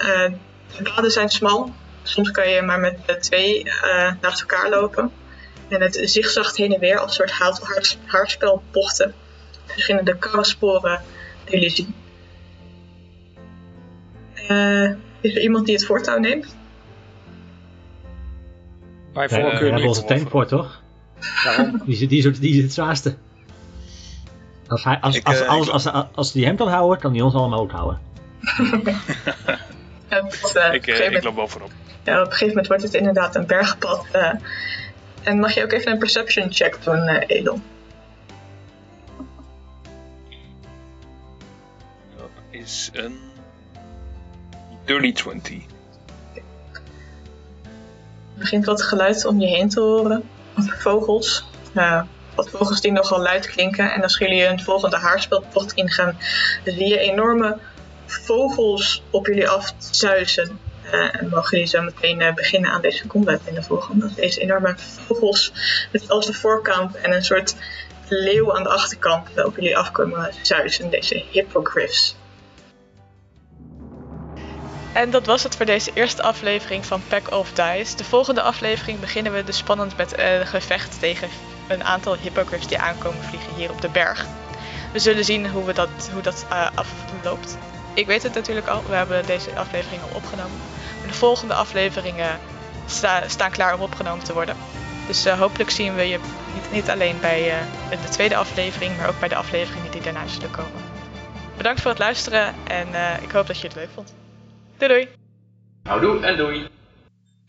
de 0.77 0.81
paden 0.83 1.11
zijn 1.11 1.29
smal, 1.29 1.73
Soms 2.07 2.31
kan 2.31 2.49
je 2.49 2.61
maar 2.61 2.79
met 2.79 3.17
twee 3.21 3.63
eh, 3.63 4.11
naast 4.21 4.39
elkaar 4.41 4.69
lopen. 4.69 5.11
En 5.67 5.81
het 5.81 5.99
zigzagt 6.03 6.57
heen 6.57 6.73
en 6.73 6.79
weer 6.79 6.97
als 6.99 7.19
een 7.19 7.27
soort 7.29 7.91
haarspelbochten. 8.05 9.13
Verschillende 9.65 10.17
karrensporen 10.17 11.01
die 11.43 11.53
jullie 11.53 11.69
zien. 11.69 11.95
Eh, 14.47 14.91
is 15.21 15.35
er 15.35 15.41
iemand 15.41 15.65
die 15.65 15.75
het 15.75 15.85
voortouw 15.85 16.17
neemt? 16.17 16.55
Bij 19.13 19.27
we 19.27 19.35
voorkeur 19.35 19.59
hebben 19.59 19.75
niet. 19.75 19.85
onze 19.87 20.03
tankport, 20.05 20.47
toch? 20.47 20.81
Daarom. 21.43 21.81
Die, 21.85 21.93
is- 21.93 22.07
die, 22.07 22.39
die 22.39 22.57
is 22.57 22.63
het 22.63 22.73
zwaarste. 22.73 23.15
Als, 24.67 24.83
hij, 24.83 24.99
als, 24.99 25.15
Ik, 25.15 25.27
als, 25.27 25.41
eh, 25.41 25.47
als, 25.49 25.69
als, 25.69 25.87
als, 25.87 26.05
als 26.15 26.31
die 26.31 26.45
hem 26.45 26.55
kan 26.55 26.67
houden, 26.67 26.99
kan 26.99 27.11
hij 27.13 27.21
ons 27.21 27.33
allemaal 27.33 27.59
ook 27.59 27.71
houden. 27.71 27.99
Ik, 30.71 30.85
ik 30.87 31.23
loop 31.23 31.49
voorop. 31.49 31.71
Ja, 32.07 32.19
op 32.19 32.25
een 32.25 32.31
gegeven 32.31 32.47
moment 32.47 32.67
wordt 32.67 32.83
het 32.83 32.93
inderdaad 32.93 33.35
een 33.35 33.45
bergpad. 33.45 34.05
eh. 34.11 34.33
en 35.23 35.39
mag 35.39 35.53
je 35.53 35.63
ook 35.63 35.71
even 35.71 35.91
een 35.91 35.97
perception 35.97 36.53
check 36.53 36.83
doen, 36.83 37.07
eh 37.07 37.37
Elon? 37.37 37.63
Dat 42.17 42.29
is 42.49 42.89
een 42.93 43.19
dirty 44.85 45.13
20. 45.13 45.53
Er 46.33 46.41
begint 48.43 48.65
wat 48.65 48.81
geluid 48.81 49.25
om 49.25 49.39
je 49.39 49.47
heen 49.47 49.69
te 49.69 49.79
horen. 49.79 50.23
Vogels. 50.57 51.45
eh, 51.73 52.01
wat 52.35 52.49
vogels 52.49 52.81
die 52.81 52.91
nogal 52.91 53.19
luid 53.21 53.47
klinken. 53.47 53.93
En 53.93 54.01
als 54.03 54.17
jullie 54.17 54.45
een 54.45 54.59
volgende 54.61 54.97
haarspeltocht 54.97 55.73
ingaan, 55.73 56.17
dan 56.63 56.73
zie 56.73 56.87
je 56.87 56.99
enorme 56.99 57.57
vogels 58.05 59.03
op 59.09 59.25
jullie 59.27 59.49
afzuizen. 59.49 60.59
Uh, 60.93 61.21
en 61.21 61.29
mogen 61.29 61.49
jullie 61.49 61.65
zo 61.65 61.81
meteen 61.81 62.21
uh, 62.21 62.33
beginnen 62.33 62.71
aan 62.71 62.81
deze 62.81 63.07
combat 63.07 63.39
in 63.43 63.53
de 63.53 63.63
volgende. 63.63 64.09
Deze 64.15 64.41
enorme 64.41 64.75
vogels 64.77 65.51
met 65.91 66.09
als 66.09 66.25
de 66.25 66.33
voorkant 66.33 66.95
en 66.95 67.13
een 67.13 67.23
soort 67.23 67.55
leeuw 68.07 68.55
aan 68.55 68.63
de 68.63 68.69
achterkant 68.69 69.45
op 69.45 69.55
jullie 69.55 69.77
afkomen 69.77 70.33
zuizen. 70.41 70.89
Deze 70.89 71.23
hippogriffs. 71.31 72.15
En 74.93 75.11
dat 75.11 75.25
was 75.25 75.43
het 75.43 75.55
voor 75.55 75.65
deze 75.65 75.91
eerste 75.93 76.21
aflevering 76.21 76.85
van 76.85 77.01
Pack 77.07 77.31
of 77.31 77.51
Dice. 77.53 77.95
De 77.95 78.03
volgende 78.03 78.41
aflevering 78.41 78.99
beginnen 78.99 79.33
we 79.33 79.43
dus 79.43 79.57
spannend 79.57 79.97
met 79.97 80.17
een 80.17 80.47
gevecht 80.47 80.99
tegen 80.99 81.29
een 81.67 81.83
aantal 81.83 82.15
hippogriffs 82.17 82.67
die 82.67 82.77
aankomen 82.77 83.23
vliegen 83.23 83.53
hier 83.53 83.71
op 83.71 83.81
de 83.81 83.89
berg. 83.89 84.25
We 84.93 84.99
zullen 84.99 85.25
zien 85.25 85.49
hoe, 85.49 85.65
we 85.65 85.73
dat, 85.73 86.09
hoe 86.13 86.21
dat 86.21 86.45
afloopt. 86.75 87.57
Ik 87.93 88.05
weet 88.05 88.23
het 88.23 88.33
natuurlijk 88.33 88.67
al, 88.67 88.83
we 88.87 88.95
hebben 88.95 89.25
deze 89.25 89.55
aflevering 89.55 90.01
al 90.01 90.15
opgenomen. 90.15 90.59
De 91.07 91.13
volgende 91.13 91.53
afleveringen 91.53 92.39
sta, 92.85 93.27
staan 93.27 93.51
klaar 93.51 93.73
om 93.73 93.81
opgenomen 93.81 94.23
te 94.23 94.33
worden. 94.33 94.55
Dus 95.07 95.25
uh, 95.25 95.39
hopelijk 95.39 95.69
zien 95.69 95.95
we 95.95 96.01
je 96.01 96.19
niet, 96.53 96.71
niet 96.71 96.89
alleen 96.89 97.19
bij 97.19 97.47
uh, 97.47 98.01
de 98.01 98.09
tweede 98.09 98.35
aflevering, 98.35 98.97
maar 98.97 99.07
ook 99.07 99.19
bij 99.19 99.29
de 99.29 99.35
afleveringen 99.35 99.91
die 99.91 100.01
daarna 100.01 100.27
zullen 100.27 100.51
komen. 100.51 100.85
Bedankt 101.57 101.81
voor 101.81 101.91
het 101.91 101.99
luisteren 101.99 102.55
en 102.67 102.87
ik 103.21 103.31
hoop 103.31 103.47
dat 103.47 103.59
je 103.59 103.67
het 103.67 103.75
leuk 103.75 103.89
vond. 103.93 104.13
Doei 104.77 104.91
doei! 104.91 105.07
Houdoe 105.83 106.19
en 106.25 106.37
doei! 106.37 106.67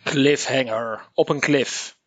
Cliffhanger 0.04 1.08
op 1.14 1.28
een 1.28 1.40
cliff. 1.40 1.97